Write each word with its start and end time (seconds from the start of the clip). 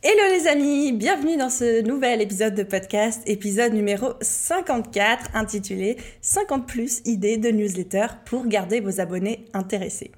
Hello 0.00 0.32
les 0.32 0.46
amis, 0.46 0.92
bienvenue 0.92 1.36
dans 1.36 1.50
ce 1.50 1.82
nouvel 1.82 2.22
épisode 2.22 2.54
de 2.54 2.62
podcast, 2.62 3.20
épisode 3.26 3.72
numéro 3.72 4.12
54 4.20 5.34
intitulé 5.34 5.96
50 6.20 6.68
plus 6.68 7.02
idées 7.04 7.36
de 7.36 7.48
newsletter 7.48 8.06
pour 8.24 8.46
garder 8.46 8.78
vos 8.78 9.00
abonnés 9.00 9.46
intéressés. 9.54 10.12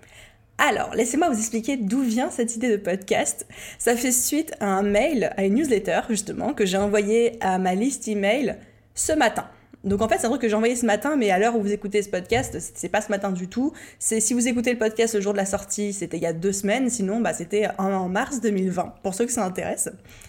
Alors, 0.59 0.95
laissez-moi 0.95 1.31
vous 1.31 1.39
expliquer 1.39 1.79
d'où 1.79 2.03
vient 2.03 2.29
cette 2.29 2.57
idée 2.57 2.69
de 2.69 2.77
podcast. 2.77 3.47
Ça 3.79 3.97
fait 3.97 4.13
suite 4.13 4.53
à 4.61 4.67
un 4.67 4.83
mail, 4.83 5.33
à 5.39 5.45
une 5.45 5.55
newsletter 5.55 6.01
justement, 6.11 6.53
que 6.53 6.67
j'ai 6.67 6.77
envoyé 6.77 7.39
à 7.41 7.59
ma 7.59 7.75
liste 7.75 8.07
email 8.07 8.57
ce 8.95 9.15
matin. 9.15 9.49
Donc 9.85 10.03
en 10.03 10.09
fait, 10.09 10.19
c'est 10.19 10.27
un 10.27 10.29
truc 10.29 10.43
que 10.43 10.49
j'ai 10.49 10.55
envoyé 10.55 10.77
ce 10.77 10.85
matin, 10.85 11.17
mais 11.17 11.31
à 11.31 11.39
l'heure 11.39 11.57
où 11.57 11.61
vous 11.63 11.73
écoutez 11.73 12.03
ce 12.03 12.11
podcast, 12.11 12.59
c'est 12.75 12.89
pas 12.89 13.01
ce 13.01 13.09
matin 13.09 13.33
du 13.33 13.49
tout. 13.49 13.73
C'est 13.99 14.21
si 14.21 14.35
vous 14.35 14.47
écoutez 14.47 14.73
le 14.73 14.79
podcast 14.79 15.15
le 15.15 15.21
jour 15.21 15.33
de 15.33 15.39
la 15.39 15.47
sortie, 15.47 15.93
c'était 15.93 16.19
il 16.19 16.23
y 16.23 16.27
a 16.27 16.35
deux 16.35 16.53
semaines. 16.53 16.91
Sinon, 16.91 17.21
bah, 17.21 17.33
c'était 17.33 17.69
en, 17.79 18.09
mars 18.09 18.41
2020. 18.41 18.95
Pour 19.03 19.15
ceux 19.15 19.25
que 19.25 19.33
ça 19.33 19.45
intéresse, 19.45 19.89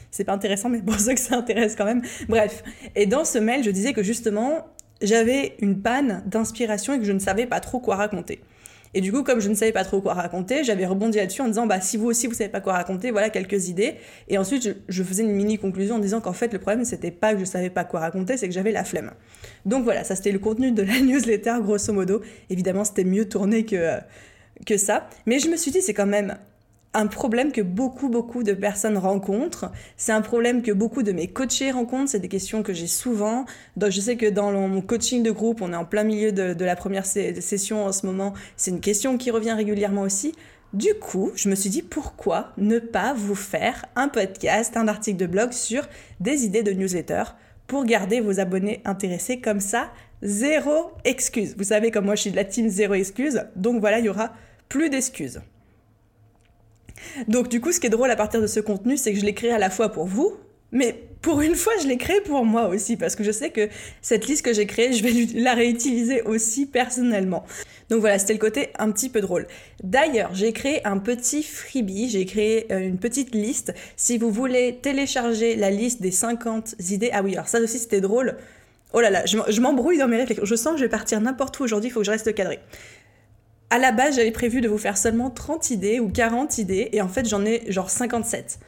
c'est 0.09 0.23
pas 0.23 0.33
intéressant, 0.33 0.69
mais 0.69 0.81
pour 0.81 0.95
ceux 0.99 1.13
que 1.13 1.19
ça 1.19 1.35
intéresse 1.35 1.75
quand 1.75 1.85
même. 1.85 2.01
Bref. 2.29 2.63
Et 2.95 3.05
dans 3.05 3.25
ce 3.25 3.39
mail, 3.39 3.63
je 3.63 3.71
disais 3.71 3.91
que 3.91 4.03
justement, 4.03 4.67
j'avais 5.01 5.55
une 5.59 5.81
panne 5.81 6.23
d'inspiration 6.27 6.93
et 6.93 6.99
que 6.99 7.05
je 7.05 7.11
ne 7.11 7.19
savais 7.19 7.45
pas 7.45 7.59
trop 7.59 7.79
quoi 7.79 7.97
raconter. 7.97 8.41
Et 8.93 9.01
du 9.01 9.11
coup, 9.11 9.23
comme 9.23 9.39
je 9.39 9.49
ne 9.49 9.55
savais 9.55 9.71
pas 9.71 9.83
trop 9.83 10.01
quoi 10.01 10.13
raconter, 10.13 10.63
j'avais 10.63 10.85
rebondi 10.85 11.17
là-dessus 11.17 11.41
en 11.41 11.47
disant, 11.47 11.65
bah, 11.65 11.79
si 11.79 11.97
vous 11.97 12.07
aussi 12.07 12.27
vous 12.27 12.33
savez 12.33 12.49
pas 12.49 12.61
quoi 12.61 12.73
raconter, 12.73 13.11
voilà 13.11 13.29
quelques 13.29 13.69
idées. 13.69 13.95
Et 14.27 14.37
ensuite, 14.37 14.75
je, 14.87 15.03
faisais 15.03 15.23
une 15.23 15.31
mini 15.31 15.57
conclusion 15.57 15.95
en 15.95 15.99
disant 15.99 16.21
qu'en 16.21 16.33
fait, 16.33 16.51
le 16.51 16.59
problème, 16.59 16.83
c'était 16.83 17.11
pas 17.11 17.33
que 17.33 17.39
je 17.39 17.45
savais 17.45 17.69
pas 17.69 17.83
quoi 17.83 18.01
raconter, 18.01 18.37
c'est 18.37 18.47
que 18.47 18.53
j'avais 18.53 18.71
la 18.71 18.83
flemme. 18.83 19.11
Donc 19.65 19.83
voilà, 19.83 20.03
ça 20.03 20.15
c'était 20.15 20.31
le 20.31 20.39
contenu 20.39 20.71
de 20.71 20.83
la 20.83 20.99
newsletter, 21.01 21.55
grosso 21.61 21.93
modo. 21.93 22.21
Évidemment, 22.49 22.83
c'était 22.83 23.05
mieux 23.05 23.27
tourné 23.27 23.65
que, 23.65 23.99
que 24.65 24.77
ça. 24.77 25.07
Mais 25.25 25.39
je 25.39 25.49
me 25.49 25.55
suis 25.55 25.71
dit, 25.71 25.81
c'est 25.81 25.93
quand 25.93 26.05
même 26.05 26.37
un 26.93 27.07
problème 27.07 27.51
que 27.51 27.61
beaucoup, 27.61 28.09
beaucoup 28.09 28.43
de 28.43 28.53
personnes 28.53 28.97
rencontrent. 28.97 29.71
C'est 29.95 30.11
un 30.11 30.21
problème 30.21 30.61
que 30.61 30.71
beaucoup 30.71 31.03
de 31.03 31.11
mes 31.11 31.27
coachés 31.27 31.71
rencontrent. 31.71 32.09
C'est 32.09 32.19
des 32.19 32.27
questions 32.27 32.63
que 32.63 32.73
j'ai 32.73 32.87
souvent. 32.87 33.45
Donc, 33.77 33.91
je 33.91 34.01
sais 34.01 34.17
que 34.17 34.25
dans 34.25 34.51
mon 34.51 34.81
coaching 34.81 35.23
de 35.23 35.31
groupe, 35.31 35.61
on 35.61 35.71
est 35.71 35.77
en 35.77 35.85
plein 35.85 36.03
milieu 36.03 36.31
de, 36.31 36.65
la 36.65 36.75
première 36.75 37.05
session 37.05 37.85
en 37.85 37.91
ce 37.91 38.05
moment. 38.05 38.33
C'est 38.57 38.71
une 38.71 38.81
question 38.81 39.17
qui 39.17 39.31
revient 39.31 39.53
régulièrement 39.53 40.01
aussi. 40.01 40.33
Du 40.73 40.93
coup, 40.95 41.31
je 41.35 41.49
me 41.49 41.55
suis 41.55 41.69
dit 41.69 41.81
pourquoi 41.81 42.53
ne 42.57 42.79
pas 42.79 43.13
vous 43.13 43.35
faire 43.35 43.85
un 43.95 44.07
podcast, 44.07 44.77
un 44.77 44.87
article 44.87 45.17
de 45.17 45.27
blog 45.27 45.51
sur 45.51 45.87
des 46.21 46.45
idées 46.45 46.63
de 46.63 46.71
newsletter 46.71 47.23
pour 47.67 47.83
garder 47.83 48.21
vos 48.21 48.39
abonnés 48.39 48.81
intéressés 48.85 49.39
comme 49.39 49.59
ça? 49.59 49.91
Zéro 50.21 50.91
excuse. 51.03 51.55
Vous 51.57 51.65
savez, 51.65 51.91
comme 51.91 52.05
moi 52.05 52.15
je 52.15 52.21
suis 52.21 52.31
de 52.31 52.35
la 52.35 52.45
team 52.45 52.69
zéro 52.69 52.93
excuse. 52.93 53.43
Donc 53.55 53.81
voilà, 53.81 53.99
il 53.99 54.05
y 54.05 54.09
aura 54.09 54.33
plus 54.69 54.89
d'excuses. 54.89 55.41
Donc 57.27 57.49
du 57.49 57.61
coup, 57.61 57.71
ce 57.71 57.79
qui 57.79 57.87
est 57.87 57.91
drôle 57.91 58.11
à 58.11 58.15
partir 58.15 58.41
de 58.41 58.47
ce 58.47 58.59
contenu, 58.59 58.97
c'est 58.97 59.13
que 59.13 59.19
je 59.19 59.25
l'ai 59.25 59.33
créé 59.33 59.51
à 59.51 59.59
la 59.59 59.69
fois 59.69 59.89
pour 59.89 60.05
vous, 60.05 60.37
mais 60.71 60.95
pour 61.21 61.41
une 61.41 61.55
fois, 61.55 61.73
je 61.81 61.87
l'ai 61.87 61.97
créé 61.97 62.21
pour 62.21 62.45
moi 62.45 62.67
aussi, 62.67 62.97
parce 62.97 63.15
que 63.15 63.23
je 63.23 63.31
sais 63.31 63.51
que 63.51 63.69
cette 64.01 64.27
liste 64.27 64.43
que 64.43 64.53
j'ai 64.53 64.65
créée, 64.65 64.93
je 64.93 65.03
vais 65.03 65.27
la 65.39 65.53
réutiliser 65.53 66.21
aussi 66.23 66.65
personnellement. 66.65 67.45
Donc 67.89 67.99
voilà, 67.99 68.17
c'était 68.17 68.33
le 68.33 68.39
côté 68.39 68.69
un 68.79 68.91
petit 68.91 69.09
peu 69.09 69.21
drôle. 69.21 69.47
D'ailleurs, 69.83 70.33
j'ai 70.33 70.53
créé 70.53 70.85
un 70.87 70.97
petit 70.97 71.43
freebie, 71.43 72.09
j'ai 72.09 72.25
créé 72.25 72.71
euh, 72.71 72.79
une 72.79 72.97
petite 72.97 73.35
liste. 73.35 73.73
Si 73.97 74.17
vous 74.17 74.31
voulez 74.31 74.79
télécharger 74.81 75.55
la 75.55 75.69
liste 75.69 76.01
des 76.01 76.11
50 76.11 76.75
idées, 76.89 77.11
ah 77.13 77.21
oui, 77.21 77.33
alors 77.33 77.49
ça 77.49 77.59
aussi 77.59 77.77
c'était 77.77 78.01
drôle. 78.01 78.37
Oh 78.93 78.99
là 78.99 79.09
là, 79.09 79.25
je 79.25 79.61
m'embrouille 79.61 79.97
dans 79.97 80.07
mes 80.07 80.17
réflexions. 80.17 80.43
Je 80.43 80.55
sens 80.55 80.73
que 80.73 80.79
je 80.79 80.83
vais 80.83 80.89
partir 80.89 81.21
n'importe 81.21 81.57
où 81.59 81.63
aujourd'hui, 81.63 81.89
il 81.89 81.93
faut 81.93 82.01
que 82.01 82.05
je 82.05 82.11
reste 82.11 82.33
cadré 82.33 82.59
à 83.71 83.79
la 83.79 83.93
base, 83.93 84.17
j'avais 84.17 84.31
prévu 84.31 84.59
de 84.59 84.67
vous 84.67 84.77
faire 84.77 84.97
seulement 84.97 85.29
30 85.29 85.71
idées 85.71 86.01
ou 86.01 86.09
40 86.09 86.57
idées, 86.57 86.89
et 86.91 87.01
en 87.01 87.07
fait, 87.07 87.27
j'en 87.27 87.45
ai 87.45 87.63
genre 87.71 87.89
57. 87.89 88.59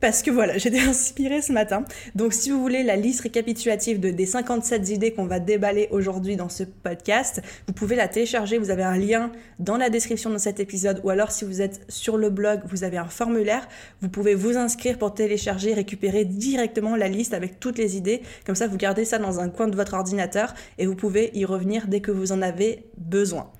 Parce 0.00 0.22
que 0.22 0.30
voilà, 0.30 0.58
j'étais 0.58 0.80
inspirée 0.80 1.42
ce 1.42 1.52
matin. 1.52 1.84
Donc 2.14 2.32
si 2.32 2.50
vous 2.50 2.60
voulez 2.60 2.82
la 2.84 2.96
liste 2.96 3.20
récapitulative 3.20 4.00
de, 4.00 4.10
des 4.10 4.26
57 4.26 4.88
idées 4.90 5.12
qu'on 5.12 5.26
va 5.26 5.40
déballer 5.40 5.88
aujourd'hui 5.90 6.36
dans 6.36 6.48
ce 6.48 6.62
podcast, 6.62 7.42
vous 7.66 7.72
pouvez 7.72 7.96
la 7.96 8.08
télécharger. 8.08 8.58
Vous 8.58 8.70
avez 8.70 8.84
un 8.84 8.96
lien 8.96 9.30
dans 9.58 9.76
la 9.76 9.90
description 9.90 10.30
de 10.30 10.38
cet 10.38 10.60
épisode. 10.60 11.00
Ou 11.04 11.10
alors 11.10 11.32
si 11.32 11.44
vous 11.44 11.60
êtes 11.60 11.82
sur 11.88 12.16
le 12.16 12.30
blog, 12.30 12.60
vous 12.66 12.84
avez 12.84 12.96
un 12.96 13.08
formulaire. 13.08 13.68
Vous 14.00 14.08
pouvez 14.08 14.34
vous 14.34 14.56
inscrire 14.56 14.98
pour 14.98 15.12
télécharger, 15.12 15.74
récupérer 15.74 16.24
directement 16.24 16.96
la 16.96 17.08
liste 17.08 17.34
avec 17.34 17.60
toutes 17.60 17.76
les 17.76 17.96
idées. 17.96 18.22
Comme 18.46 18.54
ça, 18.54 18.68
vous 18.68 18.78
gardez 18.78 19.04
ça 19.04 19.18
dans 19.18 19.40
un 19.40 19.50
coin 19.50 19.68
de 19.68 19.76
votre 19.76 19.94
ordinateur 19.94 20.54
et 20.78 20.86
vous 20.86 20.94
pouvez 20.96 21.30
y 21.34 21.44
revenir 21.44 21.88
dès 21.88 22.00
que 22.00 22.10
vous 22.10 22.32
en 22.32 22.40
avez 22.40 22.86
besoin. 22.96 23.50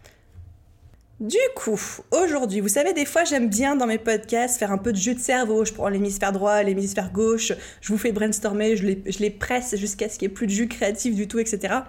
Du 1.20 1.36
coup, 1.54 1.78
aujourd'hui, 2.12 2.60
vous 2.60 2.68
savez, 2.68 2.94
des 2.94 3.04
fois, 3.04 3.24
j'aime 3.24 3.50
bien 3.50 3.76
dans 3.76 3.86
mes 3.86 3.98
podcasts 3.98 4.58
faire 4.58 4.72
un 4.72 4.78
peu 4.78 4.90
de 4.90 4.96
jus 4.96 5.14
de 5.14 5.20
cerveau. 5.20 5.66
Je 5.66 5.72
prends 5.74 5.90
l'hémisphère 5.90 6.32
droit, 6.32 6.62
l'hémisphère 6.62 7.12
gauche, 7.12 7.52
je 7.82 7.92
vous 7.92 7.98
fais 7.98 8.10
brainstormer, 8.10 8.74
je 8.74 8.86
les, 8.86 9.30
presse 9.30 9.76
jusqu'à 9.76 10.08
ce 10.08 10.18
qu'il 10.18 10.28
n'y 10.28 10.32
ait 10.32 10.34
plus 10.34 10.46
de 10.46 10.52
jus 10.52 10.66
créatif 10.66 11.14
du 11.14 11.28
tout, 11.28 11.38
etc. 11.38 11.80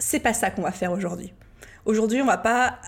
C'est 0.00 0.18
pas 0.18 0.32
ça 0.32 0.50
qu'on 0.50 0.62
va 0.62 0.72
faire 0.72 0.90
aujourd'hui. 0.90 1.32
Aujourd'hui, 1.84 2.20
on 2.20 2.26
va 2.26 2.36
pas 2.36 2.80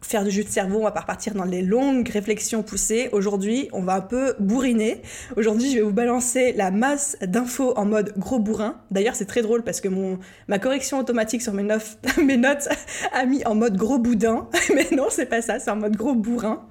faire 0.00 0.24
du 0.24 0.30
jus 0.30 0.44
de 0.44 0.48
cerveau, 0.48 0.78
on 0.78 0.84
va 0.84 0.92
pas 0.92 1.00
repartir 1.00 1.34
dans 1.34 1.44
les 1.44 1.62
longues 1.62 2.08
réflexions 2.08 2.62
poussées. 2.62 3.08
Aujourd'hui, 3.12 3.68
on 3.72 3.82
va 3.82 3.94
un 3.94 4.00
peu 4.00 4.34
bourriner. 4.38 5.02
Aujourd'hui, 5.36 5.70
je 5.70 5.76
vais 5.76 5.82
vous 5.82 5.92
balancer 5.92 6.52
la 6.52 6.70
masse 6.70 7.16
d'infos 7.20 7.76
en 7.76 7.84
mode 7.84 8.14
gros 8.16 8.38
bourrin. 8.38 8.80
D'ailleurs, 8.90 9.14
c'est 9.14 9.26
très 9.26 9.42
drôle 9.42 9.62
parce 9.62 9.80
que 9.80 9.88
mon, 9.88 10.18
ma 10.48 10.58
correction 10.58 10.98
automatique 10.98 11.42
sur 11.42 11.52
mes, 11.52 11.62
notes, 11.62 11.98
mes 12.24 12.36
notes 12.36 12.68
a 13.12 13.24
mis 13.26 13.44
en 13.44 13.54
mode 13.54 13.76
gros 13.76 13.98
boudin. 13.98 14.48
Mais 14.74 14.88
non, 14.92 15.06
c'est 15.10 15.26
pas 15.26 15.42
ça, 15.42 15.58
c'est 15.58 15.70
en 15.70 15.76
mode 15.76 15.96
gros 15.96 16.14
bourrin. 16.14 16.66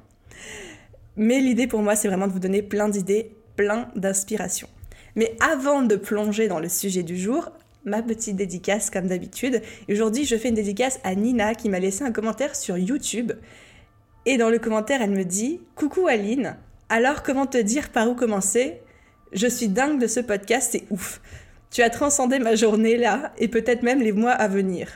Mais 1.16 1.40
l'idée 1.40 1.68
pour 1.68 1.82
moi, 1.82 1.96
c'est 1.96 2.08
vraiment 2.08 2.28
de 2.28 2.32
vous 2.32 2.40
donner 2.40 2.62
plein 2.62 2.90
d'idées, 2.90 3.36
plein 3.56 3.90
d'inspiration. 3.96 4.68
Mais 5.16 5.36
avant 5.42 5.82
de 5.82 5.96
plonger 5.96 6.48
dans 6.48 6.60
le 6.60 6.70
sujet 6.70 7.04
du 7.04 7.18
jour, 7.18 7.52
ma 7.90 8.02
petite 8.02 8.36
dédicace 8.36 8.90
comme 8.90 9.08
d'habitude. 9.08 9.62
aujourd'hui, 9.90 10.26
je 10.26 10.38
fais 10.38 10.50
une 10.50 10.56
dédicace 10.56 11.00
à 11.04 11.16
Nina 11.16 11.56
qui 11.56 11.68
m'a 11.70 11.80
laissé 11.80 12.04
un 12.04 12.12
commentaire 12.12 12.56
sur 12.56 12.78
YouTube. 12.78 13.34
Et 14.26 14.38
dans 14.38 14.50
le 14.50 14.60
commentaire, 14.60 15.02
elle 15.02 15.12
me 15.12 15.26
dit 15.26 15.60
Coucou 15.76 16.08
Aline, 16.08 16.56
alors 16.88 17.24
comment 17.24 17.48
te 17.48 17.58
dire 17.58 17.90
par 17.90 18.10
où 18.10 18.16
commencer? 18.16 18.80
Je 19.34 19.48
suis 19.48 19.68
dingue 19.68 20.00
de 20.00 20.08
ce 20.08 20.20
podcast, 20.20 20.70
c'est 20.72 20.86
ouf. 20.90 21.22
Tu 21.72 21.82
as 21.82 21.90
transcendé 21.90 22.40
ma 22.40 22.56
journée 22.56 22.98
là 22.98 23.32
et 23.38 23.48
peut-être 23.48 23.84
même 23.84 24.02
les 24.02 24.12
mois 24.12 24.32
à 24.32 24.48
venir. 24.48 24.90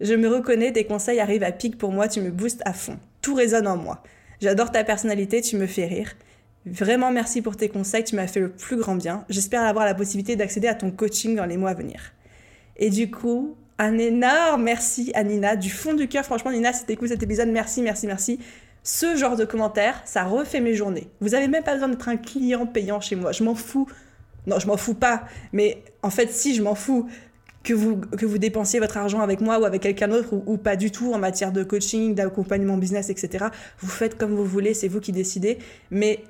Je 0.00 0.14
me 0.14 0.28
reconnais, 0.28 0.72
tes 0.72 0.84
conseils 0.84 1.20
arrivent 1.20 1.44
à 1.44 1.52
pic 1.52 1.78
pour 1.78 1.92
moi, 1.92 2.08
tu 2.08 2.20
me 2.20 2.30
boostes 2.30 2.62
à 2.64 2.72
fond. 2.72 2.98
Tout 3.22 3.34
résonne 3.34 3.66
en 3.66 3.76
moi. 3.76 4.02
J'adore 4.40 4.70
ta 4.70 4.84
personnalité, 4.84 5.40
tu 5.42 5.56
me 5.56 5.66
fais 5.66 5.86
rire. 5.86 6.14
Vraiment 6.66 7.10
merci 7.10 7.40
pour 7.40 7.56
tes 7.56 7.68
conseils, 7.68 8.04
tu 8.04 8.16
m'as 8.16 8.26
fait 8.26 8.40
le 8.40 8.50
plus 8.50 8.76
grand 8.76 8.94
bien. 8.94 9.24
J'espère 9.28 9.62
avoir 9.62 9.84
la 9.84 9.94
possibilité 9.94 10.36
d'accéder 10.36 10.68
à 10.68 10.74
ton 10.74 10.90
coaching 10.90 11.34
dans 11.34 11.46
les 11.46 11.56
mois 11.56 11.70
à 11.70 11.74
venir. 11.74 12.12
Et 12.78 12.90
du 12.90 13.10
coup, 13.10 13.56
un 13.78 13.98
énorme 13.98 14.62
merci 14.62 15.12
à 15.14 15.22
Nina, 15.22 15.56
du 15.56 15.70
fond 15.70 15.94
du 15.94 16.08
cœur. 16.08 16.24
Franchement, 16.24 16.50
Nina, 16.50 16.72
si 16.72 16.84
t'écoutes 16.84 17.08
cet 17.08 17.22
épisode, 17.22 17.48
merci, 17.48 17.82
merci, 17.82 18.06
merci. 18.06 18.38
Ce 18.82 19.16
genre 19.16 19.36
de 19.36 19.44
commentaires, 19.44 20.00
ça 20.04 20.24
refait 20.24 20.60
mes 20.60 20.74
journées. 20.74 21.08
Vous 21.20 21.34
avez 21.34 21.48
même 21.48 21.62
pas 21.62 21.74
besoin 21.74 21.88
d'être 21.88 22.08
un 22.08 22.16
client 22.16 22.66
payant 22.66 23.00
chez 23.00 23.16
moi. 23.16 23.32
Je 23.32 23.44
m'en 23.44 23.54
fous. 23.54 23.86
Non, 24.46 24.58
je 24.58 24.66
m'en 24.66 24.76
fous 24.76 24.94
pas. 24.94 25.24
Mais 25.52 25.82
en 26.02 26.10
fait, 26.10 26.30
si, 26.30 26.54
je 26.54 26.62
m'en 26.62 26.74
fous 26.74 27.08
que 27.62 27.74
vous, 27.74 27.96
que 27.98 28.24
dépensiez 28.38 28.80
votre 28.80 28.96
argent 28.96 29.20
avec 29.20 29.40
moi 29.40 29.58
ou 29.58 29.64
avec 29.64 29.82
quelqu'un 29.82 30.08
d'autre 30.08 30.32
ou, 30.32 30.56
pas 30.56 30.76
du 30.76 30.90
tout 30.90 31.12
en 31.12 31.18
matière 31.18 31.52
de 31.52 31.62
coaching, 31.64 32.14
d'accompagnement 32.14 32.78
business, 32.78 33.10
etc. 33.10 33.46
Vous 33.80 33.88
faites 33.88 34.16
comme 34.16 34.34
vous 34.34 34.44
voulez, 34.44 34.74
c'est 34.74 34.88
vous 34.88 35.00
qui 35.00 35.12
décidez. 35.12 35.58
Mais 35.90 36.24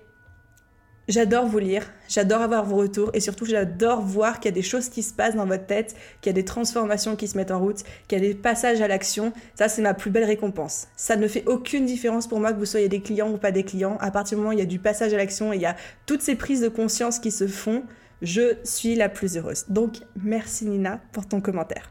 J'adore 1.09 1.47
vous 1.47 1.59
lire, 1.59 1.91
j'adore 2.07 2.43
avoir 2.43 2.67
vos 2.67 2.77
retours 2.77 3.11
et 3.15 3.21
surtout 3.21 3.47
j'adore 3.47 4.03
voir 4.03 4.41
qu'il 4.41 4.51
y 4.51 4.53
a 4.53 4.55
des 4.55 4.61
choses 4.61 4.91
qui 4.91 5.03
se 5.03 5.15
passent 5.15 5.37
dans 5.37 5.47
votre 5.47 5.65
tête, 5.65 5.97
qu'il 6.21 6.29
y 6.29 6.35
a 6.35 6.35
des 6.35 6.45
transformations 6.45 7.17
qui 7.17 7.27
se 7.29 7.39
mettent 7.39 7.51
en 7.51 7.59
route, 7.59 7.83
qu'il 8.07 8.19
y 8.19 8.21
a 8.23 8.29
des 8.29 8.35
passages 8.35 8.83
à 8.83 8.89
l'action. 8.89 9.33
Ça, 9.55 9.71
c'est 9.71 9.81
ma 9.81 9.95
plus 9.95 10.11
belle 10.11 10.25
récompense. 10.25 10.89
Ça 10.97 11.17
ne 11.17 11.27
fait 11.27 11.45
aucune 11.47 11.87
différence 11.87 12.27
pour 12.27 12.41
moi 12.41 12.53
que 12.53 12.59
vous 12.59 12.67
soyez 12.67 12.91
des 12.91 13.01
clients 13.01 13.31
ou 13.31 13.39
pas 13.39 13.53
des 13.53 13.65
clients. 13.65 13.97
À 14.01 14.11
partir 14.11 14.37
du 14.37 14.43
moment 14.43 14.51
où 14.51 14.53
il 14.53 14.59
y 14.59 14.63
a 14.63 14.67
du 14.67 14.79
passage 14.79 15.15
à 15.15 15.17
l'action 15.17 15.51
et 15.51 15.57
il 15.57 15.63
y 15.63 15.67
a 15.67 15.77
toutes 16.05 16.21
ces 16.21 16.35
prises 16.35 16.61
de 16.61 16.69
conscience 16.69 17.19
qui 17.19 17.31
se 17.31 17.47
font, 17.47 17.85
je 18.21 18.57
suis 18.65 18.95
la 18.95 19.09
plus 19.09 19.39
heureuse. 19.39 19.65
Donc, 19.71 20.01
merci 20.23 20.67
Nina 20.67 21.01
pour 21.13 21.27
ton 21.27 21.41
commentaire. 21.41 21.91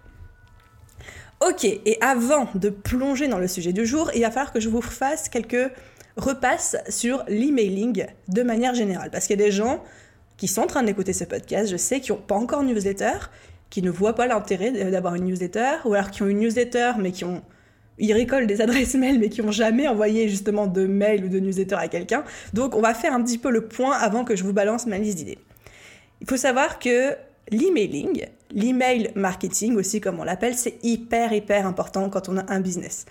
Ok, 1.40 1.66
et 1.66 1.98
avant 2.02 2.50
de 2.54 2.70
plonger 2.70 3.28
dans 3.28 3.40
le 3.40 3.48
sujet 3.48 3.74
du 3.74 3.86
jour, 3.86 4.12
il 4.14 4.22
va 4.22 4.30
falloir 4.30 4.54
que 4.54 4.60
je 4.60 4.70
vous 4.70 4.82
fasse 4.82 5.28
quelques 5.30 5.72
repasse 6.18 6.76
sur 6.90 7.24
l'emailing 7.28 8.06
de 8.28 8.44
manière 8.44 8.74
générale. 8.74 9.10
Parce 9.12 9.28
qu'il 9.28 9.40
y 9.40 9.42
a 9.42 9.46
des 9.46 9.52
gens, 9.52 9.84
qui 10.38 10.48
sont 10.48 10.62
en 10.62 10.68
train 10.68 10.84
d'écouter 10.84 11.14
ce 11.14 11.24
podcast, 11.24 11.70
je 11.70 11.78
sais, 11.78 12.00
qui 12.00 12.12
n'ont 12.12 12.20
pas 12.20 12.36
encore 12.36 12.64
newsletter, 12.64 13.18
qui 13.70 13.82
ne 13.82 13.90
voient 13.90 14.16
pas 14.16 14.28
l'intérêt 14.28 14.72
d'avoir 14.92 15.16
une 15.16 15.26
newsletter, 15.26 15.78
ou 15.86 15.94
alors 15.94 16.12
qui 16.12 16.24
ont 16.24 16.28
une 16.28 16.40
newsletter 16.40 16.94
mais 17.00 17.12
qui 17.12 17.26
ont 17.26 17.42
ils 18.00 18.14
récoltent 18.14 18.46
des 18.46 18.62
adresses 18.62 18.94
mail 18.96 19.20
mais 19.20 19.30
qui 19.30 19.42
n'ont 19.42 19.52
jamais 19.52 19.88
envoyé 19.88 20.30
justement 20.30 20.68
de 20.68 20.86
mail 20.86 21.26
ou 21.26 21.30
de 21.30 21.40
newsletter 21.40 21.76
à 21.76 21.88
quelqu'un. 21.88 22.24
Donc 22.54 22.76
on 22.76 22.82
va 22.82 22.94
faire 22.94 23.12
un 23.12 23.24
petit 23.24 23.40
peu 23.40 23.50
le 23.50 23.68
point 23.68 23.98
avant 23.98 24.24
que 24.24 24.36
je 24.36 24.44
vous 24.44 24.54
balance 24.54 24.86
ma 24.86 25.00
liste 25.00 25.18
d'idées. 25.18 25.40
Il 26.22 26.28
faut 26.28 26.38
savoir 26.38 26.78
que 26.78 27.16
l'emailing, 27.50 28.26
l'email 28.52 29.12
marketing 29.16 29.76
aussi 29.76 30.00
comme 30.00 30.20
on 30.20 30.24
l'appelle, 30.24 30.56
c'est 30.56 30.78
hyper 30.84 31.34
hyper 31.34 31.66
important 31.66 32.10
quand 32.10 32.30
on 32.30 32.38
a 32.38 32.46
un 32.52 32.60
business. 32.60 33.06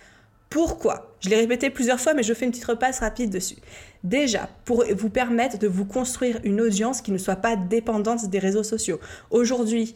Pourquoi? 0.51 1.17
Je 1.21 1.29
l'ai 1.29 1.37
répété 1.37 1.71
plusieurs 1.71 2.01
fois 2.01 2.15
mais 2.15 2.23
je 2.23 2.35
fais 2.35 2.45
une 2.45 2.51
petite 2.51 2.65
repasse 2.65 3.01
rapide 3.01 3.31
dessus. 3.31 3.57
Déjà, 4.05 4.49
pour 4.65 4.85
vous 4.97 5.11
permettre 5.11 5.59
de 5.59 5.67
vous 5.67 5.85
construire 5.85 6.39
une 6.45 6.61
audience 6.61 7.01
qui 7.01 7.13
ne 7.13 7.19
soit 7.19 7.37
pas 7.37 7.57
dépendante 7.57 8.29
des 8.29 8.39
réseaux 8.39 8.63
sociaux. 8.63 9.01
Aujourd'hui, 9.31 9.95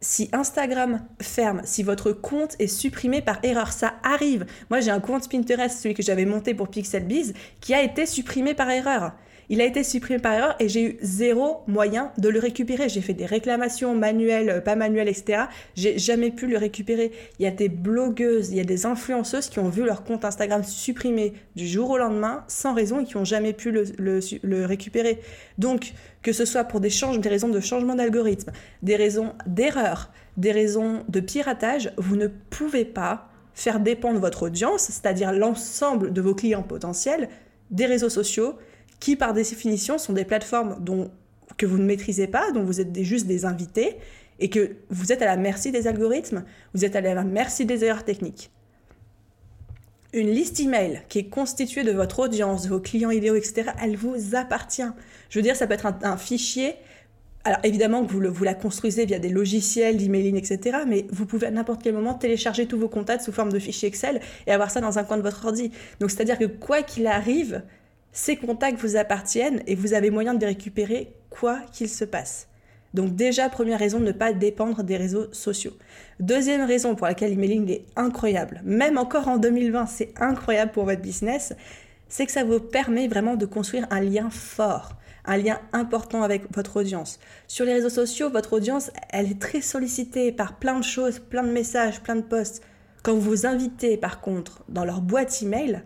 si 0.00 0.30
Instagram 0.32 1.02
ferme, 1.20 1.60
si 1.64 1.82
votre 1.82 2.12
compte 2.12 2.56
est 2.58 2.66
supprimé 2.66 3.20
par 3.20 3.38
erreur, 3.42 3.72
ça 3.72 3.94
arrive. 4.02 4.46
Moi, 4.70 4.80
j'ai 4.80 4.90
un 4.90 5.00
compte 5.00 5.28
Pinterest, 5.28 5.78
celui 5.78 5.94
que 5.94 6.02
j'avais 6.02 6.24
monté 6.24 6.54
pour 6.54 6.68
Pixelbiz, 6.68 7.34
qui 7.60 7.74
a 7.74 7.82
été 7.82 8.06
supprimé 8.06 8.54
par 8.54 8.70
erreur. 8.70 9.12
Il 9.52 9.60
a 9.60 9.64
été 9.64 9.82
supprimé 9.82 10.20
par 10.20 10.32
erreur 10.32 10.54
et 10.60 10.68
j'ai 10.68 10.84
eu 10.84 10.98
zéro 11.02 11.62
moyen 11.66 12.12
de 12.18 12.28
le 12.28 12.38
récupérer. 12.38 12.88
J'ai 12.88 13.00
fait 13.00 13.14
des 13.14 13.26
réclamations 13.26 13.96
manuelles, 13.96 14.62
pas 14.64 14.76
manuelles, 14.76 15.08
etc. 15.08 15.46
J'ai 15.74 15.98
jamais 15.98 16.30
pu 16.30 16.46
le 16.46 16.56
récupérer. 16.56 17.10
Il 17.40 17.42
y 17.42 17.48
a 17.48 17.50
des 17.50 17.68
blogueuses, 17.68 18.50
il 18.50 18.58
y 18.58 18.60
a 18.60 18.64
des 18.64 18.86
influenceuses 18.86 19.48
qui 19.48 19.58
ont 19.58 19.68
vu 19.68 19.84
leur 19.84 20.04
compte 20.04 20.24
Instagram 20.24 20.62
supprimé 20.62 21.32
du 21.56 21.66
jour 21.66 21.90
au 21.90 21.98
lendemain 21.98 22.44
sans 22.46 22.74
raison 22.74 23.00
et 23.00 23.04
qui 23.04 23.16
n'ont 23.16 23.24
jamais 23.24 23.52
pu 23.52 23.72
le, 23.72 24.64
récupérer. 24.66 25.18
Donc, 25.58 25.94
que 26.22 26.32
ce 26.32 26.44
soit 26.44 26.62
pour 26.62 26.78
des, 26.78 26.90
des 27.18 27.28
raisons 27.28 27.48
de 27.48 27.58
changement 27.58 27.96
d'algorithme, 27.96 28.52
des 28.84 28.94
raisons 28.94 29.32
d'erreur, 29.46 30.12
des 30.36 30.52
raisons 30.52 31.02
de 31.08 31.18
piratage, 31.18 31.92
vous 31.96 32.14
ne 32.14 32.28
pouvez 32.28 32.84
pas 32.84 33.28
faire 33.54 33.80
dépendre 33.80 34.20
votre 34.20 34.44
audience, 34.44 34.82
c'est-à-dire 34.82 35.32
l'ensemble 35.32 36.12
de 36.12 36.20
vos 36.20 36.36
clients 36.36 36.62
potentiels, 36.62 37.28
des 37.72 37.86
réseaux 37.86 38.08
sociaux 38.08 38.54
qui 39.00 39.16
par 39.16 39.32
définition 39.32 39.98
sont 39.98 40.12
des 40.12 40.24
plateformes 40.24 40.76
dont, 40.80 41.10
que 41.56 41.66
vous 41.66 41.78
ne 41.78 41.84
maîtrisez 41.84 42.26
pas, 42.26 42.52
dont 42.52 42.62
vous 42.62 42.80
êtes 42.80 43.02
juste 43.02 43.26
des 43.26 43.44
invités, 43.44 43.96
et 44.38 44.48
que 44.48 44.76
vous 44.88 45.12
êtes 45.12 45.22
à 45.22 45.26
la 45.26 45.36
merci 45.36 45.72
des 45.72 45.86
algorithmes, 45.86 46.44
vous 46.74 46.84
êtes 46.84 46.96
à 46.96 47.00
la 47.00 47.24
merci 47.24 47.66
des 47.66 47.84
erreurs 47.84 48.04
techniques. 48.04 48.50
Une 50.12 50.30
liste 50.30 50.58
email 50.58 51.02
qui 51.08 51.20
est 51.20 51.28
constituée 51.28 51.84
de 51.84 51.92
votre 51.92 52.18
audience, 52.18 52.64
de 52.64 52.68
vos 52.68 52.80
clients 52.80 53.10
idéaux, 53.10 53.36
etc., 53.36 53.70
elle 53.80 53.96
vous 53.96 54.34
appartient. 54.34 54.90
Je 55.28 55.38
veux 55.38 55.42
dire, 55.42 55.54
ça 55.54 55.66
peut 55.66 55.74
être 55.74 55.86
un, 56.02 56.16
fichier. 56.16 56.74
Alors 57.44 57.60
évidemment 57.62 58.04
que 58.04 58.10
vous, 58.10 58.20
vous, 58.32 58.44
la 58.44 58.54
construisez 58.54 59.06
via 59.06 59.18
des 59.18 59.28
logiciels 59.28 59.98
d'emailing, 59.98 60.36
etc., 60.36 60.78
mais 60.86 61.06
vous 61.10 61.26
pouvez 61.26 61.46
à 61.46 61.50
n'importe 61.50 61.82
quel 61.82 61.94
moment 61.94 62.14
télécharger 62.14 62.66
tous 62.66 62.78
vos 62.78 62.88
contacts 62.88 63.24
sous 63.24 63.32
forme 63.32 63.52
de 63.52 63.58
fichier 63.58 63.88
Excel 63.88 64.20
et 64.46 64.52
avoir 64.52 64.70
ça 64.70 64.80
dans 64.80 64.98
un 64.98 65.04
coin 65.04 65.16
de 65.16 65.22
votre 65.22 65.44
ordi. 65.44 65.70
Donc 66.00 66.10
c'est-à-dire 66.10 66.38
que 66.38 66.46
quoi 66.46 66.82
qu'il 66.82 67.06
arrive, 67.06 67.62
ces 68.12 68.36
contacts 68.36 68.80
vous 68.80 68.96
appartiennent 68.96 69.62
et 69.66 69.74
vous 69.74 69.94
avez 69.94 70.10
moyen 70.10 70.34
de 70.34 70.40
les 70.40 70.46
récupérer 70.46 71.12
quoi 71.30 71.60
qu'il 71.72 71.88
se 71.88 72.04
passe. 72.04 72.48
Donc 72.92 73.14
déjà, 73.14 73.48
première 73.48 73.78
raison, 73.78 74.00
ne 74.00 74.10
pas 74.12 74.32
dépendre 74.32 74.82
des 74.82 74.96
réseaux 74.96 75.32
sociaux. 75.32 75.76
Deuxième 76.18 76.66
raison 76.66 76.96
pour 76.96 77.06
laquelle 77.06 77.30
l'emailing 77.30 77.70
est 77.70 77.84
incroyable, 77.94 78.60
même 78.64 78.98
encore 78.98 79.28
en 79.28 79.38
2020, 79.38 79.86
c'est 79.86 80.12
incroyable 80.20 80.72
pour 80.72 80.86
votre 80.86 81.00
business, 81.00 81.54
c'est 82.08 82.26
que 82.26 82.32
ça 82.32 82.42
vous 82.42 82.58
permet 82.58 83.06
vraiment 83.06 83.36
de 83.36 83.46
construire 83.46 83.86
un 83.90 84.00
lien 84.00 84.28
fort, 84.30 84.96
un 85.24 85.36
lien 85.36 85.60
important 85.72 86.24
avec 86.24 86.52
votre 86.52 86.80
audience. 86.80 87.20
Sur 87.46 87.64
les 87.64 87.74
réseaux 87.74 87.90
sociaux, 87.90 88.28
votre 88.28 88.54
audience, 88.54 88.90
elle 89.10 89.30
est 89.30 89.40
très 89.40 89.60
sollicitée 89.60 90.32
par 90.32 90.58
plein 90.58 90.80
de 90.80 90.84
choses, 90.84 91.20
plein 91.20 91.44
de 91.44 91.52
messages, 91.52 92.00
plein 92.00 92.16
de 92.16 92.22
posts. 92.22 92.62
Quand 93.04 93.14
vous 93.14 93.20
vous 93.20 93.46
invitez, 93.46 93.96
par 93.96 94.20
contre, 94.20 94.64
dans 94.68 94.84
leur 94.84 95.00
boîte 95.00 95.40
email, 95.42 95.82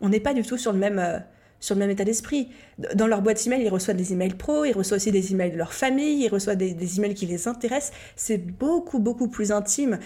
on 0.00 0.08
n'est 0.08 0.18
pas 0.18 0.34
du 0.34 0.42
tout 0.42 0.58
sur 0.58 0.72
le 0.72 0.78
même... 0.78 0.98
Euh, 0.98 1.18
sur 1.60 1.74
le 1.74 1.80
même 1.80 1.90
état 1.90 2.04
d'esprit. 2.04 2.48
Dans 2.94 3.06
leur 3.06 3.22
boîte 3.22 3.46
email, 3.46 3.62
ils 3.62 3.68
reçoivent 3.68 3.96
des 3.96 4.12
emails 4.12 4.34
pro, 4.34 4.64
ils 4.64 4.72
reçoivent 4.72 4.98
aussi 4.98 5.10
des 5.10 5.32
emails 5.32 5.50
de 5.50 5.56
leur 5.56 5.72
famille, 5.72 6.24
ils 6.24 6.28
reçoivent 6.28 6.56
des, 6.56 6.98
emails 6.98 7.14
qui 7.14 7.26
les 7.26 7.48
intéressent. 7.48 7.92
C'est 8.16 8.38
beaucoup, 8.38 8.98
beaucoup 8.98 9.28
plus 9.28 9.52
intime. 9.52 9.98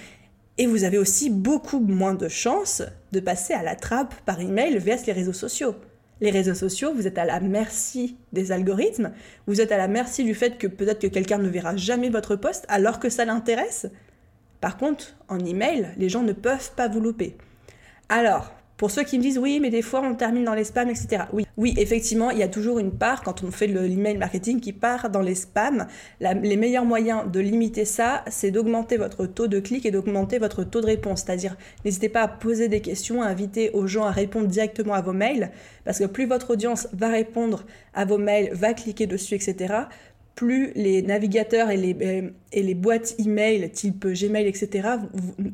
Et 0.59 0.67
vous 0.67 0.85
avez 0.85 0.99
aussi 0.99 1.31
beaucoup 1.31 1.81
moins 1.81 2.15
de 2.15 2.29
chances 2.29 2.83
de 3.13 3.21
passer 3.21 3.55
à 3.55 3.63
la 3.63 3.75
trappe 3.75 4.15
par 4.27 4.41
email 4.41 4.79
via 4.79 4.97
les 5.07 5.13
réseaux 5.13 5.33
sociaux. 5.33 5.75
Les 6.21 6.31
réseaux 6.31 6.55
sociaux, 6.55 6.93
vous 6.95 7.07
êtes 7.07 7.19
à 7.19 7.25
la 7.25 7.41
merci 7.41 8.17
des 8.33 8.53
algorithmes, 8.53 9.13
vous 9.47 9.61
êtes 9.61 9.73
à 9.73 9.77
la 9.77 9.89
merci 9.89 10.23
du 10.25 10.35
fait 10.35 10.57
que 10.57 10.69
peut-être 10.69 11.01
que 11.01 11.09
quelqu'un 11.09 11.39
ne 11.39 11.49
verra 11.49 11.77
jamais 11.77 12.11
votre 12.11 12.37
poste 12.37 12.65
alors 12.69 13.01
que 13.01 13.09
ça 13.09 13.25
l'intéresse. 13.25 13.89
Par 14.61 14.77
contre, 14.77 15.17
en 15.29 15.41
email, 15.41 15.89
les 15.97 16.09
gens 16.09 16.23
ne 16.23 16.33
peuvent 16.33 16.71
pas 16.77 16.87
vous 16.87 17.01
louper. 17.01 17.37
Alors, 18.09 18.53
pour 18.83 18.91
ceux 18.91 19.05
qui 19.05 19.17
me 19.17 19.23
disent 19.23 19.39
oui, 19.39 19.61
mais 19.61 19.71
des 19.71 19.81
fois 19.81 20.03
on 20.03 20.17
termine 20.17 20.43
dans 20.43 20.55
les 20.55 20.65
spams, 20.65 20.91
etc. 20.91 21.27
Oui, 21.33 21.47
oui, 21.57 21.73
effectivement, 21.77 22.33
il 22.33 22.39
y 22.39 22.43
a 22.43 22.49
toujours 22.49 22.81
une 22.81 22.91
part 22.91 23.23
quand 23.23 23.45
on 23.45 23.53
fait 23.53 23.69
l'email 23.69 24.17
marketing 24.17 24.59
qui 24.59 24.73
part 24.73 25.09
dans 25.09 25.21
les 25.21 25.37
spams. 25.37 25.87
les 26.19 26.57
meilleurs 26.57 26.85
moyens 26.85 27.31
de 27.31 27.39
limiter 27.39 27.85
ça, 27.85 28.25
c'est 28.29 28.51
d'augmenter 28.51 28.97
votre 28.97 29.25
taux 29.27 29.47
de 29.47 29.61
clic 29.61 29.87
et 29.87 29.93
d'augmenter 29.93 30.41
votre 30.41 30.65
taux 30.65 30.81
de 30.81 30.87
réponse. 30.87 31.23
C'est-à-dire, 31.25 31.57
n'hésitez 31.85 32.09
pas 32.09 32.23
à 32.23 32.27
poser 32.27 32.67
des 32.67 32.81
questions, 32.81 33.23
à 33.23 33.27
inviter 33.27 33.71
aux 33.71 33.87
gens 33.87 34.03
à 34.03 34.11
répondre 34.11 34.49
directement 34.49 34.95
à 34.95 35.01
vos 35.01 35.13
mails, 35.13 35.53
parce 35.85 36.01
que 36.01 36.07
plus 36.07 36.27
votre 36.27 36.51
audience 36.51 36.89
va 36.93 37.07
répondre 37.07 37.65
à 37.95 38.05
vos 38.05 38.19
mails, 38.19 38.51
va 38.53 38.75
cliquer 38.75 39.07
dessus, 39.07 39.37
etc., 39.37 39.75
plus 40.35 40.73
les 40.75 41.03
navigateurs 41.03 41.71
et 41.71 41.77
les, 41.77 41.97
euh, 42.03 42.31
et 42.53 42.63
les 42.65 42.75
boîtes 42.75 43.15
email 43.21 43.71
type 43.71 44.09
Gmail, 44.09 44.49
etc., 44.49 44.89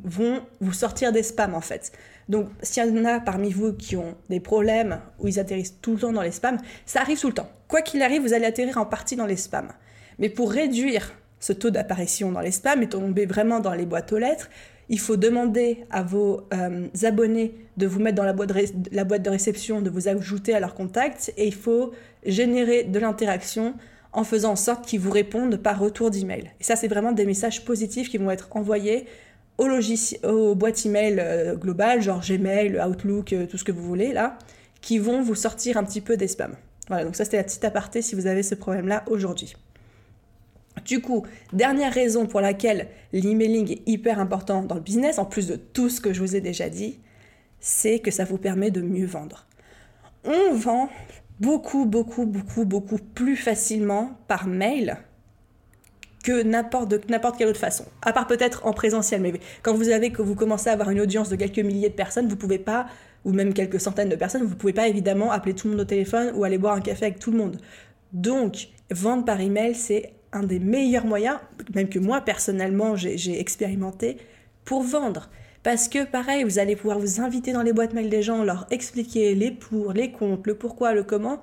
vont 0.04 0.40
vous 0.60 0.72
sortir 0.72 1.12
des 1.12 1.22
spams 1.22 1.54
en 1.54 1.60
fait. 1.60 1.92
Donc, 2.28 2.48
s'il 2.62 2.84
y 2.84 3.00
en 3.00 3.04
a 3.04 3.20
parmi 3.20 3.50
vous 3.50 3.72
qui 3.72 3.96
ont 3.96 4.14
des 4.28 4.40
problèmes 4.40 5.00
où 5.18 5.28
ils 5.28 5.38
atterrissent 5.38 5.80
tout 5.80 5.94
le 5.94 6.00
temps 6.00 6.12
dans 6.12 6.22
les 6.22 6.30
spams, 6.30 6.58
ça 6.84 7.00
arrive 7.00 7.18
tout 7.18 7.28
le 7.28 7.34
temps. 7.34 7.50
Quoi 7.68 7.82
qu'il 7.82 8.02
arrive, 8.02 8.22
vous 8.22 8.34
allez 8.34 8.46
atterrir 8.46 8.78
en 8.78 8.86
partie 8.86 9.16
dans 9.16 9.26
les 9.26 9.36
spams. 9.36 9.72
Mais 10.18 10.28
pour 10.28 10.50
réduire 10.50 11.14
ce 11.40 11.52
taux 11.52 11.70
d'apparition 11.70 12.32
dans 12.32 12.40
les 12.40 12.50
spams 12.50 12.82
et 12.82 12.88
tomber 12.88 13.26
vraiment 13.26 13.60
dans 13.60 13.72
les 13.72 13.86
boîtes 13.86 14.12
aux 14.12 14.18
lettres, 14.18 14.50
il 14.88 14.98
faut 14.98 15.16
demander 15.16 15.84
à 15.90 16.02
vos 16.02 16.46
euh, 16.52 16.88
abonnés 17.02 17.54
de 17.76 17.86
vous 17.86 18.00
mettre 18.00 18.16
dans 18.16 18.24
la 18.24 18.32
boîte, 18.32 18.50
de 18.50 18.64
la 18.90 19.04
boîte 19.04 19.22
de 19.22 19.30
réception, 19.30 19.82
de 19.82 19.90
vous 19.90 20.08
ajouter 20.08 20.54
à 20.54 20.60
leur 20.60 20.74
contact, 20.74 21.32
et 21.36 21.46
il 21.46 21.54
faut 21.54 21.92
générer 22.24 22.84
de 22.84 22.98
l'interaction 22.98 23.74
en 24.12 24.24
faisant 24.24 24.52
en 24.52 24.56
sorte 24.56 24.86
qu'ils 24.86 25.00
vous 25.00 25.10
répondent 25.10 25.58
par 25.58 25.78
retour 25.78 26.10
d'email. 26.10 26.50
Et 26.60 26.64
ça, 26.64 26.76
c'est 26.76 26.88
vraiment 26.88 27.12
des 27.12 27.26
messages 27.26 27.64
positifs 27.64 28.08
qui 28.08 28.18
vont 28.18 28.30
être 28.30 28.48
envoyés 28.56 29.06
au 29.58 29.66
aux 30.24 30.54
boîtes 30.54 30.86
email 30.86 31.18
euh, 31.18 31.56
globales, 31.56 32.00
genre 32.00 32.20
Gmail, 32.20 32.80
Outlook, 32.80 33.32
euh, 33.32 33.46
tout 33.46 33.58
ce 33.58 33.64
que 33.64 33.72
vous 33.72 33.82
voulez 33.82 34.12
là, 34.12 34.38
qui 34.80 34.98
vont 34.98 35.20
vous 35.20 35.34
sortir 35.34 35.76
un 35.76 35.84
petit 35.84 36.00
peu 36.00 36.16
des 36.16 36.28
spams. 36.28 36.56
Voilà, 36.86 37.04
donc 37.04 37.16
ça 37.16 37.24
c'était 37.24 37.36
la 37.36 37.44
petite 37.44 37.64
aparté 37.64 38.00
si 38.00 38.14
vous 38.14 38.26
avez 38.26 38.42
ce 38.42 38.54
problème-là 38.54 39.04
aujourd'hui. 39.08 39.54
Du 40.84 41.00
coup, 41.00 41.26
dernière 41.52 41.92
raison 41.92 42.26
pour 42.26 42.40
laquelle 42.40 42.88
l'emailing 43.12 43.72
est 43.72 43.82
hyper 43.86 44.20
important 44.20 44.62
dans 44.62 44.76
le 44.76 44.80
business, 44.80 45.18
en 45.18 45.24
plus 45.24 45.48
de 45.48 45.56
tout 45.56 45.90
ce 45.90 46.00
que 46.00 46.12
je 46.12 46.20
vous 46.20 46.36
ai 46.36 46.40
déjà 46.40 46.68
dit, 46.68 47.00
c'est 47.60 47.98
que 47.98 48.12
ça 48.12 48.24
vous 48.24 48.38
permet 48.38 48.70
de 48.70 48.80
mieux 48.80 49.06
vendre. 49.06 49.46
On 50.24 50.54
vend 50.54 50.88
beaucoup, 51.40 51.84
beaucoup, 51.84 52.26
beaucoup, 52.26 52.64
beaucoup 52.64 52.98
plus 52.98 53.36
facilement 53.36 54.12
par 54.28 54.46
mail 54.46 54.98
que 56.22 56.42
n'importe 56.42 57.08
n'importe 57.08 57.38
quelle 57.38 57.48
autre 57.48 57.58
façon. 57.58 57.84
À 58.02 58.12
part 58.12 58.26
peut-être 58.26 58.66
en 58.66 58.72
présentiel, 58.72 59.20
mais 59.20 59.32
quand 59.62 59.74
vous 59.74 59.88
avez 59.88 60.10
que 60.10 60.22
vous 60.22 60.34
commencez 60.34 60.68
à 60.68 60.72
avoir 60.72 60.90
une 60.90 61.00
audience 61.00 61.28
de 61.28 61.36
quelques 61.36 61.58
milliers 61.58 61.88
de 61.88 61.94
personnes, 61.94 62.28
vous 62.28 62.36
pouvez 62.36 62.58
pas, 62.58 62.86
ou 63.24 63.32
même 63.32 63.54
quelques 63.54 63.80
centaines 63.80 64.08
de 64.08 64.16
personnes, 64.16 64.42
vous 64.42 64.56
pouvez 64.56 64.72
pas 64.72 64.88
évidemment 64.88 65.30
appeler 65.30 65.54
tout 65.54 65.66
le 65.68 65.72
monde 65.72 65.80
au 65.82 65.86
téléphone 65.86 66.32
ou 66.34 66.44
aller 66.44 66.58
boire 66.58 66.74
un 66.74 66.80
café 66.80 67.06
avec 67.06 67.18
tout 67.18 67.30
le 67.30 67.38
monde. 67.38 67.58
Donc, 68.12 68.68
vendre 68.90 69.24
par 69.24 69.40
email, 69.40 69.74
c'est 69.74 70.12
un 70.32 70.42
des 70.42 70.58
meilleurs 70.58 71.06
moyens, 71.06 71.38
même 71.74 71.88
que 71.88 71.98
moi 71.98 72.20
personnellement 72.20 72.96
j'ai 72.96 73.40
expérimenté, 73.40 74.18
pour 74.64 74.82
vendre. 74.82 75.30
Parce 75.62 75.88
que 75.88 76.04
pareil, 76.04 76.44
vous 76.44 76.58
allez 76.58 76.76
pouvoir 76.76 76.98
vous 76.98 77.20
inviter 77.20 77.52
dans 77.52 77.62
les 77.62 77.72
boîtes 77.72 77.92
mail 77.92 78.08
des 78.08 78.22
gens, 78.22 78.44
leur 78.44 78.66
expliquer 78.70 79.34
les 79.34 79.50
pour, 79.50 79.92
les 79.92 80.12
contre, 80.12 80.42
le 80.46 80.54
pourquoi, 80.54 80.94
le 80.94 81.02
comment, 81.02 81.40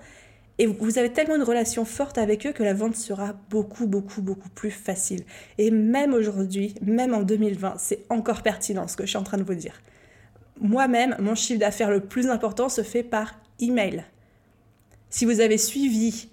et 0.57 0.67
vous 0.67 0.97
avez 0.97 1.11
tellement 1.11 1.35
une 1.35 1.43
relation 1.43 1.83
forte 1.83 2.17
avec 2.17 2.45
eux 2.47 2.53
que 2.53 2.63
la 2.63 2.73
vente 2.73 2.95
sera 2.95 3.33
beaucoup, 3.49 3.87
beaucoup, 3.87 4.21
beaucoup 4.21 4.49
plus 4.49 4.71
facile. 4.71 5.23
Et 5.57 5.69
même 5.69 6.13
aujourd'hui, 6.13 6.75
même 6.81 7.13
en 7.13 7.23
2020, 7.23 7.75
c'est 7.77 8.05
encore 8.09 8.41
pertinent 8.41 8.87
ce 8.87 8.95
que 8.95 9.03
je 9.03 9.09
suis 9.09 9.17
en 9.17 9.23
train 9.23 9.37
de 9.37 9.43
vous 9.43 9.55
dire. 9.55 9.81
Moi-même, 10.61 11.15
mon 11.19 11.35
chiffre 11.35 11.59
d'affaires 11.59 11.91
le 11.91 11.99
plus 11.99 12.27
important 12.29 12.69
se 12.69 12.83
fait 12.83 13.03
par 13.03 13.39
email. 13.59 14.05
Si 15.09 15.25
vous 15.25 15.41
avez 15.41 15.57
suivi 15.57 16.29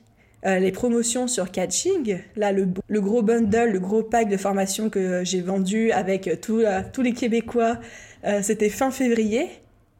euh, 0.47 0.59
les 0.61 0.71
promotions 0.71 1.27
sur 1.27 1.51
Catching, 1.51 2.19
là, 2.37 2.53
le, 2.53 3.01
gros 3.01 3.23
bundle, 3.23 3.71
le 3.71 3.81
gros 3.81 4.05
pack 4.05 4.29
de 4.29 4.37
formation 4.37 4.91
que 4.91 5.25
j'ai 5.25 5.41
vendu 5.41 5.91
avec 5.91 6.29
euh, 6.29 6.83
tous 6.93 7.03
les 7.03 7.13
Québécois, 7.13 7.79
euh, 8.25 8.41
c'était 8.43 8.69
fin 8.69 8.93
février, 8.93 9.49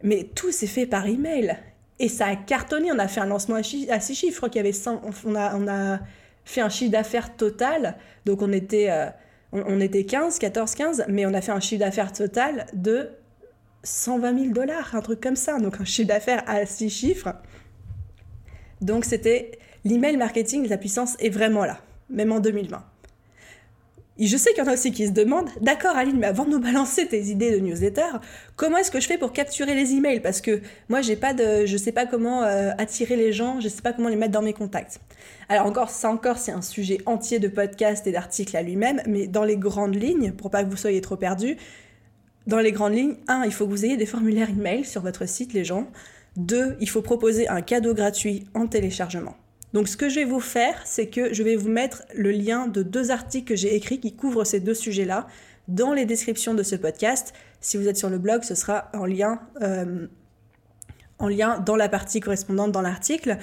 mais 0.05 0.29
tout 0.35 0.53
s'est 0.53 0.69
fait 0.69 0.87
par 0.87 1.07
email. 1.07 1.57
Et 1.99 2.09
ça 2.09 2.27
a 2.27 2.37
cartonné. 2.37 2.91
On 2.93 2.99
a 2.99 3.09
fait 3.09 3.21
un 3.21 3.27
lancement 3.27 3.57
à, 3.57 3.63
six 3.63 4.15
chiffres. 4.15 4.33
Je 4.33 4.37
crois 4.37 4.49
qu'il 4.49 4.59
y 4.59 4.61
avait 4.61 4.73
100, 4.73 5.03
on 5.25 5.35
a, 5.35 5.57
on 5.57 5.69
a 5.69 6.01
fait 6.45 6.61
un 6.61 6.69
chiffre 6.69 6.91
d'affaires 6.91 7.37
total, 7.37 7.97
donc 8.25 8.43
on 8.43 8.53
était, 8.53 8.91
euh, 8.91 9.07
on, 9.53 9.81
était 9.81 10.05
15, 10.05 10.39
14, 10.39 10.75
15, 10.75 11.05
mais 11.09 11.27
on 11.27 11.35
a 11.35 11.41
fait 11.41 11.53
un 11.53 11.61
chiffre 11.61 11.81
d'affaires 11.81 12.13
total 12.13 12.67
de 12.73 13.11
120 13.85 14.39
000 14.39 14.53
dollars, 14.53 14.95
un 14.95 15.01
truc 15.01 15.21
comme 15.21 15.37
ça, 15.37 15.59
donc 15.59 15.81
un 15.81 15.85
chiffre 15.85 16.09
d'affaires 16.09 16.43
à 16.47 16.67
6 16.67 16.91
chiffres. 16.91 17.35
Donc 18.81 19.05
c'était 19.05 19.59
l'email 19.85 20.17
marketing, 20.17 20.69
la 20.69 20.79
puissance 20.79 21.17
est 21.21 21.31
vraiment 21.31 21.65
là, 21.65 21.79
même 22.11 22.33
en 22.33 22.41
2020. 22.41 22.85
Je 24.25 24.37
sais 24.37 24.51
qu'il 24.51 24.63
y 24.63 24.67
en 24.67 24.71
a 24.71 24.75
aussi 24.75 24.93
qui 24.93 25.07
se 25.07 25.13
demandent, 25.13 25.51
d'accord 25.61 25.97
Aline, 25.97 26.17
mais 26.17 26.29
avant 26.29 26.45
de 26.45 26.51
nous 26.51 26.61
balancer 26.61 27.07
tes 27.09 27.25
idées 27.25 27.51
de 27.51 27.59
newsletter, 27.59 28.19
comment 28.55 28.79
est-ce 28.79 28.93
que 28.93 29.01
je 29.01 29.07
fais 29.09 29.19
pour 29.19 29.33
capturer 29.33 29.75
les 29.75 29.95
emails? 29.95 30.21
Parce 30.21 30.41
que 30.41 30.61
moi, 30.89 31.01
j'ai 31.01 31.17
pas 31.17 31.35
de, 31.35 31.67
je 31.67 31.77
sais 31.77 31.91
pas 31.91 32.07
comment 32.07 32.45
euh, 32.45 32.71
attirer 32.79 33.17
les 33.17 33.33
gens, 33.33 33.59
je 33.61 33.69
sais 33.69 33.83
pas 33.83 33.93
comment 33.93 34.09
les 34.09 34.17
mettre 34.17 34.33
dans 34.33 34.43
mes 34.43 34.53
contacts. 34.53 35.01
Alors 35.49 35.67
encore, 35.67 35.91
ça 35.91 36.09
encore, 36.09 36.39
c'est 36.39 36.53
un 36.53 36.63
sujet 36.63 36.99
entier 37.05 37.41
de 37.41 37.49
podcast 37.49 38.07
et 38.07 38.13
d'articles 38.13 38.57
à 38.57 38.63
lui-même, 38.63 39.03
mais 39.07 39.27
dans 39.27 39.45
les 39.45 39.57
grandes 39.57 39.97
lignes, 39.97 40.33
pour 40.33 40.51
pas 40.51 40.63
que 40.63 40.71
vous 40.71 40.77
soyez 40.77 41.01
trop 41.01 41.17
perdus, 41.17 41.57
dans 42.47 42.59
les 42.59 42.73
grandes 42.73 42.95
lignes, 42.95 43.17
un, 43.29 43.45
il 43.45 43.53
faut 43.53 43.67
que 43.67 43.71
vous 43.71 43.85
ayez 43.85 43.97
des 43.97 44.07
formulaires 44.07 44.51
email 44.51 44.85
sur 44.85 45.03
votre 45.03 45.29
site, 45.29 45.53
les 45.53 45.65
gens. 45.65 45.89
Deux, 46.37 46.77
il 46.81 46.89
faut 46.89 47.03
proposer 47.03 47.49
un 47.49 47.61
cadeau 47.61 47.93
gratuit 47.93 48.47
en 48.55 48.67
téléchargement. 48.67 49.37
Donc 49.73 49.89
ce 49.89 49.97
que 49.97 50.09
je 50.09 50.17
vais 50.17 50.25
vous 50.25 50.41
faire, 50.41 50.81
c'est 50.85 51.07
que 51.07 51.33
je 51.33 51.43
vais 51.43 51.57
vous 51.57 51.69
mettre 51.69 52.05
le 52.15 52.31
lien 52.31 52.67
de 52.67 52.83
deux 52.83 53.11
articles 53.11 53.47
que 53.47 53.57
j'ai 53.57 53.75
écrits 53.75 54.01
qui 54.01 54.15
couvrent 54.15 54.45
ces 54.45 54.61
deux 54.61 54.75
sujets-là 54.75 55.27
dans 55.69 55.93
les 55.93 56.05
descriptions 56.05 56.55
de 56.55 56.63
ce 56.63 56.77
podcast. 56.77 57.33
Si 57.61 57.77
vous 57.77 57.89
êtes 57.89 57.97
sur 57.97 58.11
le 58.11 58.19
blog, 58.19 58.43
ce 58.43 58.55
sera 58.55 58.91
en 58.93 59.07
lien, 59.07 59.41
euh, 59.63 60.07
dans 61.21 61.77
la 61.77 61.89
partie 61.89 62.21
correspondante 62.21 62.73
dans 62.73 62.83
l'article. 62.83 63.39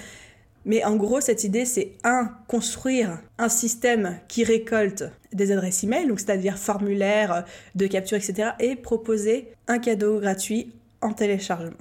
Mais 0.65 0.83
en 0.83 0.97
gros, 0.97 1.21
cette 1.21 1.45
idée, 1.45 1.65
c'est 1.65 1.93
un, 2.03 2.31
construire 2.47 3.19
un 3.37 3.49
système 3.49 4.19
qui 4.27 4.43
récolte 4.43 5.05
des 5.31 5.51
adresses 5.51 5.83
email, 5.83 6.07
donc 6.07 6.19
c'est-à-dire 6.19 6.57
formulaire 6.57 7.45
de 7.75 7.87
capture, 7.87 8.17
etc., 8.17 8.51
et 8.59 8.75
proposer 8.75 9.53
un 9.67 9.79
cadeau 9.79 10.19
gratuit 10.19 10.73
en 11.01 11.13
téléchargement. 11.13 11.77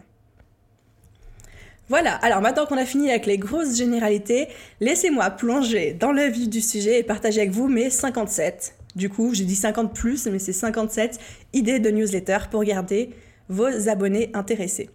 Voilà, 1.88 2.14
alors 2.16 2.42
maintenant 2.42 2.66
qu'on 2.66 2.76
a 2.76 2.84
fini 2.84 3.08
avec 3.08 3.24
les 3.24 3.38
grosses 3.38 3.76
généralités, 3.76 4.48
laissez-moi 4.80 5.30
plonger 5.30 5.94
dans 5.94 6.12
le 6.12 6.24
vif 6.24 6.48
du 6.48 6.60
sujet 6.60 6.98
et 6.98 7.02
partager 7.02 7.40
avec 7.40 7.50
vous 7.50 7.66
mes 7.66 7.88
57. 7.88 8.74
Du 8.94 9.08
coup, 9.08 9.32
j'ai 9.32 9.44
dit 9.44 9.54
50 9.54 9.94
plus, 9.94 10.26
mais 10.26 10.38
c'est 10.38 10.52
57 10.52 11.18
idées 11.54 11.78
de 11.78 11.90
newsletter 11.90 12.38
pour 12.50 12.62
garder 12.64 13.10
vos 13.48 13.88
abonnés 13.88 14.30
intéressés. 14.34 14.90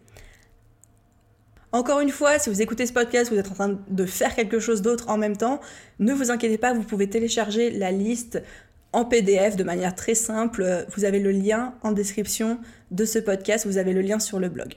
Encore 1.72 2.00
une 2.00 2.12
fois, 2.12 2.38
si 2.38 2.52
vous 2.52 2.62
écoutez 2.62 2.86
ce 2.86 2.94
podcast, 2.94 3.32
vous 3.32 3.40
êtes 3.40 3.50
en 3.50 3.56
train 3.56 3.80
de 3.90 4.06
faire 4.06 4.36
quelque 4.36 4.60
chose 4.60 4.84
d'autre 4.84 5.10
en 5.10 5.18
même 5.18 5.36
temps, 5.36 5.60
ne 5.98 6.14
vous 6.14 6.30
inquiétez 6.30 6.60
pas, 6.60 6.74
vous 6.74 6.84
pouvez 6.84 7.10
télécharger 7.10 7.72
la 7.72 7.92
liste 7.92 8.44
en 8.92 9.06
PDF 9.06 9.56
de 9.56 9.64
manière 9.64 9.96
très 9.96 10.14
simple. 10.14 10.86
Vous 10.96 11.06
avez 11.06 11.20
le 11.20 11.32
lien 11.32 11.74
en 11.82 11.92
description 11.92 12.60
de 12.92 13.06
ce 13.06 13.18
podcast, 13.18 13.66
vous 13.66 13.80
avez 13.80 13.94
le 13.94 14.02
lien 14.02 14.20
sur 14.20 14.40
le 14.40 14.50
blog. 14.50 14.76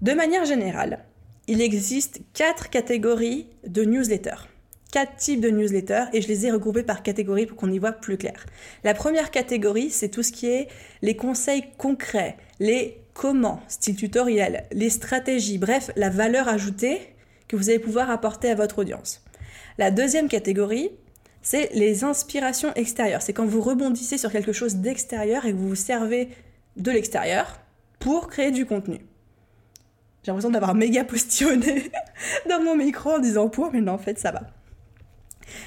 De 0.00 0.12
manière 0.12 0.46
générale, 0.46 1.04
il 1.48 1.60
existe 1.60 2.20
quatre 2.34 2.70
catégories 2.70 3.46
de 3.66 3.84
newsletters. 3.84 4.48
Quatre 4.92 5.16
types 5.16 5.40
de 5.40 5.50
newsletters 5.50 6.04
et 6.12 6.20
je 6.20 6.28
les 6.28 6.46
ai 6.46 6.50
regroupés 6.50 6.82
par 6.82 7.02
catégorie 7.02 7.46
pour 7.46 7.56
qu'on 7.56 7.72
y 7.72 7.78
voit 7.78 7.92
plus 7.92 8.16
clair. 8.16 8.46
La 8.84 8.94
première 8.94 9.30
catégorie, 9.30 9.90
c'est 9.90 10.10
tout 10.10 10.22
ce 10.22 10.32
qui 10.32 10.46
est 10.46 10.68
les 11.00 11.16
conseils 11.16 11.64
concrets, 11.78 12.36
les 12.60 12.98
comment, 13.14 13.60
style 13.68 13.96
tutoriel, 13.96 14.64
les 14.72 14.90
stratégies, 14.90 15.58
bref, 15.58 15.90
la 15.96 16.10
valeur 16.10 16.48
ajoutée 16.48 17.00
que 17.48 17.56
vous 17.56 17.70
allez 17.70 17.78
pouvoir 17.78 18.10
apporter 18.10 18.50
à 18.50 18.54
votre 18.54 18.78
audience. 18.78 19.22
La 19.78 19.90
deuxième 19.90 20.28
catégorie, 20.28 20.90
c'est 21.42 21.70
les 21.74 22.04
inspirations 22.04 22.72
extérieures. 22.74 23.22
C'est 23.22 23.32
quand 23.32 23.46
vous 23.46 23.60
rebondissez 23.60 24.16
sur 24.16 24.30
quelque 24.30 24.52
chose 24.52 24.76
d'extérieur 24.76 25.44
et 25.44 25.52
que 25.52 25.56
vous 25.56 25.70
vous 25.70 25.74
servez 25.74 26.28
de 26.76 26.90
l'extérieur 26.90 27.60
pour 27.98 28.28
créer 28.28 28.50
du 28.50 28.64
contenu. 28.64 29.00
J'ai 30.22 30.30
l'impression 30.30 30.50
d'avoir 30.50 30.74
méga 30.74 31.04
postillonné 31.04 31.90
dans 32.48 32.62
mon 32.62 32.76
micro 32.76 33.10
en 33.10 33.18
disant 33.18 33.48
pour, 33.48 33.72
mais 33.72 33.80
non, 33.80 33.92
en 33.92 33.98
fait, 33.98 34.18
ça 34.18 34.30
va. 34.30 34.42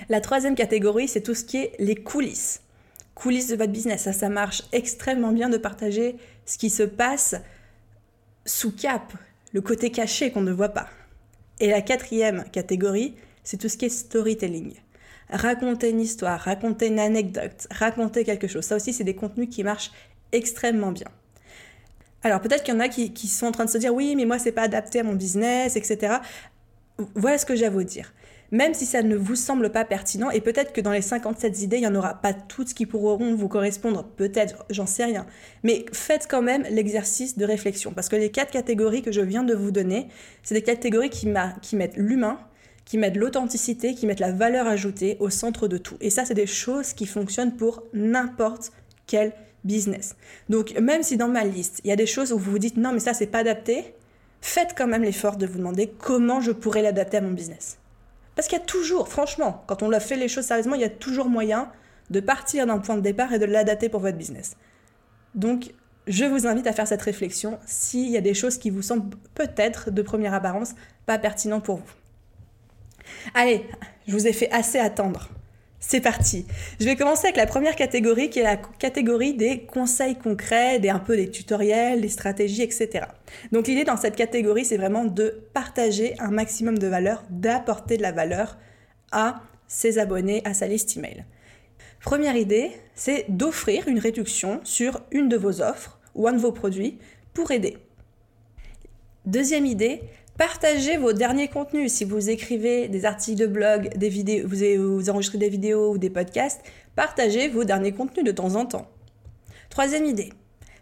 La 0.10 0.22
troisième 0.22 0.56
catégorie, 0.56 1.08
c'est 1.08 1.22
tout 1.22 1.36
ce 1.36 1.44
qui 1.44 1.58
est 1.58 1.74
les 1.80 1.96
coulisses. 1.96 2.62
Coulisses 3.16 3.48
de 3.48 3.56
votre 3.56 3.72
business. 3.72 4.04
Ça, 4.04 4.14
ça 4.14 4.30
marche 4.30 4.64
extrêmement 4.72 5.32
bien 5.32 5.50
de 5.50 5.58
partager 5.58 6.16
ce 6.46 6.58
qui 6.58 6.70
se 6.70 6.84
passe 6.84 7.36
sous 8.46 8.72
cap, 8.72 9.14
le 9.54 9.62
côté 9.62 9.92
caché 9.92 10.32
qu'on 10.32 10.42
ne 10.42 10.52
voit 10.52 10.70
pas. 10.70 10.88
Et 11.60 11.70
la 11.70 11.82
quatrième 11.82 12.46
catégorie, 12.52 13.16
c'est 13.44 13.58
tout 13.58 13.70
ce 13.70 13.78
qui 13.78 13.86
est 13.86 13.90
storytelling. 13.90 14.74
Raconter 15.30 15.90
une 15.90 16.02
histoire, 16.02 16.40
raconter 16.40 16.88
une 16.88 17.00
anecdote, 17.00 17.68
raconter 17.72 18.24
quelque 18.24 18.48
chose. 18.48 18.64
Ça 18.64 18.76
aussi, 18.76 18.94
c'est 18.94 19.04
des 19.04 19.16
contenus 19.16 19.50
qui 19.50 19.64
marchent 19.64 19.92
extrêmement 20.32 20.92
bien. 20.92 21.08
Alors 22.26 22.42
peut-être 22.42 22.64
qu'il 22.64 22.74
y 22.74 22.78
en 22.78 22.80
a 22.80 22.90
qui, 22.90 23.28
sont 23.28 23.46
en 23.46 23.52
train 23.52 23.66
de 23.66 23.70
se 23.70 23.78
dire 23.78 23.94
oui, 23.94 24.16
mais 24.16 24.26
moi 24.26 24.40
c'est 24.40 24.52
pas 24.52 24.64
adapté 24.64 25.00
à 25.00 25.04
mon 25.04 25.14
business, 25.14 25.76
etc. 25.76 26.16
Voilà 27.14 27.38
ce 27.38 27.46
que 27.46 27.56
j'ai 27.56 27.68
à 27.68 27.70
vous 27.70 27.84
dire. 27.84 28.14
Même 28.50 28.74
si 28.74 28.88
ça 28.88 29.04
ne 29.04 29.16
vous 29.16 29.36
semble 29.36 29.72
pas 29.72 29.86
pertinent, 29.86 30.32
et 30.32 30.42
peut-être 30.42 30.74
que 30.74 30.82
dans 30.82 30.92
les 30.92 31.04
57 31.04 31.62
idées, 31.62 31.78
il 31.78 31.82
n'y 31.82 31.88
en 31.88 31.94
aura 31.94 32.16
pas 32.16 32.34
toutes 32.34 32.74
qui 32.74 32.88
pourront 32.88 33.36
vous 33.36 33.48
correspondre, 33.48 34.04
peut-être, 34.18 34.66
j'en 34.72 34.88
sais 34.88 35.06
rien. 35.06 35.28
Mais 35.62 35.86
faites 35.92 36.26
quand 36.28 36.42
même 36.42 36.64
l'exercice 36.72 37.38
de 37.38 37.46
réflexion, 37.46 37.92
parce 37.94 38.10
que 38.10 38.16
les 38.16 38.32
quatre 38.32 38.50
catégories 38.50 39.04
que 39.04 39.12
je 39.12 39.22
viens 39.22 39.44
de 39.44 39.54
vous 39.54 39.70
donner, 39.70 40.08
c'est 40.42 40.56
des 40.56 40.64
catégories 40.64 41.12
qui, 41.12 41.28
qui 41.62 41.76
mettent 41.76 41.98
l'humain, 41.98 42.40
qui 42.86 42.98
mettent 42.98 43.18
l'authenticité, 43.18 43.94
qui 43.94 44.08
mettent 44.08 44.20
la 44.20 44.32
valeur 44.32 44.66
ajoutée 44.66 45.18
au 45.20 45.30
centre 45.30 45.68
de 45.68 45.78
tout. 45.78 45.98
Et 46.02 46.10
ça, 46.10 46.26
c'est 46.26 46.34
des 46.34 46.48
choses 46.48 46.94
qui 46.94 47.06
fonctionnent 47.06 47.56
pour 47.56 47.84
n'importe 47.94 48.72
quel 49.06 49.34
business. 49.66 50.16
Donc 50.50 50.80
même 50.80 51.04
si 51.04 51.18
dans 51.18 51.28
ma 51.28 51.44
liste, 51.44 51.82
il 51.84 51.90
y 51.90 51.92
a 51.92 51.96
des 51.98 52.06
choses 52.06 52.32
où 52.32 52.38
vous 52.38 52.52
vous 52.52 52.60
dites 52.60 52.78
non 52.78 52.94
mais 52.94 53.00
ça 53.00 53.14
c'est 53.14 53.28
pas 53.28 53.40
adapté, 53.40 53.94
faites 54.42 54.76
quand 54.78 54.88
même 54.88 55.04
l'effort 55.04 55.38
de 55.38 55.46
vous 55.46 55.58
demander 55.58 55.92
comment 55.98 56.40
je 56.40 56.52
pourrais 56.52 56.82
l'adapter 56.82 57.18
à 57.18 57.22
mon 57.22 57.32
business. 57.32 57.78
Parce 58.36 58.48
qu'il 58.48 58.58
y 58.58 58.62
a 58.62 58.66
toujours, 58.66 59.08
franchement, 59.08 59.64
quand 59.66 59.82
on 59.82 59.90
l'a 59.90 60.00
fait 60.00 60.18
les 60.18 60.28
choses 60.28 60.46
sérieusement, 60.46 60.76
il 60.76 60.82
y 60.82 60.86
a 60.86 60.90
toujours 60.90 61.30
moyen 61.30 61.72
de 62.10 62.20
partir 62.20 62.68
d'un 62.68 62.80
point 62.80 62.96
de 62.96 63.02
départ 63.02 63.34
et 63.34 63.40
de 63.40 63.46
l'adapter 63.46 63.90
pour 63.90 64.02
votre 64.02 64.18
business. 64.18 64.56
Donc, 65.34 65.74
je 66.08 66.26
vous 66.26 66.46
invite 66.46 66.68
à 66.68 66.74
faire 66.74 66.88
cette 66.88 67.02
réflexion 67.02 67.58
s'il 67.66 68.10
y 68.10 68.18
a 68.18 68.22
des 68.22 68.34
choses 68.34 68.58
qui 68.58 68.70
vous 68.70 68.82
semblent 68.82 69.16
peut-être, 69.34 69.90
de 69.90 70.02
première 70.02 70.34
apparence, 70.34 70.76
pas 71.06 71.18
pertinentes 71.18 71.64
pour 71.64 71.78
vous. 71.78 71.94
Allez, 73.34 73.66
je 74.08 74.14
vous 74.14 74.28
ai 74.28 74.34
fait 74.34 74.52
assez 74.52 74.78
attendre. 74.78 75.30
C'est 75.88 76.02
parti. 76.02 76.48
Je 76.80 76.86
vais 76.86 76.96
commencer 76.96 77.26
avec 77.26 77.38
la 77.38 77.46
première 77.46 77.76
catégorie 77.76 78.32
qui 78.32 78.40
est 78.40 78.44
la 78.44 78.58
catégorie 78.58 79.36
des 79.36 79.68
conseils 79.68 80.16
concrets, 80.18 80.80
des 80.80 80.90
un 80.90 80.98
peu 80.98 81.16
des 81.16 81.30
tutoriels, 81.30 82.02
des 82.02 82.10
stratégies, 82.10 82.64
etc. 82.64 83.06
Donc 83.52 83.68
l'idée 83.68 83.84
dans 83.84 83.96
cette 83.96 84.16
catégorie, 84.16 84.66
c'est 84.66 84.78
vraiment 84.78 85.06
de 85.06 85.44
partager 85.54 86.16
un 86.20 86.32
maximum 86.32 86.80
de 86.80 86.88
valeur, 86.88 87.24
d'apporter 87.30 87.98
de 87.98 88.02
la 88.02 88.12
valeur 88.12 88.58
à 89.12 89.44
ses 89.68 90.00
abonnés, 90.00 90.42
à 90.44 90.56
sa 90.56 90.66
liste 90.66 90.98
email. 90.98 91.24
Première 92.02 92.36
idée, 92.36 92.72
c'est 92.96 93.26
d'offrir 93.30 93.88
une 93.88 94.00
réduction 94.00 94.62
sur 94.64 95.02
une 95.12 95.30
de 95.30 95.38
vos 95.38 95.62
offres 95.62 96.00
ou 96.16 96.28
un 96.28 96.34
de 96.34 96.40
vos 96.40 96.52
produits 96.52 96.98
pour 97.36 97.52
aider. 97.52 97.78
Deuxième 99.28 99.68
idée, 99.68 100.02
Partagez 100.38 100.98
vos 100.98 101.14
derniers 101.14 101.48
contenus. 101.48 101.94
Si 101.94 102.04
vous 102.04 102.30
écrivez 102.30 102.90
des 102.90 103.06
articles 103.06 103.40
de 103.40 103.48
blog, 103.48 103.96
des 103.96 104.10
vidéos, 104.10 104.46
vous, 104.48 105.10
enregistrez 105.10 105.38
des 105.38 105.48
vidéos 105.48 105.94
ou 105.94 105.98
des 105.98 106.10
podcasts, 106.10 106.62
partagez 106.96 107.48
vos 107.48 107.64
derniers 107.64 107.94
contenus 107.94 108.26
de 108.26 108.32
temps 108.32 108.56
en 108.56 108.66
temps. 108.66 108.88
Troisième 109.70 110.04
idée. 110.06 110.34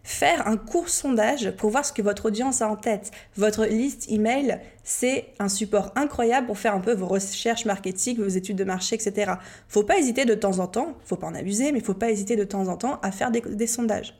Faire 0.04 0.48
un 0.48 0.58
court 0.58 0.90
sondage 0.90 1.52
pour 1.52 1.70
voir 1.70 1.86
ce 1.86 1.94
que 1.94 2.02
votre 2.02 2.26
audience 2.26 2.64
a 2.64 2.68
en 2.68 2.76
tête. 2.76 3.12
Votre 3.38 3.66
liste 3.66 4.12
email, 4.12 4.60
c'est 4.84 5.28
un 5.38 5.50
support 5.50 5.92
incroyable 5.96 6.48
pour 6.48 6.58
faire 6.58 6.74
un 6.74 6.82
peu 6.82 6.94
vos 6.94 7.08
recherches 7.08 7.66
marketing, 7.66 8.18
vos 8.18 8.28
études 8.28 8.58
de 8.58 8.64
marché, 8.64 8.96
etc. 8.96 9.34
Faut 9.70 9.84
pas 9.84 10.00
hésiter 10.00 10.26
de 10.26 10.34
temps 10.34 10.60
en 10.60 10.68
temps, 10.68 10.98
faut 11.06 11.16
pas 11.16 11.28
en 11.28 11.36
abuser, 11.36 11.72
mais 11.72 11.80
faut 11.80 11.94
pas 11.94 12.10
hésiter 12.10 12.36
de 12.36 12.44
temps 12.44 12.68
en 12.70 12.76
temps 12.76 13.00
à 13.04 13.12
faire 13.12 13.30
des, 13.30 13.42
des 13.42 13.68
sondages. 13.68 14.20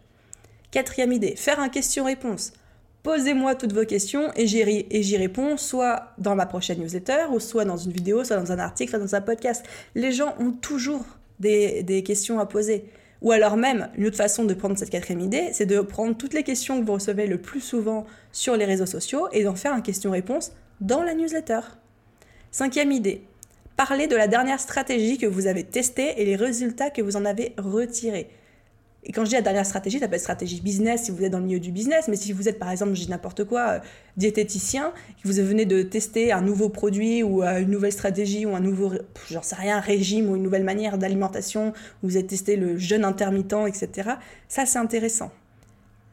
Quatrième 0.70 1.12
idée, 1.12 1.36
faire 1.36 1.60
un 1.60 1.70
question-réponse. 1.70 2.54
Posez-moi 3.04 3.56
toutes 3.56 3.74
vos 3.74 3.86
questions 3.86 4.32
et 4.38 4.48
j'y 4.48 5.18
réponds 5.18 5.58
soit 5.58 6.14
dans 6.18 6.36
ma 6.36 6.46
prochaine 6.46 6.80
newsletter, 6.80 7.26
ou 7.32 7.40
soit 7.42 7.66
dans 7.66 7.76
une 7.76 7.92
vidéo, 7.92 8.24
soit 8.24 8.38
dans 8.38 8.54
un 8.54 8.60
article, 8.60 8.92
soit 8.92 9.00
dans 9.00 9.14
un 9.14 9.22
podcast. 9.22 9.66
Les 9.94 10.14
gens 10.14 10.36
ont 10.40 10.52
toujours 10.52 11.04
des, 11.40 11.84
des 11.84 12.02
questions 12.02 12.40
à 12.40 12.46
poser. 12.46 12.86
Ou 13.22 13.32
alors 13.32 13.58
même, 13.58 13.90
une 13.98 14.08
autre 14.08 14.16
façon 14.16 14.46
de 14.46 14.54
prendre 14.54 14.78
cette 14.78 14.90
quatrième 14.90 15.20
idée, 15.20 15.50
c'est 15.52 15.66
de 15.66 15.82
prendre 15.82 16.16
toutes 16.16 16.34
les 16.34 16.44
questions 16.44 16.80
que 16.80 16.86
vous 16.86 16.94
recevez 16.94 17.28
le 17.28 17.40
plus 17.40 17.60
souvent 17.60 18.06
sur 18.32 18.56
les 18.56 18.66
réseaux 18.66 18.86
sociaux 18.86 19.28
et 19.34 19.44
d'en 19.44 19.56
faire 19.56 19.74
un 19.74 19.82
question-réponse 19.82 20.54
dans 20.80 21.04
la 21.04 21.14
newsletter. 21.14 21.60
Cinquième 22.52 22.92
idée, 22.92 23.24
parler 23.76 24.08
de 24.08 24.16
la 24.16 24.28
dernière 24.28 24.60
stratégie 24.60 25.18
que 25.18 25.26
vous 25.26 25.48
avez 25.48 25.64
testée 25.64 26.22
et 26.22 26.26
les 26.26 26.38
résultats 26.38 26.90
que 26.90 27.02
vous 27.02 27.18
en 27.18 27.26
avez 27.26 27.54
retirés. 27.58 28.30
Et 29.06 29.12
quand 29.12 29.26
je 29.26 29.30
dis 29.30 29.36
la 29.36 29.42
dernière 29.42 29.66
stratégie, 29.66 30.00
ça 30.00 30.08
peut 30.08 30.16
être 30.16 30.22
stratégie 30.22 30.62
business 30.62 31.04
si 31.04 31.12
vous 31.12 31.24
êtes 31.24 31.32
dans 31.32 31.40
le 31.40 31.46
milieu 31.46 31.60
du 31.60 31.72
business, 31.72 32.08
mais 32.08 32.16
si 32.16 32.32
vous 32.32 32.48
êtes 32.48 32.58
par 32.58 32.70
exemple, 32.70 32.94
je 32.94 33.02
dis 33.02 33.10
n'importe 33.10 33.44
quoi, 33.44 33.62
euh, 33.70 33.80
diététicien, 34.16 34.94
que 35.22 35.28
vous 35.28 35.34
venez 35.46 35.66
de 35.66 35.82
tester 35.82 36.32
un 36.32 36.42
nouveau 36.42 36.70
produit 36.70 37.22
ou 37.22 37.44
euh, 37.44 37.60
une 37.60 37.70
nouvelle 37.70 37.92
stratégie 37.92 38.46
ou 38.46 38.56
un 38.56 38.62
nouveau, 38.62 38.94
j'en 39.30 39.42
sais 39.42 39.56
rien, 39.56 39.80
régime 39.80 40.30
ou 40.30 40.36
une 40.36 40.44
nouvelle 40.44 40.64
manière 40.64 40.98
d'alimentation, 40.98 41.74
vous 42.02 42.16
avez 42.16 42.26
testé 42.26 42.56
le 42.56 42.78
jeûne 42.78 43.04
intermittent, 43.04 43.68
etc. 43.68 44.12
Ça, 44.48 44.66
c'est 44.66 44.80
intéressant. 44.80 45.32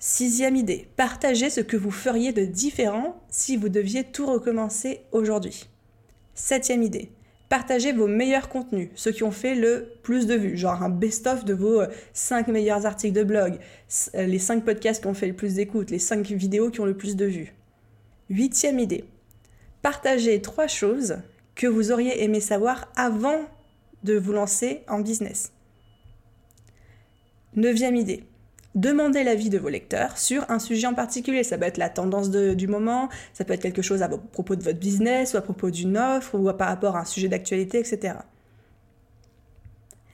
Sixième 0.02 0.56
idée, 0.56 0.88
partagez 0.96 1.50
ce 1.50 1.60
que 1.60 1.76
vous 1.76 1.90
feriez 1.90 2.32
de 2.32 2.44
différent 2.44 3.20
si 3.28 3.56
vous 3.56 3.68
deviez 3.68 4.02
tout 4.02 4.26
recommencer 4.26 5.02
aujourd'hui. 5.12 5.68
Septième 6.34 6.82
idée, 6.82 7.10
partagez 7.50 7.92
vos 7.92 8.06
meilleurs 8.06 8.48
contenus, 8.48 8.90
ceux 8.94 9.10
qui 9.10 9.24
ont 9.24 9.32
fait 9.32 9.56
le 9.56 9.92
plus 10.02 10.26
de 10.26 10.34
vues, 10.34 10.56
genre 10.56 10.82
un 10.84 10.88
best-of 10.88 11.44
de 11.44 11.52
vos 11.52 11.82
5 12.14 12.48
euh, 12.48 12.52
meilleurs 12.52 12.86
articles 12.86 13.12
de 13.12 13.24
blog, 13.24 13.58
euh, 14.14 14.24
les 14.24 14.38
5 14.38 14.64
podcasts 14.64 15.02
qui 15.02 15.08
ont 15.08 15.14
fait 15.14 15.26
le 15.26 15.34
plus 15.34 15.54
d'écoutes, 15.54 15.90
les 15.90 15.98
5 15.98 16.24
vidéos 16.28 16.70
qui 16.70 16.80
ont 16.80 16.86
le 16.86 16.96
plus 16.96 17.16
de 17.16 17.26
vues. 17.26 17.52
Huitième 18.30 18.78
idée, 18.78 19.04
partagez 19.82 20.40
trois 20.40 20.68
choses 20.68 21.18
que 21.56 21.66
vous 21.66 21.90
auriez 21.90 22.22
aimé 22.22 22.38
savoir 22.38 22.90
avant 22.94 23.40
de 24.04 24.16
vous 24.16 24.32
lancer 24.32 24.82
en 24.86 25.00
business. 25.00 25.52
Neuvième 27.56 27.96
idée, 27.96 28.22
Demandez 28.76 29.24
l'avis 29.24 29.50
de 29.50 29.58
vos 29.58 29.68
lecteurs 29.68 30.16
sur 30.16 30.48
un 30.48 30.60
sujet 30.60 30.86
en 30.86 30.94
particulier. 30.94 31.42
Ça 31.42 31.58
peut 31.58 31.64
être 31.64 31.76
la 31.76 31.88
tendance 31.88 32.30
du 32.30 32.68
moment, 32.68 33.08
ça 33.32 33.44
peut 33.44 33.52
être 33.52 33.62
quelque 33.62 33.82
chose 33.82 34.02
à 34.02 34.08
propos 34.08 34.54
de 34.54 34.62
votre 34.62 34.78
business, 34.78 35.34
ou 35.34 35.38
à 35.38 35.42
propos 35.42 35.70
d'une 35.70 35.98
offre, 35.98 36.36
ou 36.36 36.52
par 36.52 36.68
rapport 36.68 36.96
à 36.96 37.00
un 37.00 37.04
sujet 37.04 37.28
d'actualité, 37.28 37.80
etc. 37.80 38.14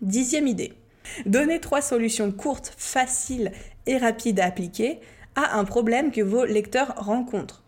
Dixième 0.01 0.47
idée. 0.47 0.73
Donnez 1.27 1.61
trois 1.61 1.83
solutions 1.83 2.33
courtes, 2.33 2.73
faciles 2.77 3.53
et 3.87 3.99
rapides 3.99 4.41
à 4.41 4.47
appliquer 4.47 5.01
à 5.35 5.59
un 5.59 5.65
problème 5.65 6.11
que 6.11 6.23
vos 6.23 6.45
lecteurs 6.45 6.95
rencontrent. 6.97 7.63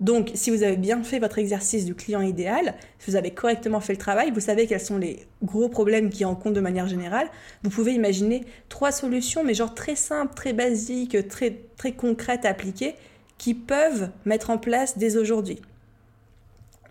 Donc, 0.00 0.30
si 0.34 0.50
vous 0.50 0.62
avez 0.62 0.76
bien 0.76 1.02
fait 1.02 1.18
votre 1.18 1.38
exercice 1.38 1.84
du 1.84 1.94
client 1.94 2.20
idéal, 2.20 2.74
si 3.00 3.10
vous 3.10 3.16
avez 3.16 3.32
correctement 3.32 3.80
fait 3.80 3.94
le 3.94 3.98
travail, 3.98 4.30
vous 4.30 4.40
savez 4.40 4.68
quels 4.68 4.80
sont 4.80 4.96
les 4.96 5.26
gros 5.42 5.68
problèmes 5.68 6.08
qui 6.08 6.24
en 6.24 6.36
comptent 6.36 6.54
de 6.54 6.60
manière 6.60 6.86
générale, 6.86 7.28
vous 7.64 7.70
pouvez 7.70 7.94
imaginer 7.94 8.44
trois 8.68 8.92
solutions, 8.92 9.42
mais 9.42 9.54
genre 9.54 9.74
très 9.74 9.96
simples, 9.96 10.34
très 10.34 10.52
basiques, 10.52 11.16
très, 11.28 11.92
concrètes 11.96 12.44
à 12.44 12.50
appliquer, 12.50 12.94
qui 13.38 13.54
peuvent 13.54 14.10
mettre 14.24 14.50
en 14.50 14.58
place 14.58 14.98
dès 14.98 15.16
aujourd'hui. 15.16 15.60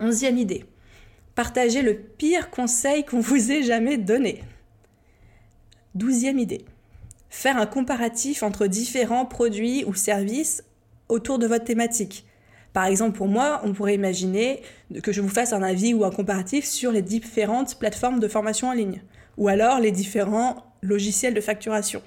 Onzième 0.00 0.36
idée. 0.36 0.64
Partagez 1.34 1.82
le 1.82 1.94
pire 1.94 2.50
conseil 2.50 3.04
qu'on 3.04 3.20
vous 3.20 3.52
ait 3.52 3.62
jamais 3.62 3.96
donné. 3.96 4.42
Douzième 5.94 6.38
idée. 6.38 6.64
Faire 7.30 7.56
un 7.56 7.66
comparatif 7.66 8.42
entre 8.42 8.66
différents 8.66 9.24
produits 9.24 9.84
ou 9.86 9.94
services 9.94 10.62
autour 11.08 11.38
de 11.38 11.46
votre 11.46 11.64
thématique. 11.64 12.27
Par 12.78 12.86
exemple, 12.86 13.16
pour 13.16 13.26
moi, 13.26 13.60
on 13.64 13.72
pourrait 13.72 13.96
imaginer 13.96 14.62
que 15.02 15.10
je 15.10 15.20
vous 15.20 15.28
fasse 15.28 15.52
un 15.52 15.64
avis 15.64 15.94
ou 15.94 16.04
un 16.04 16.12
comparatif 16.12 16.64
sur 16.64 16.92
les 16.92 17.02
différentes 17.02 17.76
plateformes 17.76 18.20
de 18.20 18.28
formation 18.28 18.68
en 18.68 18.72
ligne, 18.72 19.02
ou 19.36 19.48
alors 19.48 19.80
les 19.80 19.90
différents 19.90 20.62
logiciels 20.80 21.34
de 21.34 21.40
facturation. 21.40 22.02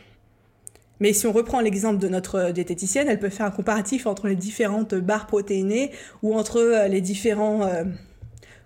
Mais 1.02 1.12
si 1.12 1.28
on 1.28 1.34
reprend 1.34 1.60
l'exemple 1.60 1.98
de 1.98 2.08
notre 2.08 2.52
diététicienne, 2.52 3.10
elle 3.10 3.20
peut 3.20 3.28
faire 3.28 3.48
un 3.48 3.52
comparatif 3.52 4.08
entre 4.08 4.30
les 4.30 4.38
différentes 4.38 4.96
barres 4.96 5.28
protéinées 5.28 5.92
ou 6.24 6.36
entre 6.36 6.60
euh, 6.60 6.88
les 6.88 7.02
différents 7.02 7.64
euh, 7.64 7.84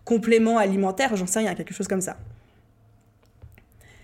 compléments 0.04 0.60
alimentaires, 0.60 1.16
j'en 1.16 1.26
sais 1.26 1.40
rien, 1.40 1.56
quelque 1.56 1.74
chose 1.74 1.88
comme 1.88 2.02
ça. 2.02 2.18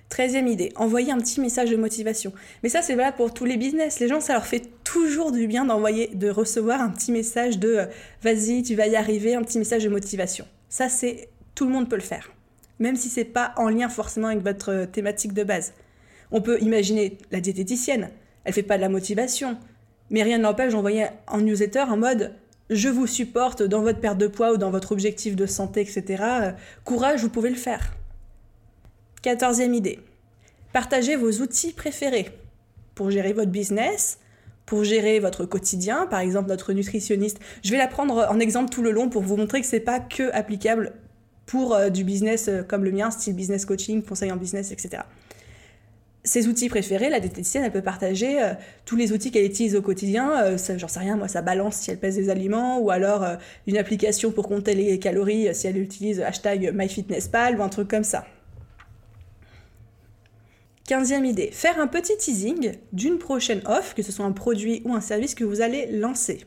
Treizième 0.10 0.48
idée, 0.48 0.74
envoyer 0.76 1.12
un 1.12 1.20
petit 1.20 1.40
message 1.40 1.70
de 1.70 1.78
motivation. 1.78 2.34
Mais 2.64 2.70
ça, 2.70 2.82
c'est 2.82 2.96
valable 2.96 3.18
pour 3.18 3.32
tous 3.32 3.46
les 3.46 3.58
business. 3.58 4.00
Les 4.00 4.08
gens, 4.08 4.22
ça 4.22 4.34
leur 4.34 4.48
fait 4.48 4.81
toujours 4.92 5.32
du 5.32 5.48
bien 5.48 5.66
d'envoyer, 5.66 6.08
de 6.14 6.30
recevoir 6.30 6.82
un 6.82 6.90
petit 6.90 7.12
message 7.12 7.60
de 7.60 7.70
euh, 7.70 7.86
vas-y, 8.24 8.62
tu 8.64 8.76
vas 8.76 8.88
y 8.88 8.96
arriver, 8.96 9.36
un 9.36 9.44
petit 9.44 9.58
message 9.58 9.84
de 9.84 9.90
motivation. 9.90 10.46
Ça, 10.68 10.90
c'est 10.90 11.30
tout 11.56 11.66
le 11.66 11.72
monde 11.72 11.90
peut 11.90 11.96
le 11.96 12.02
faire, 12.02 12.32
même 12.80 12.98
si 12.98 13.08
c'est 13.08 13.24
pas 13.24 13.54
en 13.56 13.70
lien 13.70 13.88
forcément 13.88 14.28
avec 14.28 14.44
votre 14.44 14.72
euh, 14.72 14.86
thématique 14.86 15.34
de 15.34 15.44
base. 15.44 15.74
On 16.32 16.42
peut 16.42 16.60
imaginer 16.62 17.18
la 17.32 17.40
diététicienne, 17.40 18.10
elle 18.44 18.54
fait 18.54 18.64
pas 18.64 18.76
de 18.76 18.82
la 18.82 18.90
motivation, 18.90 19.58
mais 20.10 20.24
rien 20.24 20.38
ne 20.38 20.44
l'empêche 20.44 20.74
d'envoyer 20.74 21.08
un 21.28 21.42
newsletter 21.42 21.82
en 21.82 21.98
mode 21.98 22.34
je 22.72 22.88
vous 22.88 23.06
supporte 23.06 23.64
dans 23.64 23.82
votre 23.82 24.00
perte 24.00 24.18
de 24.18 24.28
poids 24.28 24.54
ou 24.54 24.58
dans 24.58 24.72
votre 24.72 24.94
objectif 24.94 25.36
de 25.36 25.46
santé, 25.46 25.82
etc. 25.82 26.24
Euh, 26.24 26.52
courage, 26.86 27.22
vous 27.22 27.30
pouvez 27.30 27.50
le 27.50 27.58
faire. 27.58 27.92
Quatorzième 29.22 29.74
idée. 29.74 30.00
Partagez 30.72 31.18
vos 31.18 31.32
outils 31.42 31.74
préférés 31.74 32.30
pour 32.96 33.12
gérer 33.12 33.34
votre 33.34 33.52
business, 33.52 34.21
pour 34.72 34.86
gérer 34.86 35.20
votre 35.20 35.44
quotidien, 35.44 36.08
par 36.10 36.22
exemple 36.22 36.48
notre 36.48 36.72
nutritionniste. 36.72 37.40
Je 37.62 37.72
vais 37.72 37.78
la 37.78 37.88
prendre 37.88 38.26
en 38.32 38.40
exemple 38.40 38.70
tout 38.70 38.82
le 38.82 38.92
long 38.92 39.10
pour 39.10 39.22
vous 39.22 39.36
montrer 39.36 39.60
que 39.60 39.68
c'est 39.68 39.82
pas 39.82 40.00
que 40.00 40.32
applicable 40.32 40.94
pour 41.46 41.76
euh, 41.76 41.90
du 41.90 42.06
business 42.06 42.48
euh, 42.48 42.64
comme 42.64 42.86
le 42.86 42.92
mien, 42.94 43.12
style 43.12 43.36
business 43.36 43.66
coaching, 43.66 44.02
conseil 44.02 44.32
en 44.32 44.38
business, 44.38 44.72
etc. 44.72 45.04
Ses 46.24 46.48
outils 46.48 46.70
préférés, 46.70 47.10
la 47.10 47.20
diététicienne, 47.20 47.66
elle 47.66 47.74
peut 47.74 47.82
partager 47.82 48.42
euh, 48.42 48.54
tous 48.86 48.96
les 48.96 49.12
outils 49.12 49.30
qu'elle 49.30 49.44
utilise 49.44 49.76
au 49.76 49.82
quotidien. 49.82 50.56
j'en 50.78 50.88
sais 50.88 51.00
rien, 51.02 51.18
moi, 51.18 51.28
ça 51.28 51.42
balance 51.42 51.76
si 51.76 51.92
elle 51.92 52.00
pèse 52.00 52.16
des 52.16 52.30
aliments, 52.30 52.80
ou 52.80 52.92
alors 52.92 53.26
une 53.68 53.76
application 53.76 54.32
pour 54.32 54.48
compter 54.48 54.74
les 54.74 55.00
calories 55.00 55.54
si 55.54 55.68
elle 55.68 55.80
utilise 55.80 56.22
hashtag 56.22 56.72
MyFitnessPal 56.74 57.60
ou 57.60 57.62
un 57.62 57.68
truc 57.68 57.90
comme 57.90 58.06
ça. 58.06 58.24
Quinzième 60.92 61.24
idée, 61.24 61.52
faire 61.54 61.80
un 61.80 61.88
petit 61.88 62.18
teasing 62.18 62.74
d'une 62.92 63.18
prochaine 63.18 63.62
offre, 63.66 63.96
que 63.96 64.04
ce 64.04 64.12
soit 64.12 64.26
un 64.26 64.34
produit 64.34 64.82
ou 64.84 64.94
un 64.94 65.00
service 65.00 65.36
que 65.36 65.46
vous 65.46 65.62
allez 65.62 65.86
lancer. 65.86 66.42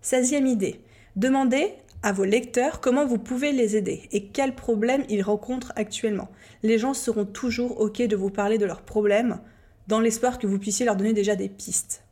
Seizième 0.00 0.46
idée, 0.46 0.80
demandez 1.16 1.72
à 2.04 2.12
vos 2.12 2.22
lecteurs 2.22 2.80
comment 2.80 3.04
vous 3.04 3.18
pouvez 3.18 3.50
les 3.50 3.74
aider 3.74 4.02
et 4.12 4.26
quels 4.26 4.54
problèmes 4.54 5.02
ils 5.08 5.22
rencontrent 5.22 5.72
actuellement. 5.74 6.28
Les 6.62 6.78
gens 6.78 6.94
seront 6.94 7.24
toujours 7.24 7.80
OK 7.80 8.00
de 8.00 8.14
vous 8.14 8.30
parler 8.30 8.58
de 8.58 8.64
leurs 8.64 8.82
problèmes 8.82 9.40
dans 9.88 9.98
l'espoir 9.98 10.38
que 10.38 10.46
vous 10.46 10.60
puissiez 10.60 10.86
leur 10.86 10.94
donner 10.94 11.12
déjà 11.12 11.34
des 11.34 11.48
pistes. 11.48 12.04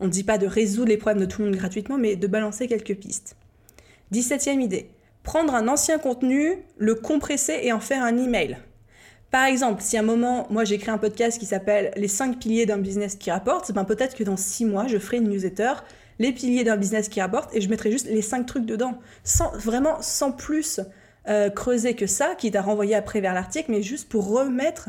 On 0.00 0.04
ne 0.04 0.10
dit 0.10 0.24
pas 0.24 0.36
de 0.36 0.46
résoudre 0.46 0.90
les 0.90 0.98
problèmes 0.98 1.24
de 1.24 1.26
tout 1.26 1.40
le 1.40 1.48
monde 1.48 1.56
gratuitement, 1.56 1.96
mais 1.96 2.16
de 2.16 2.26
balancer 2.26 2.68
quelques 2.68 2.96
pistes. 2.96 3.34
Dix-septième 4.10 4.60
idée, 4.60 4.90
prendre 5.22 5.54
un 5.54 5.68
ancien 5.68 5.98
contenu, 5.98 6.58
le 6.76 6.94
compresser 6.96 7.60
et 7.62 7.72
en 7.72 7.80
faire 7.80 8.04
un 8.04 8.18
email. 8.18 8.58
Par 9.30 9.44
exemple, 9.44 9.82
si 9.82 9.96
à 9.96 10.00
un 10.00 10.04
moment, 10.04 10.46
moi 10.48 10.64
j'ai 10.64 10.80
un 10.88 10.96
podcast 10.96 11.38
qui 11.38 11.44
s'appelle 11.44 11.92
Les 11.96 12.08
5 12.08 12.38
piliers 12.38 12.64
d'un 12.64 12.78
business 12.78 13.14
qui 13.14 13.30
rapporte, 13.30 13.72
ben 13.72 13.84
peut-être 13.84 14.16
que 14.16 14.24
dans 14.24 14.38
6 14.38 14.64
mois, 14.64 14.86
je 14.86 14.98
ferai 14.98 15.18
une 15.18 15.28
newsletter, 15.28 15.74
les 16.18 16.32
piliers 16.32 16.64
d'un 16.64 16.76
business 16.76 17.08
qui 17.08 17.20
rapporte, 17.20 17.54
et 17.54 17.60
je 17.60 17.68
mettrai 17.68 17.90
juste 17.90 18.06
les 18.06 18.22
5 18.22 18.46
trucs 18.46 18.64
dedans. 18.64 18.98
Vraiment 19.54 20.00
sans 20.00 20.32
plus 20.32 20.80
euh, 21.28 21.50
creuser 21.50 21.94
que 21.94 22.06
ça, 22.06 22.34
qui 22.36 22.50
t'a 22.50 22.62
renvoyé 22.62 22.94
après 22.94 23.20
vers 23.20 23.34
l'article, 23.34 23.70
mais 23.70 23.82
juste 23.82 24.08
pour 24.08 24.30
remettre 24.30 24.88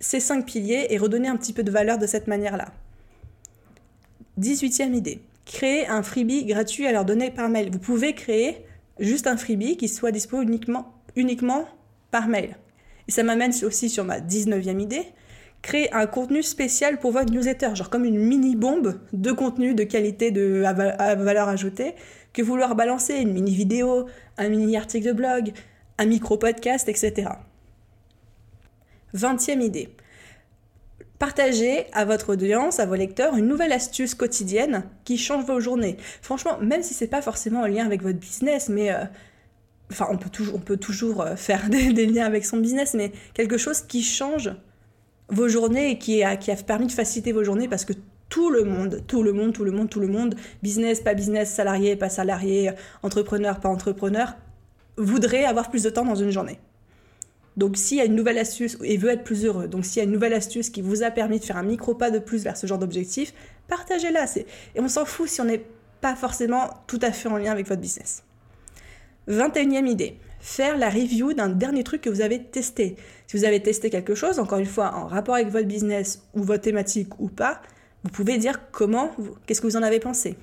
ces 0.00 0.18
5 0.18 0.44
piliers 0.44 0.88
et 0.90 0.98
redonner 0.98 1.28
un 1.28 1.36
petit 1.36 1.52
peu 1.52 1.62
de 1.62 1.70
valeur 1.70 1.98
de 1.98 2.06
cette 2.06 2.26
manière-là. 2.26 2.72
18e 4.40 4.92
idée. 4.92 5.20
Créer 5.44 5.86
un 5.86 6.02
freebie 6.02 6.44
gratuit 6.44 6.86
à 6.86 6.92
leur 6.92 7.04
donner 7.04 7.30
par 7.30 7.48
mail. 7.48 7.70
Vous 7.70 7.78
pouvez 7.78 8.12
créer 8.12 8.66
juste 8.98 9.28
un 9.28 9.36
freebie 9.36 9.76
qui 9.76 9.88
soit 9.88 10.10
disponible 10.10 10.52
uniquement 11.14 11.68
par 12.10 12.26
mail. 12.26 12.56
Et 13.08 13.12
ça 13.12 13.22
m'amène 13.22 13.52
aussi 13.62 13.88
sur 13.88 14.04
ma 14.04 14.20
19e 14.20 14.80
idée, 14.80 15.04
créer 15.62 15.92
un 15.92 16.06
contenu 16.06 16.42
spécial 16.42 16.98
pour 16.98 17.12
votre 17.12 17.32
newsletter, 17.32 17.74
genre 17.74 17.90
comme 17.90 18.04
une 18.04 18.18
mini-bombe 18.18 19.00
de 19.12 19.32
contenu 19.32 19.74
de 19.74 19.84
qualité 19.84 20.30
de, 20.30 20.64
à, 20.64 21.14
valeur 21.14 21.48
ajoutée, 21.48 21.94
que 22.32 22.42
vous 22.42 22.56
leur 22.56 22.74
balancez, 22.74 23.14
une 23.14 23.32
mini-vidéo, 23.32 24.06
un 24.38 24.48
mini-article 24.48 25.08
de 25.08 25.12
blog, 25.12 25.52
un 25.98 26.06
micro-podcast, 26.06 26.88
etc. 26.88 27.30
20e 29.14 29.62
idée. 29.62 29.88
Partagez 31.18 31.86
à 31.92 32.04
votre 32.04 32.32
audience, 32.34 32.78
à 32.78 32.84
vos 32.84 32.94
lecteurs, 32.94 33.36
une 33.36 33.46
nouvelle 33.46 33.72
astuce 33.72 34.14
quotidienne 34.14 34.84
qui 35.04 35.16
change 35.16 35.44
vos 35.46 35.60
journées. 35.60 35.96
Franchement, 36.20 36.58
même 36.60 36.82
si 36.82 36.92
c'est 36.92 37.06
pas 37.06 37.22
forcément 37.22 37.60
en 37.60 37.66
lien 37.66 37.86
avec 37.86 38.02
votre 38.02 38.18
business, 38.18 38.68
mais 38.68 38.92
euh, 38.92 39.04
enfin 39.90 40.08
on 40.10 40.16
peut 40.16 40.30
toujours, 40.30 40.54
on 40.56 40.60
peut 40.60 40.76
toujours 40.76 41.22
euh, 41.22 41.36
faire 41.36 41.68
des, 41.70 42.06
liens 42.06 42.24
avec 42.24 42.44
son 42.44 42.58
business, 42.58 42.94
mais 42.94 43.12
quelque 43.34 43.58
chose 43.58 43.82
qui 43.82 44.02
change 44.02 44.52
vos 45.28 45.48
journées 45.48 45.90
et 45.90 45.98
qui 45.98 46.22
a, 46.22 46.36
qui 46.36 46.50
a 46.50 46.56
permis 46.56 46.86
de 46.86 46.92
faciliter 46.92 47.32
vos 47.32 47.44
journées 47.44 47.68
parce 47.68 47.84
que 47.84 47.92
tout 48.28 48.50
le 48.50 48.64
monde, 48.64 49.02
tout 49.06 49.22
le 49.22 49.32
monde, 49.32 49.52
tout 49.52 49.64
le 49.64 49.70
monde, 49.70 49.88
tout 49.88 50.00
le 50.00 50.08
monde, 50.08 50.34
business, 50.62 51.00
pas 51.00 51.14
business, 51.14 51.50
salarié, 51.52 51.96
pas 51.96 52.08
salarié, 52.08 52.72
entrepreneur, 53.02 53.60
pas 53.60 53.68
entrepreneur, 53.68 54.34
voudrait 54.96 55.44
avoir 55.44 55.70
plus 55.70 55.82
de 55.82 55.90
temps 55.90 56.04
dans 56.04 56.16
une 56.16 56.30
journée. 56.30 56.58
Donc 57.56 57.76
s'il 57.76 57.96
y 57.96 58.00
a 58.00 58.04
une 58.04 58.14
nouvelle 58.14 58.38
astuce 58.38 58.76
et 58.82 58.96
veut 58.98 59.10
être 59.10 59.24
plus 59.24 59.44
heureux, 59.44 59.66
donc 59.66 59.84
s'il 59.84 59.98
y 59.98 60.00
a 60.00 60.04
une 60.04 60.12
nouvelle 60.12 60.34
astuce 60.34 60.68
qui 60.68 60.82
vous 60.82 61.02
a 61.02 61.10
permis 61.10 61.38
de 61.40 61.44
faire 61.44 61.56
un 61.56 61.62
micro 61.62 61.94
pas 61.94 62.10
de 62.10 62.18
plus 62.18 62.42
vers 62.42 62.56
ce 62.56 62.66
genre 62.66 62.78
d'objectif, 62.78 63.32
partagez-la. 63.68 64.26
Et 64.36 64.80
on 64.80 64.88
s'en 64.88 65.04
fout 65.04 65.28
si 65.28 65.40
on 65.40 65.44
n'est 65.44 65.64
pas 66.00 66.14
forcément 66.14 66.68
tout 66.86 67.00
à 67.00 67.12
fait 67.12 67.28
en 67.28 67.38
lien 67.38 67.52
avec 67.52 67.66
votre 67.66 67.80
business. 67.80 68.22
21e 69.28 69.88
idée. 69.88 70.18
faire 70.38 70.76
la 70.76 70.90
review 70.90 71.32
d'un 71.32 71.48
dernier 71.48 71.82
truc 71.82 72.02
que 72.02 72.10
vous 72.10 72.20
avez 72.20 72.40
testé. 72.40 72.96
Si 73.26 73.36
vous 73.36 73.44
avez 73.44 73.60
testé 73.60 73.90
quelque 73.90 74.14
chose, 74.14 74.38
encore 74.38 74.58
une 74.58 74.66
fois, 74.66 74.94
en 74.94 75.06
rapport 75.06 75.34
avec 75.34 75.48
votre 75.48 75.66
business 75.66 76.22
ou 76.34 76.42
votre 76.44 76.62
thématique 76.62 77.18
ou 77.18 77.28
pas, 77.28 77.60
vous 78.04 78.10
pouvez 78.10 78.38
dire 78.38 78.60
comment, 78.70 79.10
qu'est-ce 79.46 79.60
que 79.60 79.66
vous 79.66 79.76
en 79.76 79.82
avez 79.82 79.98
pensé. 79.98 80.36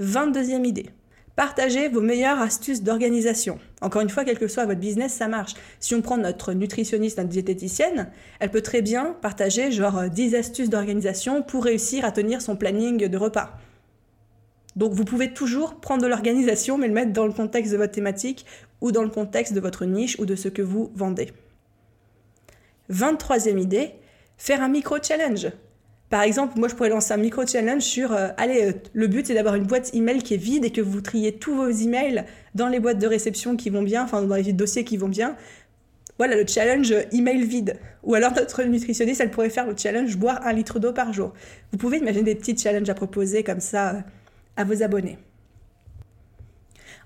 22e 0.00 0.64
idée. 0.64 0.90
Partagez 1.34 1.88
vos 1.88 2.02
meilleures 2.02 2.40
astuces 2.40 2.82
d'organisation. 2.82 3.58
Encore 3.80 4.02
une 4.02 4.10
fois, 4.10 4.24
quel 4.24 4.38
que 4.38 4.46
soit 4.46 4.66
votre 4.66 4.78
business, 4.78 5.14
ça 5.14 5.28
marche. 5.28 5.54
Si 5.80 5.94
on 5.94 6.02
prend 6.02 6.18
notre 6.18 6.52
nutritionniste, 6.52 7.16
notre 7.16 7.30
diététicienne, 7.30 8.10
elle 8.38 8.50
peut 8.50 8.60
très 8.60 8.82
bien 8.82 9.16
partager 9.22 9.72
genre 9.72 10.10
10 10.10 10.34
astuces 10.34 10.70
d'organisation 10.70 11.42
pour 11.42 11.64
réussir 11.64 12.04
à 12.04 12.12
tenir 12.12 12.42
son 12.42 12.54
planning 12.54 13.08
de 13.08 13.16
repas. 13.16 13.58
Donc 14.76 14.92
vous 14.92 15.04
pouvez 15.04 15.32
toujours 15.32 15.76
prendre 15.76 16.02
de 16.02 16.06
l'organisation, 16.06 16.78
mais 16.78 16.88
le 16.88 16.94
mettre 16.94 17.12
dans 17.12 17.26
le 17.26 17.32
contexte 17.32 17.72
de 17.72 17.76
votre 17.76 17.92
thématique 17.92 18.46
ou 18.80 18.92
dans 18.92 19.02
le 19.02 19.10
contexte 19.10 19.52
de 19.52 19.60
votre 19.60 19.84
niche 19.84 20.18
ou 20.18 20.26
de 20.26 20.34
ce 20.34 20.48
que 20.48 20.62
vous 20.62 20.90
vendez. 20.94 21.32
23e 22.90 23.58
idée, 23.58 23.92
faire 24.36 24.62
un 24.62 24.68
micro-challenge. 24.68 25.48
Par 26.10 26.22
exemple, 26.22 26.58
moi 26.58 26.68
je 26.68 26.74
pourrais 26.74 26.90
lancer 26.90 27.14
un 27.14 27.18
micro-challenge 27.18 27.82
sur, 27.82 28.12
euh, 28.12 28.28
allez, 28.36 28.66
euh, 28.66 28.72
le 28.92 29.06
but 29.06 29.26
c'est 29.26 29.34
d'avoir 29.34 29.54
une 29.54 29.64
boîte 29.64 29.94
email 29.94 30.22
qui 30.22 30.34
est 30.34 30.38
vide 30.38 30.64
et 30.64 30.70
que 30.70 30.82
vous 30.82 31.00
triez 31.00 31.32
tous 31.32 31.54
vos 31.54 31.70
emails 31.70 32.24
dans 32.54 32.68
les 32.68 32.80
boîtes 32.80 32.98
de 32.98 33.06
réception 33.06 33.56
qui 33.56 33.70
vont 33.70 33.82
bien, 33.82 34.04
enfin 34.04 34.20
dans 34.20 34.34
les 34.34 34.52
dossiers 34.52 34.84
qui 34.84 34.98
vont 34.98 35.08
bien. 35.08 35.36
Voilà 36.18 36.36
le 36.36 36.46
challenge 36.46 36.94
email 37.12 37.44
vide. 37.44 37.78
Ou 38.02 38.14
alors 38.14 38.32
notre 38.34 38.62
nutritionniste, 38.62 39.22
elle 39.22 39.30
pourrait 39.30 39.48
faire 39.48 39.66
le 39.66 39.74
challenge 39.74 40.16
boire 40.18 40.40
un 40.44 40.52
litre 40.52 40.78
d'eau 40.78 40.92
par 40.92 41.12
jour. 41.12 41.32
Vous 41.72 41.78
pouvez 41.78 41.96
imaginer 41.96 42.24
des 42.24 42.34
petits 42.34 42.56
challenges 42.56 42.90
à 42.90 42.94
proposer 42.94 43.42
comme 43.42 43.60
ça 43.60 43.94
euh, 43.94 44.00
à 44.56 44.64
vos 44.64 44.82
abonnés. 44.82 45.18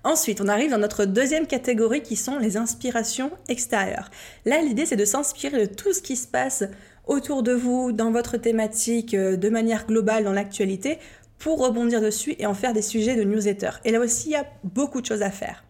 Ensuite, 0.04 0.40
on 0.40 0.46
arrive 0.46 0.70
dans 0.70 0.78
notre 0.78 1.04
deuxième 1.04 1.48
catégorie 1.48 2.02
qui 2.02 2.14
sont 2.14 2.38
les 2.38 2.56
inspirations 2.56 3.32
extérieures. 3.48 4.10
Là, 4.44 4.62
l'idée, 4.62 4.86
c'est 4.86 4.94
de 4.94 5.04
s'inspirer 5.04 5.66
de 5.66 5.74
tout 5.74 5.92
ce 5.92 6.00
qui 6.00 6.14
se 6.14 6.28
passe 6.28 6.62
autour 7.06 7.42
de 7.42 7.52
vous, 7.52 7.92
dans 7.92 8.12
votre 8.12 8.36
thématique, 8.36 9.14
euh, 9.14 9.36
de 9.36 9.48
manière 9.48 9.86
globale, 9.86 10.24
dans 10.24 10.32
l'actualité, 10.32 10.98
pour 11.38 11.58
rebondir 11.58 12.00
dessus 12.00 12.34
et 12.38 12.46
en 12.46 12.54
faire 12.54 12.72
des 12.72 12.82
sujets 12.82 13.16
de 13.16 13.24
newsletter. 13.24 13.70
Et 13.84 13.90
là 13.90 14.00
aussi, 14.00 14.28
il 14.28 14.32
y 14.32 14.36
a 14.36 14.46
beaucoup 14.64 15.00
de 15.00 15.06
choses 15.06 15.22
à 15.22 15.30
faire. 15.30 15.64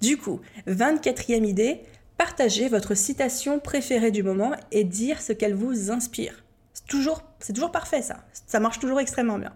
Du 0.00 0.16
coup, 0.16 0.40
24e 0.66 1.44
idée, 1.44 1.82
partagez 2.16 2.68
votre 2.68 2.94
citation 2.94 3.58
préférée 3.58 4.10
du 4.10 4.22
moment 4.22 4.52
et 4.70 4.84
dire 4.84 5.20
ce 5.20 5.32
qu'elle 5.32 5.54
vous 5.54 5.90
inspire. 5.90 6.44
C'est 6.72 6.86
toujours, 6.86 7.22
c'est 7.40 7.52
toujours 7.52 7.72
parfait 7.72 8.02
ça. 8.02 8.24
Ça 8.46 8.58
marche 8.58 8.78
toujours 8.78 9.00
extrêmement 9.00 9.38
bien. 9.38 9.52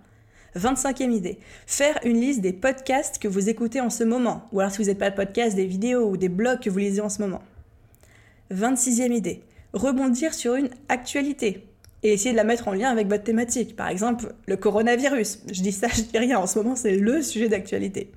25e 0.57 1.12
idée, 1.12 1.38
faire 1.66 1.99
une 2.05 2.21
liste 2.21 2.40
des 2.40 2.53
podcasts 2.53 3.19
que 3.19 3.29
vous 3.29 3.49
écoutez 3.49 3.81
en 3.81 3.90
ce 3.90 4.05
moment, 4.05 4.49
ou 4.53 4.61
alors 4.61 4.73
si 4.73 4.79
vous 4.79 4.88
n'êtes 4.88 4.99
pas 4.99 5.11
de 5.11 5.16
podcast, 5.16 5.55
des 5.55 5.66
vidéos 5.66 6.09
ou 6.09 6.16
des 6.16 6.29
blogs 6.29 6.61
que 6.61 6.71
vous 6.71 6.79
lisez 6.79 7.01
en 7.01 7.09
ce 7.09 7.23
moment. 7.23 7.42
26e 8.53 9.12
idée, 9.12 9.42
rebondir 9.73 10.35
sur 10.35 10.55
une 10.55 10.71
actualité 10.88 11.66
et 12.03 12.12
essayer 12.12 12.31
de 12.33 12.37
la 12.37 12.45
mettre 12.45 12.69
en 12.69 12.73
lien 12.73 12.90
avec 12.90 13.09
votre 13.09 13.25
thématique. 13.25 13.77
Par 13.77 13.88
exemple, 13.88 14.33
le 14.47 14.57
coronavirus. 14.57 15.42
Je 15.51 15.62
dis 15.62 15.73
ça, 15.73 15.88
je 15.95 16.03
dis 16.03 16.19
rien. 16.19 16.38
En 16.38 16.47
ce 16.47 16.59
moment, 16.59 16.77
c'est 16.77 16.97
le 16.97 17.23
sujet 17.23 17.49
d'actualité. 17.49 18.12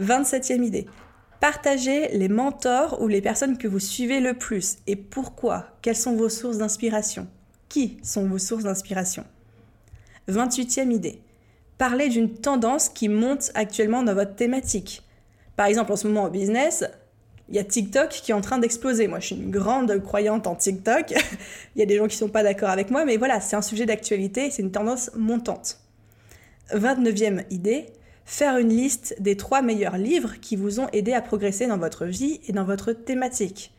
27e 0.00 0.64
idée. 0.64 0.86
Partagez 1.40 2.08
les 2.08 2.28
mentors 2.28 3.00
ou 3.00 3.08
les 3.08 3.22
personnes 3.22 3.56
que 3.56 3.68
vous 3.68 3.78
suivez 3.78 4.20
le 4.20 4.34
plus 4.34 4.78
et 4.86 4.96
pourquoi? 4.96 5.68
Quelles 5.80 5.96
sont 5.96 6.14
vos 6.14 6.28
sources 6.28 6.58
d'inspiration? 6.58 7.28
Qui 7.68 7.98
sont 8.02 8.26
vos 8.26 8.38
sources 8.38 8.64
d'inspiration? 8.64 9.24
28e 10.28 10.90
idée. 10.92 11.20
Parlez 11.80 12.10
d'une 12.10 12.34
tendance 12.34 12.90
qui 12.90 13.08
monte 13.08 13.52
actuellement 13.54 14.02
dans 14.02 14.12
votre 14.12 14.34
thématique. 14.34 15.02
Par 15.56 15.64
exemple, 15.64 15.92
en 15.92 15.96
ce 15.96 16.06
moment 16.08 16.24
au 16.24 16.28
business, 16.28 16.84
il 17.48 17.54
y 17.54 17.58
a 17.58 17.64
TikTok 17.64 18.10
qui 18.10 18.32
est 18.32 18.34
en 18.34 18.42
train 18.42 18.58
d'exploser. 18.58 19.08
Moi, 19.08 19.18
je 19.18 19.28
suis 19.28 19.34
une 19.36 19.50
grande 19.50 19.98
croyante 20.02 20.46
en 20.46 20.54
TikTok. 20.54 21.10
il 21.74 21.78
y 21.78 21.82
a 21.82 21.86
des 21.86 21.96
gens 21.96 22.06
qui 22.06 22.16
ne 22.16 22.18
sont 22.18 22.28
pas 22.28 22.42
d'accord 22.42 22.68
avec 22.68 22.90
moi, 22.90 23.06
mais 23.06 23.16
voilà, 23.16 23.40
c'est 23.40 23.56
un 23.56 23.62
sujet 23.62 23.86
d'actualité, 23.86 24.50
c'est 24.50 24.60
une 24.60 24.72
tendance 24.72 25.10
montante. 25.16 25.78
29e 26.74 27.46
idée, 27.48 27.86
faire 28.26 28.58
une 28.58 28.68
liste 28.68 29.16
des 29.18 29.38
trois 29.38 29.62
meilleurs 29.62 29.96
livres 29.96 30.34
qui 30.38 30.56
vous 30.56 30.80
ont 30.80 30.88
aidé 30.92 31.14
à 31.14 31.22
progresser 31.22 31.66
dans 31.66 31.78
votre 31.78 32.04
vie 32.04 32.42
et 32.46 32.52
dans 32.52 32.64
votre 32.64 32.92
thématique. 32.92 33.72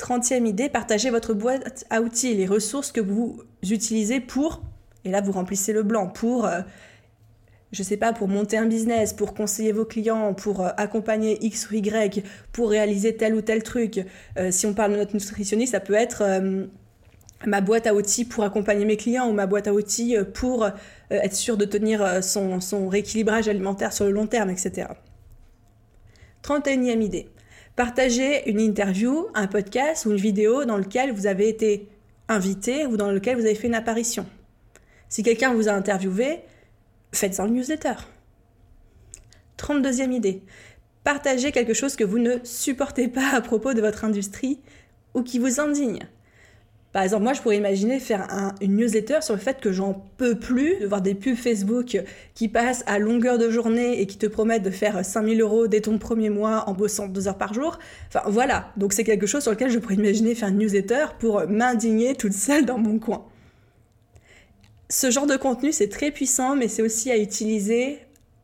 30e 0.00 0.44
idée, 0.44 0.68
partagez 0.68 1.10
votre 1.10 1.34
boîte 1.34 1.84
à 1.90 2.00
outils, 2.00 2.34
les 2.34 2.46
ressources 2.46 2.90
que 2.90 3.00
vous 3.00 3.44
utilisez 3.62 4.18
pour, 4.18 4.60
et 5.04 5.10
là 5.10 5.20
vous 5.20 5.32
remplissez 5.32 5.72
le 5.72 5.82
blanc, 5.82 6.08
pour 6.08 6.46
euh, 6.46 6.60
je 7.74 7.82
sais 7.82 7.96
pas, 7.96 8.12
pour 8.12 8.28
monter 8.28 8.56
un 8.56 8.66
business, 8.66 9.12
pour 9.12 9.34
conseiller 9.34 9.72
vos 9.72 9.84
clients, 9.84 10.32
pour 10.32 10.60
euh, 10.60 10.70
accompagner 10.76 11.44
X 11.44 11.70
ou 11.70 11.74
Y, 11.74 12.24
pour 12.52 12.70
réaliser 12.70 13.16
tel 13.16 13.34
ou 13.34 13.42
tel 13.42 13.62
truc. 13.62 14.00
Euh, 14.38 14.50
si 14.50 14.66
on 14.66 14.74
parle 14.74 14.92
de 14.92 14.96
notre 14.96 15.14
nutritionniste, 15.14 15.72
ça 15.72 15.80
peut 15.80 15.94
être 15.94 16.22
euh, 16.22 16.64
ma 17.46 17.60
boîte 17.60 17.86
à 17.86 17.94
outils 17.94 18.24
pour 18.24 18.44
accompagner 18.44 18.84
mes 18.84 18.96
clients 18.96 19.28
ou 19.28 19.32
ma 19.32 19.46
boîte 19.46 19.66
à 19.66 19.74
outils 19.74 20.16
pour 20.32 20.66
être 21.10 21.34
sûr 21.34 21.58
de 21.58 21.66
tenir 21.66 22.24
son, 22.24 22.88
rééquilibrage 22.88 23.48
alimentaire 23.48 23.92
sur 23.92 24.06
le 24.06 24.12
long 24.12 24.26
terme, 24.26 24.48
etc. 24.48 24.88
31e 26.42 27.02
idée. 27.02 27.28
Partagez 27.76 28.48
une 28.48 28.60
interview, 28.60 29.26
un 29.34 29.46
podcast 29.46 30.06
ou 30.06 30.12
une 30.12 30.16
vidéo 30.16 30.64
dans 30.64 30.78
lequel 30.78 31.12
vous 31.12 31.26
avez 31.26 31.48
été 31.48 31.88
invité 32.28 32.86
ou 32.86 32.96
dans 32.96 33.10
lequel 33.10 33.36
vous 33.36 33.44
avez 33.44 33.54
fait 33.54 33.66
une 33.66 33.74
apparition. 33.74 34.24
Si 35.14 35.22
quelqu'un 35.22 35.54
vous 35.54 35.68
a 35.68 35.72
interviewé, 35.72 36.40
faites 37.12 37.38
en 37.38 37.46
newsletter. 37.46 37.94
32e 39.58 40.10
idée. 40.10 40.42
Partagez 41.04 41.52
quelque 41.52 41.72
chose 41.72 41.94
que 41.94 42.02
vous 42.02 42.18
ne 42.18 42.38
supportez 42.42 43.06
pas 43.06 43.30
à 43.32 43.40
propos 43.40 43.74
de 43.74 43.80
votre 43.80 44.04
industrie 44.04 44.58
ou 45.14 45.22
qui 45.22 45.38
vous 45.38 45.60
indigne. 45.60 46.00
Par 46.90 47.04
exemple, 47.04 47.22
moi, 47.22 47.32
je 47.32 47.40
pourrais 47.42 47.56
imaginer 47.56 48.00
faire 48.00 48.26
une 48.60 48.74
newsletter 48.74 49.20
sur 49.20 49.34
le 49.34 49.40
fait 49.40 49.60
que 49.60 49.70
j'en 49.70 50.04
peux 50.16 50.36
plus 50.36 50.80
de 50.80 50.86
voir 50.88 51.00
des 51.00 51.14
pubs 51.14 51.36
Facebook 51.36 51.96
qui 52.34 52.48
passent 52.48 52.82
à 52.88 52.98
longueur 52.98 53.38
de 53.38 53.50
journée 53.50 54.00
et 54.00 54.08
qui 54.08 54.18
te 54.18 54.26
promettent 54.26 54.64
de 54.64 54.70
faire 54.70 55.04
5000 55.04 55.40
euros 55.40 55.68
dès 55.68 55.82
ton 55.82 55.96
premier 55.98 56.28
mois 56.28 56.68
en 56.68 56.72
bossant 56.72 57.06
deux 57.06 57.28
heures 57.28 57.38
par 57.38 57.54
jour. 57.54 57.78
Enfin, 58.08 58.22
voilà. 58.26 58.72
Donc, 58.76 58.92
c'est 58.92 59.04
quelque 59.04 59.28
chose 59.28 59.44
sur 59.44 59.52
lequel 59.52 59.70
je 59.70 59.78
pourrais 59.78 59.94
imaginer 59.94 60.34
faire 60.34 60.48
une 60.48 60.58
newsletter 60.58 61.06
pour 61.20 61.46
m'indigner 61.46 62.16
toute 62.16 62.32
seule 62.32 62.64
dans 62.66 62.78
mon 62.78 62.98
coin. 62.98 63.24
Ce 64.90 65.10
genre 65.10 65.26
de 65.26 65.36
contenu, 65.36 65.72
c'est 65.72 65.88
très 65.88 66.10
puissant, 66.10 66.56
mais 66.56 66.68
c'est 66.68 66.82
aussi 66.82 67.10
à 67.10 67.16
utiliser 67.16 67.98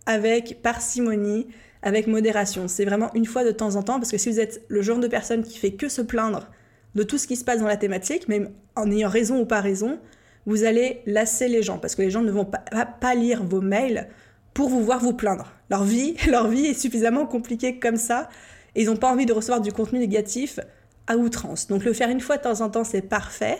avec 0.07 0.63
parcimonie, 0.63 1.47
avec 1.83 2.07
modération. 2.07 2.67
C'est 2.67 2.85
vraiment 2.85 3.11
une 3.15 3.27
fois 3.27 3.45
de 3.45 3.51
temps 3.51 3.77
en 3.77 3.83
temps, 3.83 3.99
parce 3.99 4.11
que 4.11 4.19
si 4.19 4.31
vous 4.31 4.41
êtes 4.41 4.63
le 4.69 4.83
genre 4.83 4.99
de 4.99 5.09
personne 5.09 5.43
qui 5.43 5.59
fait 5.59 5.73
que 5.73 5.89
se 5.89 6.03
plaindre 6.03 6.49
de 6.95 7.03
tout 7.03 7.19
ce 7.19 7.27
qui 7.27 7.37
se 7.37 7.45
passe 7.45 7.61
dans 7.61 7.67
la 7.67 7.77
thématique, 7.77 8.27
même 8.29 8.51
en 8.75 8.91
ayant 8.91 9.09
raison 9.09 9.41
ou 9.41 9.45
pas 9.45 9.61
raison, 9.61 9.99
vous 10.47 10.65
allez 10.65 11.03
lasser 11.07 11.49
les 11.49 11.63
gens, 11.63 11.79
parce 11.79 11.95
que 11.95 12.03
les 12.03 12.11
gens 12.11 12.23
ne 12.23 12.33
vont 12.33 12.47
pas, 12.47 13.15
lire 13.15 13.45
vos 13.45 13.61
mails 13.61 14.09
pour 14.55 14.69
vous 14.69 14.83
voir 14.83 15.01
vous 15.01 15.13
plaindre. 15.13 15.53
Leur 15.69 15.85
vie, 15.85 16.17
leur 16.29 16.49
vie 16.49 16.67
est 16.67 16.81
suffisamment 16.81 17.27
compliquée 17.27 17.79
comme 17.79 17.97
ça, 17.97 18.29
et 18.75 18.83
ils 18.83 18.87
n'ont 18.87 18.97
pas 18.97 19.13
envie 19.13 19.27
de 19.27 19.33
recevoir 19.33 19.61
du 19.61 19.73
contenu 19.73 19.99
négatif 19.99 20.59
à 21.07 21.17
outrance. 21.17 21.67
Donc 21.67 21.85
le 21.85 21.93
faire 21.93 22.09
une 22.09 22.21
fois 22.21 22.39
de 22.39 22.43
temps 22.43 22.61
en 22.61 22.71
temps, 22.71 22.85
c'est 22.85 23.03
parfait, 23.03 23.59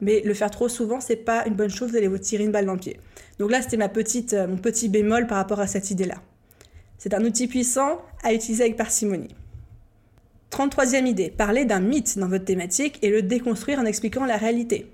mais 0.00 0.22
le 0.24 0.34
faire 0.34 0.50
trop 0.50 0.68
souvent, 0.68 1.00
c'est 1.00 1.16
pas 1.16 1.44
une 1.46 1.54
bonne 1.54 1.70
chose, 1.70 1.90
vous 1.90 1.96
allez 1.96 2.08
vous 2.08 2.18
tirer 2.18 2.44
une 2.44 2.52
balle 2.52 2.66
dans 2.66 2.74
le 2.74 2.78
pied. 2.78 2.98
Donc 3.38 3.50
là, 3.50 3.62
c'était 3.62 3.76
ma 3.76 3.88
petite, 3.88 4.34
euh, 4.34 4.46
mon 4.46 4.56
petit 4.56 4.88
bémol 4.88 5.26
par 5.26 5.38
rapport 5.38 5.60
à 5.60 5.66
cette 5.66 5.90
idée-là. 5.90 6.16
C'est 6.98 7.14
un 7.14 7.24
outil 7.24 7.46
puissant 7.46 8.00
à 8.22 8.32
utiliser 8.32 8.64
avec 8.64 8.76
parcimonie. 8.76 9.34
33e 10.50 11.06
idée, 11.06 11.30
parler 11.30 11.64
d'un 11.64 11.80
mythe 11.80 12.18
dans 12.18 12.28
votre 12.28 12.44
thématique 12.44 12.98
et 13.02 13.10
le 13.10 13.22
déconstruire 13.22 13.78
en 13.78 13.84
expliquant 13.84 14.24
la 14.24 14.36
réalité. 14.36 14.86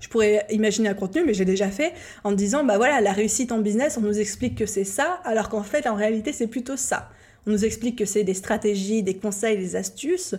Je 0.00 0.08
pourrais 0.08 0.46
imaginer 0.50 0.88
un 0.88 0.94
contenu, 0.94 1.24
mais 1.26 1.34
j'ai 1.34 1.44
déjà 1.44 1.68
fait, 1.68 1.92
en 2.24 2.32
disant, 2.32 2.64
bah 2.64 2.78
voilà, 2.78 3.00
la 3.00 3.12
réussite 3.12 3.52
en 3.52 3.58
business, 3.58 3.98
on 3.98 4.00
nous 4.00 4.18
explique 4.18 4.56
que 4.56 4.66
c'est 4.66 4.84
ça, 4.84 5.20
alors 5.24 5.50
qu'en 5.50 5.62
fait, 5.62 5.86
en 5.86 5.94
réalité, 5.94 6.32
c'est 6.32 6.46
plutôt 6.46 6.76
ça. 6.76 7.10
On 7.46 7.50
nous 7.52 7.64
explique 7.64 7.96
que 7.96 8.04
c'est 8.04 8.24
des 8.24 8.34
stratégies, 8.34 9.02
des 9.02 9.14
conseils, 9.14 9.56
des 9.56 9.76
astuces. 9.76 10.34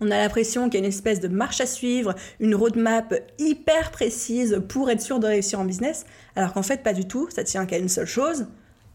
On 0.00 0.10
a 0.10 0.16
l'impression 0.16 0.64
qu'il 0.64 0.80
y 0.80 0.82
a 0.82 0.86
une 0.86 0.92
espèce 0.92 1.20
de 1.20 1.28
marche 1.28 1.60
à 1.60 1.66
suivre, 1.66 2.14
une 2.40 2.54
roadmap 2.54 3.14
hyper 3.38 3.90
précise 3.90 4.62
pour 4.68 4.90
être 4.90 5.02
sûr 5.02 5.18
de 5.18 5.26
réussir 5.26 5.60
en 5.60 5.64
business, 5.64 6.06
alors 6.34 6.52
qu'en 6.54 6.62
fait 6.62 6.82
pas 6.82 6.94
du 6.94 7.06
tout, 7.06 7.28
ça 7.30 7.44
tient 7.44 7.66
qu'à 7.66 7.78
une 7.78 7.88
seule 7.88 8.06
chose, 8.06 8.46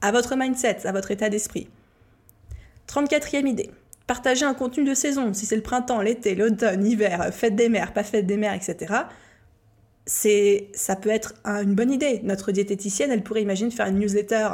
à 0.02 0.12
votre 0.12 0.36
mindset, 0.36 0.88
à 0.88 0.92
votre 0.92 1.12
état 1.12 1.30
d'esprit. 1.30 1.68
34e 2.88 3.48
idée. 3.48 3.70
Partagez 4.08 4.44
un 4.44 4.56
contenu 4.56 4.84
de 4.84 4.94
saison, 4.94 5.34
si 5.34 5.46
c'est 5.46 5.56
le 5.56 5.62
printemps, 5.62 6.02
l'été, 6.02 6.36
l'automne, 6.36 6.84
l'hiver, 6.84 7.30
fête 7.32 7.56
des 7.56 7.70
mers, 7.70 7.94
pas 7.94 8.04
fête 8.04 8.26
des 8.26 8.36
mers, 8.36 8.54
etc. 8.54 8.94
Ça 10.06 10.96
peut 10.96 11.10
être 11.12 11.36
une 11.46 11.76
bonne 11.76 11.92
idée. 11.92 12.20
Notre 12.24 12.52
diététicienne, 12.52 13.12
elle 13.12 13.24
pourrait 13.24 13.44
imaginer 13.44 13.72
faire 13.72 13.86
une 13.86 14.00
newsletter 14.00 14.50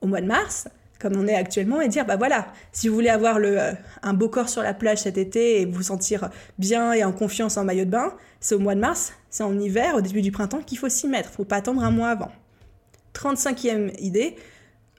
au 0.00 0.06
mois 0.08 0.22
de 0.22 0.26
mars 0.26 0.66
comme 0.98 1.16
on 1.16 1.26
est 1.26 1.34
actuellement, 1.34 1.80
et 1.80 1.88
dire, 1.88 2.04
bah 2.04 2.16
voilà, 2.16 2.46
si 2.72 2.88
vous 2.88 2.94
voulez 2.94 3.08
avoir 3.08 3.36
euh, 3.36 3.72
un 4.02 4.14
beau 4.14 4.28
corps 4.28 4.48
sur 4.48 4.62
la 4.62 4.74
plage 4.74 4.98
cet 4.98 5.18
été 5.18 5.60
et 5.60 5.66
vous 5.66 5.82
sentir 5.82 6.30
bien 6.58 6.92
et 6.92 7.04
en 7.04 7.12
confiance 7.12 7.56
en 7.56 7.64
maillot 7.64 7.84
de 7.84 7.90
bain, 7.90 8.14
c'est 8.40 8.54
au 8.54 8.58
mois 8.58 8.74
de 8.74 8.80
mars, 8.80 9.12
c'est 9.30 9.42
en 9.42 9.58
hiver, 9.58 9.94
au 9.94 10.00
début 10.00 10.22
du 10.22 10.32
printemps, 10.32 10.60
qu'il 10.60 10.78
faut 10.78 10.88
s'y 10.88 11.08
mettre. 11.08 11.30
faut 11.30 11.44
pas 11.44 11.56
attendre 11.56 11.82
un 11.82 11.90
mois 11.90 12.08
avant. 12.08 12.30
35e 13.14 13.92
idée, 14.00 14.36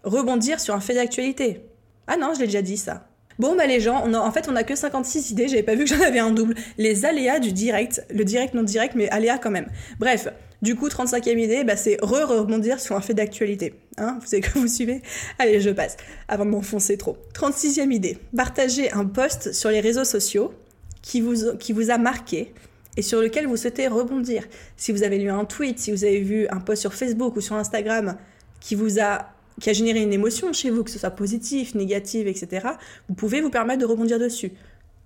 rebondir 0.04 0.60
sur 0.60 0.74
un 0.74 0.80
fait 0.80 0.96
d'actualité. 0.96 1.62
Ah 2.08 2.18
non, 2.18 2.34
je 2.34 2.40
l'ai 2.40 2.46
déjà 2.46 2.62
dit 2.62 2.78
ça. 2.78 3.08
Bon, 3.40 3.56
bah 3.56 3.68
les 3.68 3.80
gens, 3.80 4.02
on 4.06 4.14
en 4.16 4.32
fait, 4.32 4.48
on 4.50 4.56
a 4.56 4.64
que 4.64 4.76
56 4.76 5.32
idées, 5.32 5.48
j'avais 5.48 5.64
pas 5.64 5.76
vu 5.76 5.84
que 5.84 5.90
j'en 5.96 6.02
avais 6.02 6.20
un 6.20 6.32
double. 6.32 6.56
Les 6.78 7.06
aléas 7.06 7.40
du 7.40 7.52
direct, 7.52 8.04
le 8.10 8.24
direct 8.24 8.56
non 8.56 8.64
direct, 8.64 8.96
mais 8.96 9.10
aléas 9.10 9.38
quand 9.38 9.52
même. 9.52 9.68
Bref, 10.00 10.28
du 10.62 10.76
coup, 10.76 10.88
35e 10.88 11.38
idée, 11.38 11.64
bah, 11.64 11.76
c'est 11.76 11.98
re-rebondir 12.02 12.80
sur 12.80 12.96
un 12.96 13.02
fait 13.02 13.14
d'actualité. 13.14 13.76
Hein 13.98 14.18
vous 14.20 14.28
savez 14.28 14.42
que 14.42 14.58
vous 14.58 14.68
suivez 14.68 15.02
Allez, 15.38 15.62
je 15.62 15.70
passe, 15.70 15.98
avant 16.28 16.46
de 16.46 16.50
m'enfoncer 16.50 16.98
trop. 16.98 17.18
36e 17.34 17.92
idée, 17.92 18.18
partager 18.36 18.92
un 18.92 19.06
post 19.06 19.54
sur 19.54 19.70
les 19.70 19.80
réseaux 19.80 20.04
sociaux 20.04 20.54
qui 21.02 21.22
vous, 21.22 21.92
a 21.92 21.98
marqué 21.98 22.54
et 22.98 23.02
sur 23.02 23.22
lequel 23.22 23.48
vous 23.48 23.56
souhaitez 23.56 23.88
rebondir. 23.88 24.48
Si 24.76 24.92
vous 24.92 25.04
avez 25.04 25.20
lu 25.20 25.30
un 25.30 25.46
tweet, 25.46 25.80
si 25.80 25.92
vous 25.92 26.04
avez 26.04 26.20
vu 26.20 26.48
un 26.50 26.60
post 26.60 26.82
sur 26.82 26.94
Facebook 26.94 27.36
ou 27.36 27.42
sur 27.42 27.56
Instagram 27.56 28.18
qui 28.60 28.76
vous 28.76 29.00
a 29.00 29.34
qui 29.60 29.72
a 29.72 29.74
généré 29.74 30.04
une 30.04 30.14
émotion 30.14 30.54
chez 30.54 30.70
vous, 30.70 30.84
que 30.84 30.92
ce 30.92 31.00
soit 31.00 31.10
positif, 31.10 31.74
négative, 31.74 32.28
etc., 32.28 32.68
vous 33.10 33.16
pouvez 33.16 33.42
vous 33.42 33.50
permettre 33.50 33.80
de 33.80 33.86
rebondir 33.86 34.20
dessus. 34.20 34.52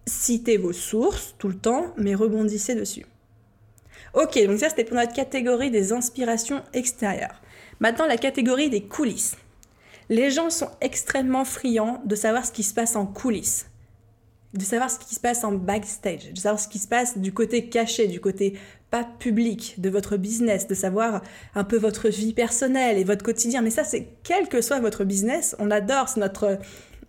Citez 0.06 0.58
vos 0.58 0.74
sources 0.74 1.36
tout 1.38 1.48
le 1.48 1.56
temps, 1.56 1.94
mais 1.96 2.16
rebondissez 2.16 2.76
dessus. 2.76 3.06
Ok, 4.13 4.38
donc 4.45 4.60
ça 4.60 4.69
c'était 4.69 4.84
pour 4.84 4.97
notre 4.97 5.13
catégorie 5.13 5.71
des 5.71 5.93
inspirations 5.93 6.62
extérieures. 6.74 7.41
Maintenant 7.80 8.06
la 8.06 8.17
catégorie 8.17 8.69
des 8.69 8.84
coulisses. 8.84 9.38
Les 10.10 10.30
gens 10.30 10.50
sont 10.50 10.69
extrêmement 10.82 11.45
friands 11.45 12.02
de 12.04 12.15
savoir 12.15 12.45
ce 12.45 12.52
qui 12.52 12.63
se 12.63 12.74
passe 12.74 12.97
en 12.97 13.06
coulisses, 13.06 13.67
de 14.54 14.63
savoir 14.63 14.91
ce 14.91 15.00
qui 15.00 15.15
se 15.15 15.19
passe 15.21 15.45
en 15.45 15.54
backstage, 15.54 16.34
de 16.34 16.38
savoir 16.38 16.60
ce 16.60 16.67
qui 16.67 16.80
se 16.80 16.88
passe 16.88 17.17
du 17.17 17.34
côté 17.34 17.69
caché, 17.69 18.08
du 18.08 18.19
côté 18.19 18.60
pas 18.89 19.06
public 19.06 19.76
de 19.78 19.89
votre 19.89 20.17
business, 20.17 20.67
de 20.67 20.76
savoir 20.76 21.21
un 21.56 21.63
peu 21.63 21.78
votre 21.78 22.10
vie 22.10 22.34
personnelle 22.34 22.97
et 22.97 23.06
votre 23.06 23.24
quotidien. 23.24 23.62
Mais 23.62 23.69
ça, 23.69 23.86
c'est 23.86 24.10
quel 24.24 24.50
que 24.50 24.62
soit 24.62 24.82
votre 24.82 25.06
business, 25.06 25.56
on 25.60 25.71
adore, 25.71 26.10
c'est 26.10 26.19
notre, 26.19 26.60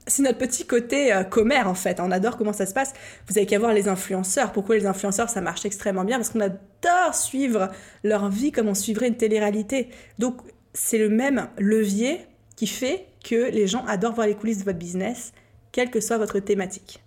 c'est 0.06 0.22
notre 0.22 0.38
petit 0.38 0.66
côté 0.66 1.12
euh, 1.12 1.22
commère 1.24 1.68
en 1.68 1.74
fait. 1.74 2.00
On 2.00 2.10
adore 2.10 2.36
comment 2.36 2.52
ça 2.52 2.66
se 2.66 2.74
passe. 2.74 2.92
Vous 3.28 3.38
avez 3.38 3.46
qu'à 3.46 3.58
voir 3.58 3.72
les 3.72 3.88
influenceurs. 3.88 4.52
Pourquoi 4.52 4.76
les 4.76 4.86
influenceurs, 4.86 5.28
ça 5.28 5.40
marche 5.40 5.64
extrêmement 5.64 6.04
bien? 6.04 6.16
Parce 6.16 6.30
qu'on 6.30 6.40
adore 6.40 7.14
suivre 7.14 7.70
leur 8.02 8.28
vie 8.28 8.52
comme 8.52 8.68
on 8.68 8.74
suivrait 8.74 9.08
une 9.08 9.16
télé-réalité. 9.16 9.88
Donc, 10.18 10.40
c'est 10.74 10.98
le 10.98 11.08
même 11.08 11.48
levier 11.58 12.20
qui 12.56 12.66
fait 12.66 13.06
que 13.24 13.50
les 13.50 13.66
gens 13.66 13.84
adorent 13.86 14.14
voir 14.14 14.26
les 14.26 14.34
coulisses 14.34 14.58
de 14.58 14.64
votre 14.64 14.78
business, 14.78 15.32
quelle 15.70 15.90
que 15.90 16.00
soit 16.00 16.18
votre 16.18 16.40
thématique. 16.40 17.02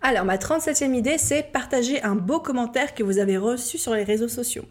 Alors, 0.00 0.24
ma 0.24 0.36
37e 0.36 0.94
idée, 0.94 1.18
c'est 1.18 1.44
partager 1.44 2.02
un 2.02 2.16
beau 2.16 2.40
commentaire 2.40 2.94
que 2.94 3.02
vous 3.02 3.18
avez 3.18 3.36
reçu 3.36 3.78
sur 3.78 3.94
les 3.94 4.02
réseaux 4.02 4.28
sociaux. 4.28 4.64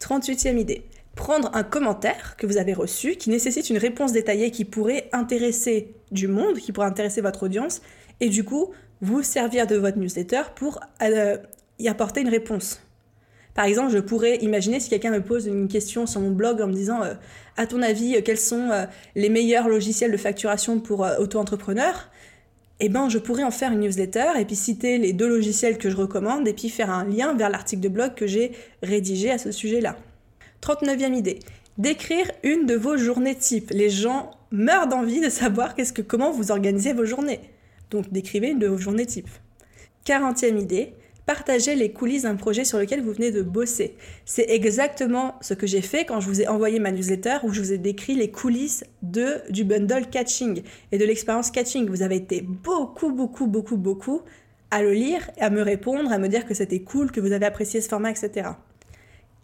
38e 0.00 0.58
idée, 0.58 0.84
prendre 1.14 1.50
un 1.54 1.62
commentaire 1.62 2.36
que 2.36 2.46
vous 2.46 2.56
avez 2.56 2.72
reçu 2.72 3.16
qui 3.16 3.30
nécessite 3.30 3.70
une 3.70 3.78
réponse 3.78 4.12
détaillée 4.12 4.50
qui 4.50 4.64
pourrait 4.64 5.08
intéresser 5.12 5.94
du 6.10 6.28
monde, 6.28 6.58
qui 6.58 6.72
pourrait 6.72 6.86
intéresser 6.86 7.20
votre 7.20 7.44
audience, 7.44 7.82
et 8.20 8.28
du 8.28 8.44
coup, 8.44 8.70
vous 9.00 9.22
servir 9.22 9.66
de 9.66 9.76
votre 9.76 9.98
newsletter 9.98 10.42
pour 10.54 10.80
euh, 11.02 11.36
y 11.78 11.88
apporter 11.88 12.20
une 12.20 12.28
réponse. 12.28 12.82
Par 13.54 13.64
exemple, 13.64 13.90
je 13.90 13.98
pourrais 13.98 14.36
imaginer 14.36 14.78
si 14.78 14.88
quelqu'un 14.88 15.10
me 15.10 15.22
pose 15.22 15.46
une 15.46 15.68
question 15.68 16.06
sur 16.06 16.20
mon 16.20 16.30
blog 16.30 16.60
en 16.60 16.68
me 16.68 16.72
disant 16.72 17.02
euh, 17.02 17.14
À 17.56 17.66
ton 17.66 17.82
avis, 17.82 18.16
euh, 18.16 18.20
quels 18.24 18.38
sont 18.38 18.70
les 19.16 19.28
meilleurs 19.28 19.68
logiciels 19.68 20.12
de 20.12 20.16
facturation 20.16 20.80
pour 20.80 21.06
auto-entrepreneurs? 21.18 22.10
Eh 22.82 22.88
ben, 22.88 23.10
je 23.10 23.18
pourrais 23.18 23.42
en 23.42 23.50
faire 23.50 23.72
une 23.72 23.80
newsletter 23.80 24.38
et 24.38 24.44
puis 24.46 24.56
citer 24.56 24.96
les 24.96 25.12
deux 25.12 25.28
logiciels 25.28 25.76
que 25.76 25.90
je 25.90 25.96
recommande 25.96 26.48
et 26.48 26.54
puis 26.54 26.70
faire 26.70 26.90
un 26.90 27.04
lien 27.04 27.34
vers 27.34 27.50
l'article 27.50 27.82
de 27.82 27.88
blog 27.88 28.14
que 28.14 28.26
j'ai 28.26 28.52
rédigé 28.82 29.30
à 29.30 29.36
ce 29.36 29.50
sujet-là. 29.50 29.96
39e 30.62 31.14
idée. 31.14 31.38
Décrire 31.78 32.30
une 32.42 32.66
de 32.66 32.74
vos 32.74 32.96
journées 32.96 33.36
types. 33.36 33.70
Les 33.70 33.90
gens 33.90 34.32
meurent 34.50 34.88
d'envie 34.88 35.20
de 35.20 35.30
savoir 35.30 35.74
comment 36.06 36.30
vous 36.30 36.50
organisez 36.50 36.92
vos 36.92 37.04
journées. 37.04 37.40
Donc, 37.90 38.12
décrivez 38.12 38.50
une 38.50 38.58
de 38.58 38.66
vos 38.66 38.78
journées 38.78 39.06
types. 39.06 39.30
40e 40.06 40.58
idée 40.58 40.94
partager 41.30 41.76
les 41.76 41.92
coulisses 41.92 42.22
d'un 42.22 42.34
projet 42.34 42.64
sur 42.64 42.76
lequel 42.76 43.02
vous 43.02 43.12
venez 43.12 43.30
de 43.30 43.42
bosser. 43.42 43.94
C'est 44.24 44.50
exactement 44.50 45.36
ce 45.42 45.54
que 45.54 45.64
j'ai 45.64 45.80
fait 45.80 46.04
quand 46.04 46.18
je 46.18 46.26
vous 46.26 46.40
ai 46.40 46.48
envoyé 46.48 46.80
ma 46.80 46.90
newsletter 46.90 47.36
où 47.44 47.52
je 47.52 47.60
vous 47.60 47.72
ai 47.72 47.78
décrit 47.78 48.16
les 48.16 48.32
coulisses 48.32 48.82
de, 49.02 49.40
du 49.48 49.62
bundle 49.62 50.08
catching 50.10 50.62
et 50.90 50.98
de 50.98 51.04
l'expérience 51.04 51.52
catching. 51.52 51.88
Vous 51.88 52.02
avez 52.02 52.16
été 52.16 52.40
beaucoup, 52.40 53.12
beaucoup, 53.12 53.46
beaucoup, 53.46 53.76
beaucoup 53.76 54.22
à 54.72 54.82
le 54.82 54.92
lire, 54.92 55.30
à 55.38 55.50
me 55.50 55.62
répondre, 55.62 56.10
à 56.10 56.18
me 56.18 56.26
dire 56.26 56.46
que 56.46 56.54
c'était 56.54 56.80
cool, 56.80 57.12
que 57.12 57.20
vous 57.20 57.30
avez 57.30 57.46
apprécié 57.46 57.80
ce 57.80 57.88
format, 57.88 58.10
etc. 58.10 58.48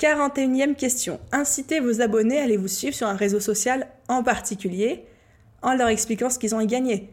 41e 0.00 0.74
question. 0.74 1.18
Incitez 1.32 1.80
vos 1.80 2.00
abonnés 2.00 2.38
à 2.38 2.44
aller 2.44 2.56
vous 2.56 2.68
suivre 2.68 2.94
sur 2.94 3.06
un 3.06 3.16
réseau 3.16 3.40
social 3.40 3.86
en 4.08 4.22
particulier 4.22 5.04
en 5.62 5.74
leur 5.74 5.88
expliquant 5.88 6.30
ce 6.30 6.38
qu'ils 6.38 6.54
ont 6.54 6.58
à 6.58 6.66
gagner 6.66 7.10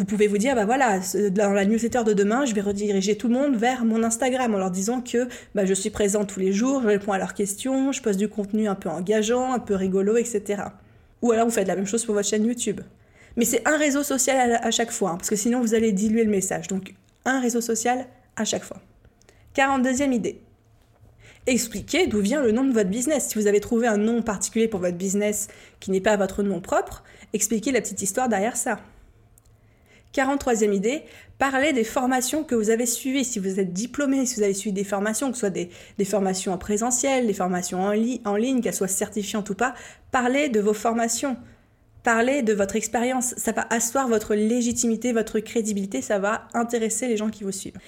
vous 0.00 0.06
pouvez 0.06 0.28
vous 0.28 0.38
dire, 0.38 0.54
bah 0.54 0.64
voilà, 0.64 0.98
dans 1.30 1.52
la 1.52 1.66
newsletter 1.66 2.04
de 2.04 2.14
demain, 2.14 2.46
je 2.46 2.54
vais 2.54 2.62
rediriger 2.62 3.16
tout 3.16 3.28
le 3.28 3.34
monde 3.34 3.56
vers 3.56 3.84
mon 3.84 4.02
Instagram 4.02 4.54
en 4.54 4.58
leur 4.58 4.70
disant 4.70 5.02
que 5.02 5.28
bah, 5.54 5.66
je 5.66 5.74
suis 5.74 5.90
présente 5.90 6.28
tous 6.28 6.40
les 6.40 6.52
jours, 6.52 6.80
je 6.80 6.86
réponds 6.86 7.12
à 7.12 7.18
leurs 7.18 7.34
questions, 7.34 7.92
je 7.92 8.00
poste 8.00 8.18
du 8.18 8.28
contenu 8.28 8.66
un 8.66 8.74
peu 8.74 8.88
engageant, 8.88 9.52
un 9.52 9.58
peu 9.58 9.74
rigolo, 9.74 10.16
etc. 10.16 10.62
Ou 11.20 11.32
alors 11.32 11.44
vous 11.44 11.52
faites 11.52 11.68
la 11.68 11.76
même 11.76 11.86
chose 11.86 12.06
pour 12.06 12.14
votre 12.14 12.26
chaîne 12.26 12.46
YouTube. 12.46 12.80
Mais 13.36 13.44
c'est 13.44 13.66
un 13.68 13.76
réseau 13.76 14.02
social 14.02 14.58
à, 14.62 14.70
chaque 14.70 14.90
fois, 14.90 15.10
hein, 15.10 15.16
parce 15.16 15.28
que 15.28 15.36
sinon 15.36 15.60
vous 15.60 15.74
allez 15.74 15.92
diluer 15.92 16.24
le 16.24 16.30
message. 16.30 16.68
Donc 16.68 16.94
un 17.26 17.38
réseau 17.40 17.60
social 17.60 18.06
à 18.36 18.46
chaque 18.46 18.64
fois. 18.64 18.78
42e 19.54 20.14
idée. 20.14 20.40
Expliquez 21.50 22.06
d'où 22.06 22.20
vient 22.20 22.40
le 22.40 22.52
nom 22.52 22.62
de 22.62 22.72
votre 22.72 22.90
business. 22.90 23.26
Si 23.26 23.34
vous 23.34 23.48
avez 23.48 23.58
trouvé 23.58 23.88
un 23.88 23.96
nom 23.96 24.22
particulier 24.22 24.68
pour 24.68 24.78
votre 24.78 24.96
business 24.96 25.48
qui 25.80 25.90
n'est 25.90 26.00
pas 26.00 26.16
votre 26.16 26.44
nom 26.44 26.60
propre, 26.60 27.02
expliquez 27.32 27.72
la 27.72 27.80
petite 27.80 28.02
histoire 28.02 28.28
derrière 28.28 28.56
ça. 28.56 28.78
43e 30.14 30.72
idée, 30.72 31.02
parlez 31.38 31.72
des 31.72 31.82
formations 31.82 32.44
que 32.44 32.54
vous 32.54 32.70
avez 32.70 32.86
suivies. 32.86 33.24
Si 33.24 33.40
vous 33.40 33.58
êtes 33.58 33.72
diplômé, 33.72 34.26
si 34.26 34.36
vous 34.36 34.44
avez 34.44 34.54
suivi 34.54 34.72
des 34.72 34.84
formations, 34.84 35.26
que 35.30 35.34
ce 35.34 35.40
soit 35.40 35.50
des, 35.50 35.70
formations 36.04 36.52
en 36.52 36.58
présentiel, 36.58 37.26
des 37.26 37.34
formations 37.34 37.82
en, 37.82 37.94
en 38.24 38.36
ligne, 38.36 38.60
qu'elles 38.60 38.72
soient 38.72 38.86
certifiantes 38.86 39.50
ou 39.50 39.56
pas, 39.56 39.74
parlez 40.12 40.50
de 40.50 40.60
vos 40.60 40.72
formations. 40.72 41.36
Parlez 42.04 42.42
de 42.42 42.52
votre 42.52 42.76
expérience. 42.76 43.34
Ça 43.36 43.50
va 43.50 43.66
asseoir 43.70 44.06
votre 44.06 44.36
légitimité, 44.36 45.12
votre 45.12 45.40
crédibilité. 45.40 46.00
Ça 46.00 46.20
va 46.20 46.46
intéresser 46.54 47.08
les 47.08 47.16
gens 47.16 47.28
qui 47.28 47.42
vous 47.42 47.50
suivent. 47.50 47.78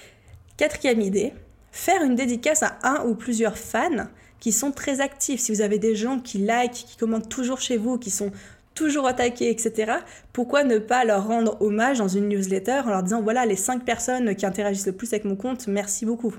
Quatrième 0.57 0.99
idée, 0.99 1.31
faire 1.73 2.03
une 2.03 2.15
dédicace 2.15 2.63
à 2.63 2.77
un 2.83 3.03
ou 3.05 3.15
plusieurs 3.15 3.57
fans 3.57 4.07
qui 4.39 4.51
sont 4.51 4.71
très 4.71 5.01
actifs. 5.01 5.41
Si 5.41 5.51
vous 5.51 5.61
avez 5.61 5.79
des 5.79 5.95
gens 5.95 6.19
qui 6.19 6.37
like, 6.37 6.71
qui 6.71 6.97
commentent 6.97 7.29
toujours 7.29 7.59
chez 7.59 7.77
vous, 7.77 7.97
qui 7.97 8.11
sont 8.11 8.31
toujours 8.75 9.07
attaqués, 9.07 9.49
etc., 9.49 9.93
pourquoi 10.33 10.63
ne 10.63 10.77
pas 10.77 11.03
leur 11.03 11.27
rendre 11.27 11.59
hommage 11.61 11.97
dans 11.97 12.07
une 12.07 12.29
newsletter 12.29 12.83
en 12.85 12.89
leur 12.89 13.03
disant 13.03 13.21
voilà 13.21 13.45
les 13.45 13.55
5 13.55 13.83
personnes 13.83 14.35
qui 14.35 14.45
interagissent 14.45 14.85
le 14.85 14.93
plus 14.93 15.11
avec 15.13 15.25
mon 15.25 15.35
compte, 15.35 15.67
merci 15.67 16.05
beaucoup. 16.05 16.35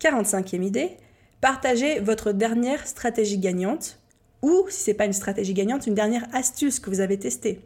45e 0.00 0.62
idée, 0.62 0.96
partagez 1.40 1.98
votre 1.98 2.32
dernière 2.32 2.86
stratégie 2.86 3.38
gagnante 3.38 3.98
ou, 4.42 4.66
si 4.68 4.84
ce 4.84 4.90
n'est 4.90 4.96
pas 4.96 5.06
une 5.06 5.12
stratégie 5.12 5.54
gagnante, 5.54 5.86
une 5.86 5.94
dernière 5.94 6.26
astuce 6.32 6.78
que 6.78 6.88
vous 6.88 7.00
avez 7.00 7.18
testée. 7.18 7.60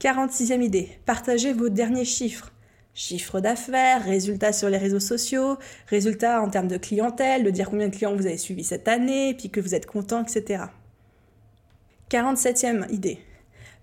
46e 0.00 0.62
idée, 0.62 0.90
partagez 1.06 1.54
vos 1.54 1.70
derniers 1.70 2.04
chiffres. 2.04 2.53
Chiffre 2.94 3.40
d'affaires, 3.40 4.04
résultats 4.04 4.52
sur 4.52 4.70
les 4.70 4.78
réseaux 4.78 5.00
sociaux, 5.00 5.58
résultats 5.88 6.40
en 6.40 6.48
termes 6.48 6.68
de 6.68 6.76
clientèle, 6.76 7.42
de 7.42 7.50
dire 7.50 7.68
combien 7.68 7.88
de 7.88 7.94
clients 7.94 8.14
vous 8.14 8.26
avez 8.26 8.38
suivis 8.38 8.62
cette 8.62 8.86
année, 8.86 9.34
puis 9.34 9.50
que 9.50 9.60
vous 9.60 9.74
êtes 9.74 9.86
content, 9.86 10.22
etc. 10.22 10.64
47e 12.10 12.92
idée. 12.92 13.18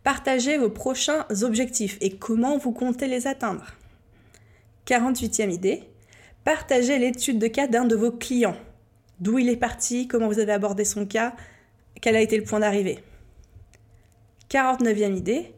Partagez 0.04 0.58
vos 0.58 0.70
prochains 0.70 1.26
objectifs 1.42 1.98
et 2.00 2.12
comment 2.12 2.58
vous 2.58 2.72
comptez 2.72 3.08
les 3.08 3.28
atteindre. 3.28 3.66
48e 4.88 5.52
idée. 5.52 5.84
Partagez 6.46 6.98
l'étude 6.98 7.38
de 7.38 7.48
cas 7.48 7.68
d'un 7.68 7.86
de 7.86 7.96
vos 7.96 8.12
clients. 8.12 8.58
D'où 9.20 9.38
il 9.38 9.50
est 9.50 9.58
parti, 9.58 10.08
comment 10.08 10.28
vous 10.28 10.40
avez 10.40 10.54
abordé 10.54 10.86
son 10.86 11.06
cas, 11.06 11.36
quel 12.02 12.16
a 12.16 12.22
été 12.22 12.38
le 12.38 12.44
point 12.44 12.60
d'arrivée. 12.60 13.04
49e 14.50 15.16
idée. 15.16 15.54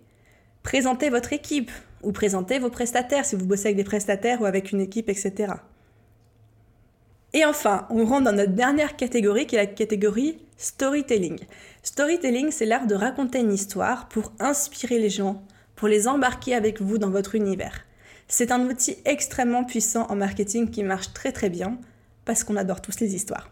Présentez 0.63 1.09
votre 1.09 1.33
équipe 1.33 1.71
ou 2.03 2.11
présentez 2.11 2.59
vos 2.59 2.69
prestataires 2.69 3.25
si 3.25 3.35
vous 3.35 3.45
bossez 3.45 3.67
avec 3.67 3.77
des 3.77 3.83
prestataires 3.83 4.41
ou 4.41 4.45
avec 4.45 4.71
une 4.71 4.81
équipe, 4.81 5.09
etc. 5.09 5.53
Et 7.33 7.45
enfin, 7.45 7.87
on 7.89 8.05
rentre 8.05 8.25
dans 8.25 8.35
notre 8.35 8.53
dernière 8.53 8.95
catégorie 8.95 9.47
qui 9.47 9.55
est 9.55 9.59
la 9.59 9.65
catégorie 9.65 10.37
storytelling. 10.57 11.39
Storytelling, 11.81 12.51
c'est 12.51 12.65
l'art 12.65 12.85
de 12.85 12.95
raconter 12.95 13.39
une 13.39 13.51
histoire 13.51 14.07
pour 14.07 14.31
inspirer 14.39 14.99
les 14.99 15.09
gens, 15.09 15.43
pour 15.75 15.87
les 15.87 16.07
embarquer 16.07 16.53
avec 16.53 16.79
vous 16.79 16.99
dans 16.99 17.09
votre 17.09 17.35
univers. 17.35 17.85
C'est 18.27 18.51
un 18.51 18.61
outil 18.67 18.97
extrêmement 19.05 19.63
puissant 19.63 20.05
en 20.09 20.15
marketing 20.15 20.69
qui 20.69 20.83
marche 20.83 21.11
très 21.13 21.31
très 21.31 21.49
bien 21.49 21.77
parce 22.25 22.43
qu'on 22.43 22.55
adore 22.55 22.81
tous 22.81 22.99
les 22.99 23.15
histoires. 23.15 23.49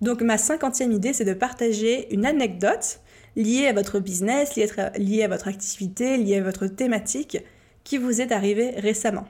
Donc 0.00 0.22
ma 0.22 0.38
cinquantième 0.38 0.92
idée, 0.92 1.12
c'est 1.12 1.24
de 1.24 1.34
partager 1.34 2.12
une 2.12 2.24
anecdote 2.24 3.00
liée 3.36 3.66
à 3.66 3.72
votre 3.72 4.00
business, 4.00 4.56
liée 4.56 5.22
à 5.22 5.28
votre 5.28 5.48
activité, 5.48 6.16
liée 6.16 6.38
à 6.38 6.42
votre 6.42 6.66
thématique 6.66 7.38
qui 7.84 7.98
vous 7.98 8.20
est 8.20 8.32
arrivée 8.32 8.70
récemment. 8.70 9.26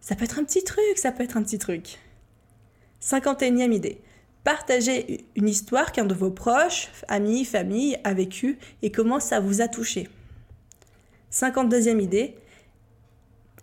Ça 0.00 0.16
peut 0.16 0.24
être 0.24 0.38
un 0.38 0.44
petit 0.44 0.64
truc, 0.64 0.96
ça 0.96 1.12
peut 1.12 1.22
être 1.22 1.36
un 1.36 1.42
petit 1.42 1.58
truc. 1.58 1.98
51e 3.00 3.72
idée. 3.72 4.00
Partagez 4.44 5.24
une 5.36 5.48
histoire 5.48 5.92
qu'un 5.92 6.04
de 6.04 6.14
vos 6.14 6.32
proches, 6.32 6.88
amis, 7.06 7.44
famille 7.44 7.96
a 8.02 8.12
vécu 8.12 8.58
et 8.82 8.90
comment 8.90 9.20
ça 9.20 9.38
vous 9.38 9.60
a 9.60 9.68
touché. 9.68 10.08
52e 11.30 12.00
idée, 12.00 12.34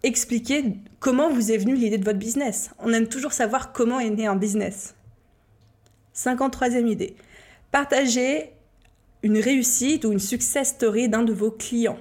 expliquez 0.04 0.63
comment 1.00 1.30
vous 1.30 1.52
est 1.52 1.58
venue 1.58 1.76
l'idée 1.76 1.98
de 1.98 2.06
votre 2.06 2.17
business. 2.17 2.72
On 2.80 2.93
aime 2.93 3.10
toujours 3.10 3.34
savoir 3.34 3.74
comment 3.74 4.00
est 4.00 4.10
né 4.10 4.26
un 4.26 4.38
business. 4.38 4.95
53e 6.15 6.88
idée, 6.88 7.15
partagez 7.72 8.52
une 9.24 9.39
réussite 9.39 10.06
ou 10.06 10.12
une 10.12 10.19
success 10.19 10.69
story 10.69 11.10
d'un 11.10 11.24
de 11.24 11.34
vos 11.34 11.52
clients. 11.52 12.00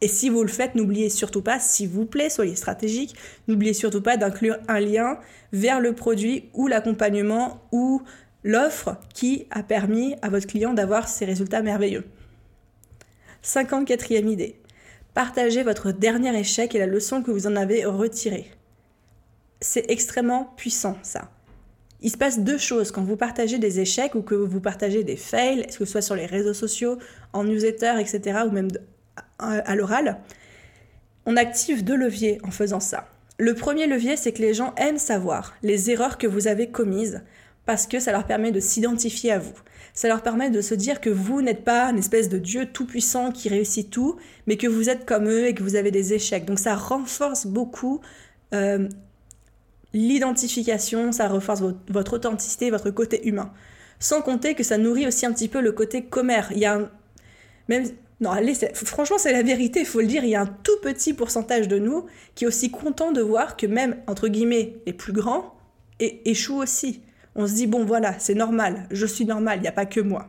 Et 0.00 0.08
si 0.08 0.30
vous 0.30 0.42
le 0.42 0.48
faites, 0.48 0.74
n'oubliez 0.74 1.10
surtout 1.10 1.42
pas, 1.42 1.58
s'il 1.58 1.88
vous 1.88 2.06
plaît, 2.06 2.30
soyez 2.30 2.56
stratégique, 2.56 3.14
n'oubliez 3.48 3.74
surtout 3.74 4.00
pas 4.00 4.16
d'inclure 4.16 4.56
un 4.68 4.80
lien 4.80 5.18
vers 5.52 5.80
le 5.80 5.94
produit 5.94 6.48
ou 6.54 6.68
l'accompagnement 6.68 7.60
ou 7.70 8.02
l'offre 8.42 8.96
qui 9.12 9.46
a 9.50 9.62
permis 9.62 10.14
à 10.22 10.30
votre 10.30 10.46
client 10.46 10.72
d'avoir 10.72 11.08
ces 11.08 11.26
résultats 11.26 11.60
merveilleux. 11.60 12.04
54e 13.44 14.28
idée. 14.28 14.56
Partagez 15.12 15.62
votre 15.62 15.92
dernier 15.92 16.38
échec 16.38 16.74
et 16.74 16.78
la 16.78 16.86
leçon 16.86 17.22
que 17.22 17.30
vous 17.30 17.46
en 17.46 17.56
avez 17.56 17.84
retirée. 17.84 18.50
C'est 19.60 19.90
extrêmement 19.90 20.54
puissant 20.56 20.96
ça. 21.02 21.30
Il 22.02 22.10
se 22.10 22.16
passe 22.16 22.40
deux 22.40 22.58
choses 22.58 22.90
quand 22.90 23.02
vous 23.02 23.16
partagez 23.16 23.58
des 23.58 23.80
échecs 23.80 24.14
ou 24.14 24.22
que 24.22 24.34
vous 24.34 24.60
partagez 24.60 25.04
des 25.04 25.16
fails, 25.16 25.66
que 25.66 25.72
ce 25.72 25.84
soit 25.84 26.02
sur 26.02 26.16
les 26.16 26.26
réseaux 26.26 26.54
sociaux, 26.54 26.98
en 27.32 27.44
newsletter, 27.44 27.94
etc., 28.00 28.40
ou 28.46 28.50
même 28.50 28.68
à 29.38 29.74
l'oral. 29.74 30.18
On 31.26 31.36
active 31.36 31.84
deux 31.84 31.96
leviers 31.96 32.38
en 32.42 32.50
faisant 32.50 32.80
ça. 32.80 33.08
Le 33.38 33.54
premier 33.54 33.86
levier, 33.86 34.16
c'est 34.16 34.32
que 34.32 34.42
les 34.42 34.54
gens 34.54 34.74
aiment 34.76 34.98
savoir 34.98 35.54
les 35.62 35.90
erreurs 35.90 36.18
que 36.18 36.26
vous 36.26 36.46
avez 36.46 36.70
commises 36.70 37.22
parce 37.66 37.86
que 37.86 38.00
ça 38.00 38.12
leur 38.12 38.26
permet 38.26 38.52
de 38.52 38.60
s'identifier 38.60 39.32
à 39.32 39.38
vous. 39.38 39.54
Ça 39.94 40.08
leur 40.08 40.22
permet 40.22 40.50
de 40.50 40.60
se 40.60 40.74
dire 40.74 41.00
que 41.00 41.10
vous 41.10 41.42
n'êtes 41.42 41.64
pas 41.64 41.90
une 41.90 41.98
espèce 41.98 42.28
de 42.28 42.38
Dieu 42.38 42.66
tout-puissant 42.66 43.32
qui 43.32 43.48
réussit 43.48 43.90
tout, 43.90 44.16
mais 44.46 44.56
que 44.56 44.66
vous 44.66 44.88
êtes 44.88 45.04
comme 45.04 45.28
eux 45.28 45.46
et 45.46 45.54
que 45.54 45.62
vous 45.62 45.76
avez 45.76 45.90
des 45.90 46.12
échecs. 46.14 46.44
Donc 46.44 46.58
ça 46.58 46.74
renforce 46.74 47.46
beaucoup 47.46 48.00
euh, 48.54 48.88
l'identification, 49.92 51.12
ça 51.12 51.28
renforce 51.28 51.62
votre, 51.88 52.14
authenticité, 52.14 52.70
votre 52.70 52.90
côté 52.90 53.26
humain. 53.26 53.52
Sans 53.98 54.22
compter 54.22 54.54
que 54.54 54.62
ça 54.62 54.78
nourrit 54.78 55.06
aussi 55.06 55.26
un 55.26 55.32
petit 55.32 55.48
peu 55.48 55.60
le 55.60 55.72
côté 55.72 56.04
commère. 56.04 56.50
Il 56.52 56.58
y 56.58 56.64
a 56.64 56.74
un... 56.74 56.90
Même... 57.68 57.86
Non, 58.20 58.30
allez, 58.30 58.54
franchement, 58.74 59.16
c'est 59.16 59.32
la 59.32 59.42
vérité, 59.42 59.80
il 59.80 59.86
faut 59.86 60.00
le 60.00 60.06
dire, 60.06 60.24
il 60.24 60.30
y 60.30 60.34
a 60.34 60.42
un 60.42 60.46
tout 60.46 60.76
petit 60.82 61.14
pourcentage 61.14 61.68
de 61.68 61.78
nous 61.78 62.04
qui 62.34 62.44
est 62.44 62.46
aussi 62.46 62.70
content 62.70 63.12
de 63.12 63.22
voir 63.22 63.56
que 63.56 63.66
même, 63.66 63.96
entre 64.06 64.28
guillemets, 64.28 64.76
les 64.86 64.92
plus 64.92 65.14
grands 65.14 65.54
échouent 66.00 66.62
aussi 66.62 67.00
on 67.34 67.46
se 67.46 67.54
dit, 67.54 67.66
bon 67.66 67.84
voilà, 67.84 68.18
c'est 68.18 68.34
normal, 68.34 68.86
je 68.90 69.06
suis 69.06 69.24
normal, 69.24 69.58
il 69.58 69.62
n'y 69.62 69.68
a 69.68 69.72
pas 69.72 69.86
que 69.86 70.00
moi. 70.00 70.28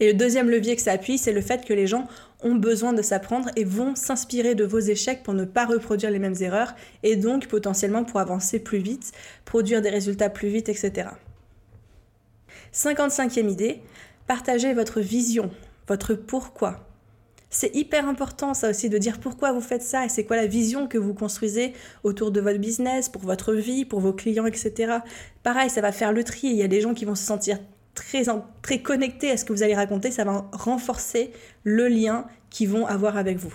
Et 0.00 0.06
le 0.08 0.14
deuxième 0.14 0.48
levier 0.48 0.76
que 0.76 0.82
ça 0.82 0.92
appuie, 0.92 1.18
c'est 1.18 1.32
le 1.32 1.42
fait 1.42 1.64
que 1.64 1.74
les 1.74 1.86
gens 1.86 2.08
ont 2.42 2.54
besoin 2.54 2.92
de 2.92 3.02
s'apprendre 3.02 3.50
et 3.56 3.64
vont 3.64 3.94
s'inspirer 3.94 4.54
de 4.54 4.64
vos 4.64 4.78
échecs 4.78 5.22
pour 5.22 5.34
ne 5.34 5.44
pas 5.44 5.66
reproduire 5.66 6.10
les 6.10 6.18
mêmes 6.18 6.40
erreurs 6.40 6.74
et 7.02 7.16
donc 7.16 7.46
potentiellement 7.48 8.04
pour 8.04 8.20
avancer 8.20 8.58
plus 8.58 8.78
vite, 8.78 9.12
produire 9.44 9.82
des 9.82 9.90
résultats 9.90 10.30
plus 10.30 10.48
vite, 10.48 10.68
etc. 10.68 11.08
55e 12.72 13.48
idée, 13.48 13.80
partagez 14.26 14.74
votre 14.74 15.00
vision, 15.00 15.50
votre 15.88 16.14
pourquoi. 16.14 16.86
C'est 17.52 17.74
hyper 17.74 18.06
important 18.06 18.54
ça 18.54 18.70
aussi 18.70 18.88
de 18.88 18.96
dire 18.96 19.18
pourquoi 19.18 19.50
vous 19.50 19.60
faites 19.60 19.82
ça 19.82 20.04
et 20.04 20.08
c'est 20.08 20.24
quoi 20.24 20.36
la 20.36 20.46
vision 20.46 20.86
que 20.86 20.98
vous 20.98 21.14
construisez 21.14 21.72
autour 22.04 22.30
de 22.30 22.40
votre 22.40 22.58
business, 22.60 23.08
pour 23.08 23.22
votre 23.22 23.54
vie, 23.54 23.84
pour 23.84 23.98
vos 23.98 24.12
clients, 24.12 24.46
etc. 24.46 24.98
Pareil, 25.42 25.68
ça 25.68 25.80
va 25.80 25.90
faire 25.90 26.12
le 26.12 26.22
tri. 26.22 26.46
Il 26.46 26.56
y 26.56 26.62
a 26.62 26.68
des 26.68 26.80
gens 26.80 26.94
qui 26.94 27.04
vont 27.04 27.16
se 27.16 27.24
sentir 27.24 27.58
très, 27.94 28.82
connectés 28.82 29.30
à 29.30 29.36
ce 29.36 29.44
que 29.44 29.52
vous 29.52 29.62
allez 29.62 29.74
raconter. 29.74 30.10
Ça 30.10 30.24
va 30.24 30.48
renforcer 30.52 31.32
le 31.64 31.88
lien 31.88 32.26
qu'ils 32.50 32.68
vont 32.68 32.86
avoir 32.86 33.16
avec 33.16 33.38
vous. 33.38 33.54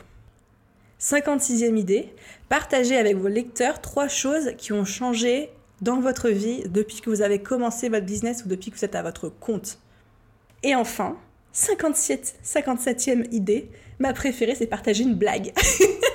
56e 0.99 1.77
idée, 1.77 2.13
partagez 2.49 2.97
avec 2.97 3.17
vos 3.17 3.27
lecteurs 3.27 3.81
trois 3.81 4.07
choses 4.07 4.51
qui 4.57 4.73
ont 4.73 4.85
changé 4.85 5.49
dans 5.81 5.99
votre 5.99 6.29
vie 6.29 6.63
depuis 6.67 7.01
que 7.01 7.09
vous 7.09 7.21
avez 7.21 7.39
commencé 7.39 7.89
votre 7.89 8.05
business 8.05 8.43
ou 8.45 8.47
depuis 8.47 8.71
que 8.71 8.77
vous 8.77 8.85
êtes 8.85 8.95
à 8.95 9.03
votre 9.03 9.29
compte. 9.29 9.77
Et 10.63 10.73
enfin, 10.73 11.17
57, 11.51 12.39
57e 12.43 13.27
idée, 13.33 13.69
ma 13.99 14.13
préférée, 14.13 14.55
c'est 14.55 14.67
partager 14.67 15.03
une 15.03 15.15
blague. 15.15 15.53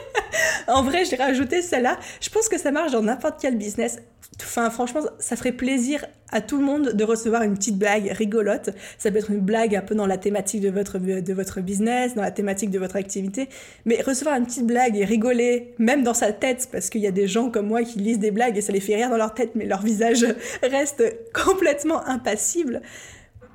en 0.69 0.83
vrai, 0.83 1.05
j'ai 1.05 1.17
rajouté 1.17 1.63
celle-là. 1.63 1.99
Je 2.21 2.31
pense 2.31 2.49
que 2.49 2.59
ça 2.59 2.71
marche 2.71 2.93
dans 2.93 3.03
n'importe 3.03 3.41
quel 3.41 3.57
business. 3.57 3.99
Enfin, 4.39 4.71
franchement, 4.71 5.01
ça 5.19 5.37
ferait 5.37 5.53
plaisir 5.53 6.05
à 6.33 6.41
tout 6.41 6.57
le 6.57 6.65
monde 6.65 6.93
de 6.93 7.05
recevoir 7.05 7.43
une 7.43 7.55
petite 7.55 7.77
blague 7.77 8.07
rigolote. 8.11 8.71
Ça 8.99 9.11
peut 9.11 9.19
être 9.19 9.31
une 9.31 9.41
blague 9.41 9.75
un 9.75 9.83
peu 9.83 9.95
dans 9.95 10.07
la 10.07 10.17
thématique 10.17 10.61
de 10.61 10.71
votre, 10.71 10.99
de 10.99 11.33
votre 11.33 11.61
business, 11.61 12.15
dans 12.15 12.23
la 12.23 12.31
thématique 12.31 12.71
de 12.71 12.79
votre 12.79 12.97
activité. 12.97 13.49
Mais 13.85 14.01
recevoir 14.01 14.37
une 14.37 14.47
petite 14.47 14.67
blague 14.67 14.97
et 14.97 15.05
rigoler, 15.05 15.75
même 15.79 16.03
dans 16.03 16.15
sa 16.15 16.33
tête, 16.33 16.69
parce 16.73 16.89
qu'il 16.91 17.01
y 17.01 17.07
a 17.07 17.11
des 17.13 17.27
gens 17.27 17.51
comme 17.51 17.67
moi 17.67 17.83
qui 17.83 17.99
lisent 17.99 18.19
des 18.19 18.31
blagues 18.31 18.57
et 18.57 18.61
ça 18.61 18.73
les 18.73 18.81
fait 18.81 18.97
rire 18.97 19.11
dans 19.11 19.17
leur 19.17 19.35
tête, 19.35 19.51
mais 19.55 19.67
leur 19.67 19.83
visage 19.83 20.25
reste 20.63 21.03
complètement 21.35 22.07
impassible. 22.07 22.81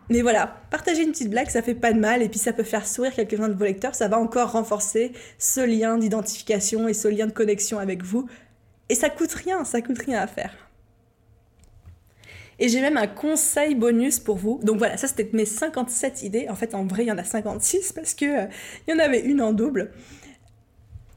Mais 0.09 0.21
voilà, 0.21 0.61
partager 0.69 1.01
une 1.01 1.11
petite 1.11 1.31
blague, 1.31 1.49
ça 1.49 1.63
fait 1.63 1.73
pas 1.73 1.91
de 1.91 1.99
mal, 1.99 2.21
et 2.21 2.29
puis 2.29 2.37
ça 2.37 2.53
peut 2.53 2.63
faire 2.63 2.85
sourire 2.85 3.13
quelques-uns 3.13 3.49
de 3.49 3.55
vos 3.55 3.63
lecteurs, 3.63 3.95
ça 3.95 4.07
va 4.07 4.19
encore 4.19 4.51
renforcer 4.51 5.13
ce 5.39 5.61
lien 5.61 5.97
d'identification 5.97 6.87
et 6.87 6.93
ce 6.93 7.07
lien 7.07 7.25
de 7.25 7.31
connexion 7.31 7.79
avec 7.79 8.03
vous. 8.03 8.27
Et 8.89 8.93
ça 8.93 9.09
coûte 9.09 9.33
rien, 9.33 9.63
ça 9.63 9.81
coûte 9.81 9.97
rien 9.97 10.19
à 10.19 10.27
faire. 10.27 10.64
Et 12.59 12.69
j'ai 12.69 12.81
même 12.81 12.97
un 12.97 13.07
conseil 13.07 13.75
bonus 13.75 14.19
pour 14.19 14.37
vous. 14.37 14.59
Donc 14.63 14.77
voilà, 14.77 14.97
ça 14.97 15.07
c'était 15.07 15.29
mes 15.33 15.45
57 15.45 16.23
idées. 16.23 16.47
En 16.49 16.55
fait, 16.55 16.73
en 16.73 16.85
vrai, 16.85 17.03
il 17.03 17.07
y 17.07 17.11
en 17.11 17.17
a 17.17 17.23
56 17.23 17.93
parce 17.93 18.13
que 18.13 18.25
euh, 18.25 18.47
y 18.87 18.93
en 18.93 18.99
avait 18.99 19.21
une 19.21 19.41
en 19.41 19.53
double. 19.53 19.91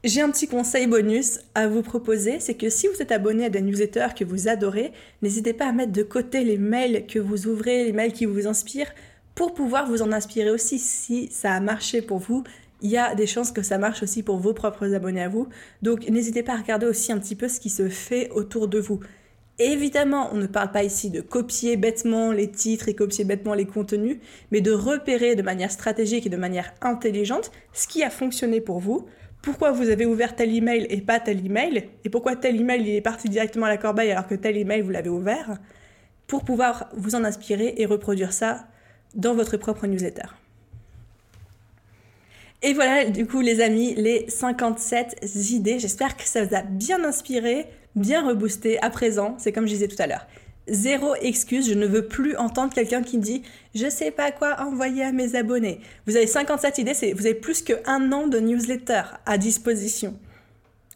J'ai 0.03 0.21
un 0.21 0.29
petit 0.29 0.47
conseil 0.47 0.87
bonus 0.87 1.41
à 1.55 1.67
vous 1.67 1.81
proposer, 1.81 2.39
c'est 2.39 2.53
que 2.53 2.69
si 2.69 2.87
vous 2.87 3.01
êtes 3.01 3.11
abonné 3.11 3.45
à 3.45 3.49
des 3.49 3.61
newsletters 3.61 4.13
que 4.17 4.23
vous 4.23 4.47
adorez, 4.47 4.93
n'hésitez 5.21 5.51
pas 5.51 5.67
à 5.67 5.73
mettre 5.73 5.91
de 5.91 6.03
côté 6.03 6.45
les 6.45 6.57
mails 6.57 7.05
que 7.05 7.19
vous 7.19 7.47
ouvrez, 7.47 7.83
les 7.83 7.91
mails 7.91 8.13
qui 8.13 8.23
vous 8.23 8.47
inspirent, 8.47 8.93
pour 9.35 9.53
pouvoir 9.53 9.89
vous 9.89 10.01
en 10.01 10.13
inspirer 10.13 10.51
aussi. 10.51 10.79
Si 10.79 11.27
ça 11.33 11.51
a 11.51 11.59
marché 11.59 12.01
pour 12.01 12.19
vous, 12.19 12.45
il 12.81 12.89
y 12.89 12.97
a 12.97 13.13
des 13.13 13.27
chances 13.27 13.51
que 13.51 13.61
ça 13.61 13.77
marche 13.77 14.01
aussi 14.01 14.23
pour 14.23 14.37
vos 14.37 14.53
propres 14.53 14.93
abonnés 14.93 15.23
à 15.23 15.27
vous. 15.27 15.49
Donc 15.81 16.07
n'hésitez 16.07 16.43
pas 16.43 16.53
à 16.53 16.57
regarder 16.57 16.85
aussi 16.85 17.11
un 17.11 17.19
petit 17.19 17.35
peu 17.35 17.49
ce 17.49 17.59
qui 17.59 17.69
se 17.69 17.89
fait 17.89 18.29
autour 18.31 18.69
de 18.69 18.79
vous. 18.79 19.01
Évidemment, 19.59 20.29
on 20.31 20.37
ne 20.37 20.47
parle 20.47 20.71
pas 20.71 20.83
ici 20.83 21.09
de 21.09 21.19
copier 21.19 21.75
bêtement 21.75 22.31
les 22.31 22.49
titres 22.49 22.87
et 22.87 22.95
copier 22.95 23.25
bêtement 23.25 23.53
les 23.53 23.65
contenus, 23.65 24.17
mais 24.51 24.61
de 24.61 24.71
repérer 24.71 25.35
de 25.35 25.41
manière 25.41 25.69
stratégique 25.69 26.25
et 26.25 26.29
de 26.29 26.37
manière 26.37 26.73
intelligente 26.81 27.51
ce 27.73 27.87
qui 27.87 28.01
a 28.01 28.09
fonctionné 28.09 28.61
pour 28.61 28.79
vous 28.79 29.05
pourquoi 29.41 29.71
vous 29.71 29.89
avez 29.89 30.05
ouvert 30.05 30.35
tel 30.35 30.53
email 30.53 30.85
et 30.89 31.01
pas 31.01 31.19
tel 31.19 31.45
email, 31.45 31.89
et 32.03 32.09
pourquoi 32.09 32.35
tel 32.35 32.59
email 32.59 32.81
il 32.81 32.95
est 32.95 33.01
parti 33.01 33.29
directement 33.29 33.67
à 33.67 33.69
la 33.69 33.77
corbeille 33.77 34.11
alors 34.11 34.27
que 34.27 34.35
tel 34.35 34.57
email 34.57 34.81
vous 34.81 34.89
l'avez 34.89 35.09
ouvert, 35.09 35.57
pour 36.27 36.43
pouvoir 36.43 36.89
vous 36.95 37.15
en 37.15 37.23
inspirer 37.23 37.73
et 37.77 37.85
reproduire 37.85 38.33
ça 38.33 38.67
dans 39.15 39.33
votre 39.33 39.57
propre 39.57 39.87
newsletter. 39.87 40.27
Et 42.61 42.73
voilà, 42.73 43.05
du 43.05 43.25
coup, 43.25 43.39
les 43.39 43.61
amis, 43.61 43.95
les 43.95 44.29
57 44.29 45.25
idées. 45.51 45.79
J'espère 45.79 46.17
que 46.17 46.23
ça 46.23 46.43
vous 46.43 46.53
a 46.53 46.61
bien 46.61 47.05
inspiré, 47.05 47.67
bien 47.95 48.27
reboosté. 48.27 48.81
À 48.81 48.89
présent, 48.89 49.35
c'est 49.37 49.51
comme 49.51 49.65
je 49.65 49.73
disais 49.73 49.87
tout 49.87 50.01
à 50.01 50.07
l'heure 50.07 50.25
zéro 50.69 51.15
excuse. 51.15 51.67
Je 51.67 51.73
ne 51.73 51.87
veux 51.87 52.05
plus 52.05 52.35
entendre 52.37 52.73
quelqu'un 52.73 53.01
qui 53.01 53.17
dit 53.17 53.43
je 53.75 53.89
sais 53.89 54.11
pas 54.11 54.31
quoi 54.31 54.61
envoyer 54.61 55.03
à 55.03 55.11
mes 55.11 55.35
abonnés. 55.35 55.81
Vous 56.07 56.15
avez 56.15 56.27
57 56.27 56.77
idées, 56.77 57.13
vous 57.13 57.25
avez 57.25 57.35
plus 57.35 57.61
qu'un 57.61 58.11
an 58.11 58.27
de 58.27 58.39
newsletter 58.39 59.03
à 59.25 59.37
disposition. 59.37 60.17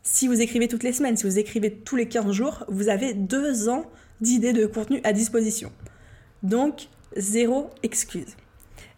Si 0.03 0.27
vous 0.27 0.41
écrivez 0.41 0.67
toutes 0.67 0.83
les 0.83 0.93
semaines, 0.93 1.15
si 1.15 1.23
vous 1.23 1.39
écrivez 1.39 1.71
tous 1.71 1.95
les 1.95 2.07
15 2.07 2.31
jours, 2.31 2.65
vous 2.67 2.89
avez 2.89 3.13
deux 3.13 3.69
ans 3.69 3.85
d'idées 4.21 4.53
de 4.53 4.65
contenu 4.65 4.99
à 5.03 5.13
disposition. 5.13 5.71
Donc, 6.43 6.89
zéro 7.15 7.69
excuse. 7.83 8.35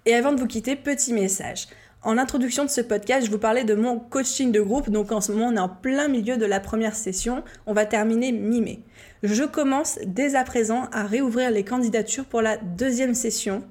Et 0.08 0.16
avant 0.16 0.34
de 0.34 0.40
vous 0.40 0.48
quitter, 0.48 0.76
petit 0.76 1.14
message. 1.14 1.68
En 2.06 2.20
introduction 2.20 2.64
de 2.64 2.70
ce 2.70 2.82
podcast, 2.82 3.26
je 3.26 3.32
vous 3.32 3.40
parlais 3.40 3.64
de 3.64 3.74
mon 3.74 3.98
coaching 3.98 4.52
de 4.52 4.62
groupe. 4.62 4.92
Donc 4.92 5.12
en 5.12 5.22
ce 5.22 5.32
moment, 5.32 5.48
on 5.48 5.56
est 5.56 5.60
en 5.60 5.70
plein 5.70 6.08
milieu 6.08 6.38
de 6.38 6.46
la 6.46 6.60
première 6.60 6.94
session. 6.94 7.44
On 7.66 7.74
va 7.74 7.88
terminer 7.88 8.32
mi-mai. 8.32 8.82
Je 9.24 9.44
commence 9.44 9.98
dès 10.06 10.36
à 10.36 10.44
présent 10.44 10.88
à 10.92 11.08
réouvrir 11.08 11.50
les 11.50 11.64
candidatures 11.64 12.26
pour 12.26 12.44
la 12.44 12.58
deuxième 12.58 13.16
session 13.16 13.64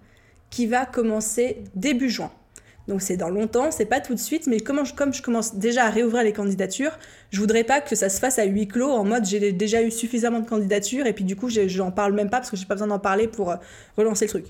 qui 0.51 0.67
va 0.67 0.85
commencer 0.85 1.63
début 1.77 2.11
juin. 2.11 2.33
Donc 2.89 3.03
c'est 3.03 3.17
dans 3.17 3.31
longtemps, 3.31 3.71
c'est 3.71 3.87
pas 3.87 4.01
tout 4.01 4.15
de 4.15 4.21
suite, 4.21 4.49
mais 4.49 4.59
comme 4.59 4.85
je, 4.85 4.95
comme 4.95 5.15
je 5.15 5.23
commence 5.23 5.55
déjà 5.55 5.85
à 5.85 5.91
réouvrir 5.91 6.25
les 6.25 6.33
candidatures, 6.33 6.99
je 7.31 7.39
voudrais 7.39 7.63
pas 7.63 7.81
que 7.81 7.95
ça 7.95 8.09
se 8.09 8.19
fasse 8.19 8.41
à 8.41 8.45
huis 8.45 8.67
clos 8.67 8.91
en 8.91 9.05
mode 9.05 9.25
j'ai 9.25 9.53
déjà 9.53 9.81
eu 9.81 9.93
suffisamment 9.93 10.41
de 10.41 10.49
candidatures 10.49 11.07
et 11.07 11.13
puis 11.13 11.25
du 11.25 11.37
coup 11.37 11.49
j'en 11.49 11.93
parle 11.93 12.13
même 12.15 12.31
pas 12.31 12.39
parce 12.39 12.51
que 12.51 12.57
j'ai 12.57 12.67
pas 12.67 12.75
besoin 12.75 12.89
d'en 12.89 12.99
parler 12.99 13.29
pour 13.29 13.53
euh, 13.53 13.57
relancer 13.97 14.25
le 14.25 14.31
truc. 14.31 14.47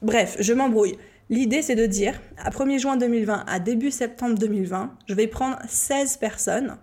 Bref, 0.00 0.36
je 0.38 0.52
m'embrouille. 0.52 0.96
L'idée, 1.28 1.60
c'est 1.60 1.74
de 1.74 1.86
dire, 1.86 2.20
à 2.38 2.50
1er 2.50 2.78
juin 2.78 2.96
2020 2.96 3.44
à 3.48 3.58
début 3.58 3.90
septembre 3.90 4.38
2020, 4.38 4.94
je 5.08 5.14
vais 5.14 5.26
prendre 5.26 5.58
16 5.68 6.18
personnes 6.18 6.76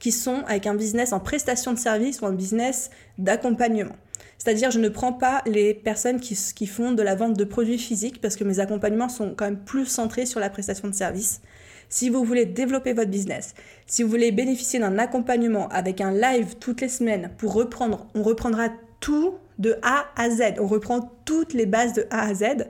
qui 0.00 0.10
sont 0.10 0.42
avec 0.48 0.66
un 0.66 0.74
business 0.74 1.12
en 1.12 1.20
prestation 1.20 1.72
de 1.72 1.78
service 1.78 2.20
ou 2.20 2.26
un 2.26 2.32
business 2.32 2.90
d'accompagnement. 3.18 3.94
C'est-à-dire, 4.38 4.72
je 4.72 4.80
ne 4.80 4.88
prends 4.88 5.12
pas 5.12 5.40
les 5.46 5.72
personnes 5.72 6.18
qui, 6.18 6.66
font 6.66 6.92
de 6.92 7.02
la 7.02 7.14
vente 7.14 7.36
de 7.36 7.44
produits 7.44 7.78
physiques 7.78 8.20
parce 8.20 8.34
que 8.34 8.42
mes 8.42 8.58
accompagnements 8.58 9.08
sont 9.08 9.34
quand 9.36 9.44
même 9.44 9.64
plus 9.64 9.86
centrés 9.86 10.26
sur 10.26 10.40
la 10.40 10.50
prestation 10.50 10.88
de 10.88 10.94
service. 10.94 11.40
Si 11.88 12.10
vous 12.10 12.24
voulez 12.24 12.44
développer 12.44 12.92
votre 12.92 13.10
business, 13.10 13.54
si 13.86 14.02
vous 14.02 14.08
voulez 14.08 14.32
bénéficier 14.32 14.80
d'un 14.80 14.98
accompagnement 14.98 15.68
avec 15.68 16.00
un 16.00 16.10
live 16.10 16.56
toutes 16.58 16.80
les 16.80 16.88
semaines 16.88 17.30
pour 17.38 17.52
reprendre, 17.52 18.08
on 18.16 18.24
reprendra 18.24 18.68
tout 18.98 19.34
de 19.60 19.78
A 19.82 20.06
à 20.16 20.28
Z. 20.28 20.54
On 20.58 20.66
reprend 20.66 21.12
toutes 21.24 21.52
les 21.52 21.66
bases 21.66 21.92
de 21.92 22.06
A 22.10 22.26
à 22.26 22.34
Z 22.34 22.66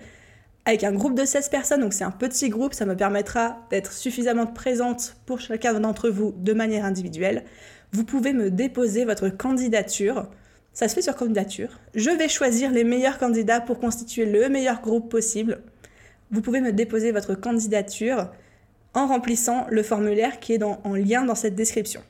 avec 0.67 0.83
un 0.83 0.93
groupe 0.93 1.15
de 1.15 1.25
16 1.25 1.49
personnes, 1.49 1.81
donc 1.81 1.93
c'est 1.93 2.05
un 2.05 2.11
petit 2.11 2.49
groupe, 2.49 2.75
ça 2.75 2.85
me 2.85 2.97
permettra 2.97 3.57
d'être 3.71 3.93
suffisamment 3.93 4.47
présente 4.47 5.17
pour 5.25 5.39
chacun 5.39 5.79
d'entre 5.79 6.11
vous 6.11 6.35
de 6.37 6.53
manière 6.53 6.85
individuelle. 6.85 7.45
Vous 7.93 8.05
pouvez 8.05 8.33
me 8.33 8.51
déposer 8.51 9.05
votre 9.05 9.29
candidature. 9.29 10.29
Ça 10.73 10.89
se 10.89 10.95
fait 10.95 11.03
sur 11.03 11.15
candidature. 11.15 11.79
Je 11.95 12.11
vais 12.11 12.29
choisir 12.29 12.73
les 12.73 12.83
meilleurs 12.83 13.19
candidats 13.19 13.61
pour 13.61 13.79
constituer 13.79 14.27
le 14.27 14.49
meilleur 14.49 14.83
groupe 14.83 15.09
possible. 15.09 15.61
Vous 16.33 16.43
pouvez 16.43 16.61
me 16.61 16.73
déposer 16.73 17.13
votre 17.13 17.37
candidature 17.37 18.33
en 18.93 19.07
remplissant 19.07 19.69
le 19.71 19.85
formulaire 19.85 20.41
qui 20.41 20.53
est 20.53 20.63
en 20.65 20.95
lien 20.95 21.25
dans 21.25 21.37
cette 21.37 21.55
description. 21.55 22.03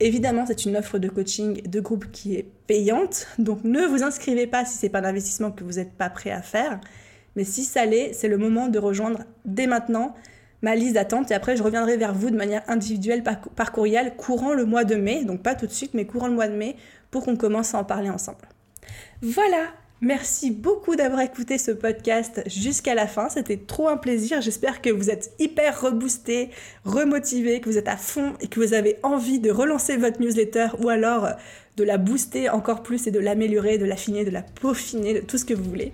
Évidemment, 0.00 0.44
c'est 0.44 0.64
une 0.64 0.76
offre 0.76 0.98
de 0.98 1.08
coaching 1.08 1.62
de 1.68 1.80
groupe 1.80 2.10
qui 2.10 2.34
est 2.34 2.46
payante, 2.66 3.28
donc 3.38 3.62
ne 3.62 3.82
vous 3.86 4.02
inscrivez 4.02 4.46
pas 4.46 4.64
si 4.64 4.78
ce 4.78 4.86
n'est 4.86 4.90
pas 4.90 5.00
un 5.00 5.04
investissement 5.04 5.52
que 5.52 5.62
vous 5.62 5.74
n'êtes 5.74 5.92
pas 5.92 6.10
prêt 6.10 6.30
à 6.30 6.42
faire. 6.42 6.80
Mais 7.36 7.44
si 7.44 7.64
ça 7.64 7.84
l'est, 7.84 8.12
c'est 8.12 8.28
le 8.28 8.38
moment 8.38 8.68
de 8.68 8.78
rejoindre 8.78 9.20
dès 9.44 9.66
maintenant 9.66 10.14
ma 10.62 10.74
liste 10.74 10.94
d'attente 10.94 11.30
et 11.30 11.34
après 11.34 11.56
je 11.56 11.62
reviendrai 11.62 11.96
vers 11.96 12.12
vous 12.12 12.30
de 12.30 12.36
manière 12.36 12.62
individuelle 12.68 13.22
par, 13.22 13.72
courriel 13.72 14.14
courant 14.16 14.52
le 14.52 14.64
mois 14.64 14.84
de 14.84 14.94
mai, 14.94 15.24
donc 15.24 15.42
pas 15.42 15.54
tout 15.54 15.66
de 15.66 15.72
suite 15.72 15.94
mais 15.94 16.04
courant 16.04 16.28
le 16.28 16.34
mois 16.34 16.48
de 16.48 16.54
mai 16.54 16.76
pour 17.10 17.24
qu'on 17.24 17.36
commence 17.36 17.74
à 17.74 17.78
en 17.78 17.84
parler 17.84 18.10
ensemble. 18.10 18.48
Voilà, 19.22 19.68
Merci 20.02 20.50
beaucoup 20.50 20.96
d'avoir 20.96 21.20
écouté 21.20 21.58
ce 21.58 21.72
podcast 21.72 22.40
jusqu'à 22.46 22.94
la 22.94 23.06
fin. 23.06 23.28
C'était 23.28 23.58
trop 23.58 23.86
un 23.86 23.98
plaisir. 23.98 24.40
J'espère 24.40 24.80
que 24.80 24.88
vous 24.88 25.10
êtes 25.10 25.34
hyper 25.38 25.78
reboosté, 25.78 26.48
remotivé, 26.86 27.60
que 27.60 27.68
vous 27.68 27.76
êtes 27.76 27.86
à 27.86 27.98
fond 27.98 28.32
et 28.40 28.48
que 28.48 28.60
vous 28.60 28.72
avez 28.72 28.96
envie 29.02 29.40
de 29.40 29.50
relancer 29.50 29.98
votre 29.98 30.18
newsletter 30.18 30.68
ou 30.82 30.88
alors 30.88 31.28
de 31.76 31.84
la 31.84 31.98
booster 31.98 32.48
encore 32.48 32.82
plus 32.82 33.06
et 33.08 33.10
de 33.10 33.18
l'améliorer, 33.18 33.76
de 33.76 33.84
l'affiner, 33.84 34.24
de 34.24 34.30
la 34.30 34.40
peaufiner, 34.40 35.12
de 35.12 35.20
tout 35.20 35.36
ce 35.36 35.44
que 35.44 35.52
vous 35.52 35.64
voulez. 35.64 35.92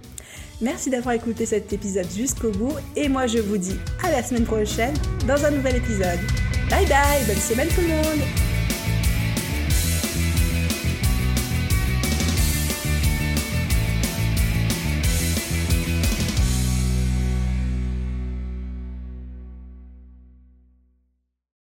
Merci 0.60 0.88
d'avoir 0.88 1.14
écouté 1.14 1.44
cet 1.44 1.72
épisode 1.72 2.06
jusqu'au 2.10 2.50
bout 2.50 2.72
et 2.94 3.08
moi 3.08 3.26
je 3.26 3.38
vous 3.38 3.58
dis 3.58 3.76
à 4.02 4.10
la 4.10 4.22
semaine 4.22 4.44
prochaine 4.44 4.94
dans 5.26 5.44
un 5.44 5.50
nouvel 5.50 5.76
épisode. 5.76 6.18
Bye 6.70 6.86
bye, 6.86 7.24
bonne 7.26 7.36
semaine 7.36 7.68
tout 7.68 7.82
le 7.82 7.88
monde 7.88 8.55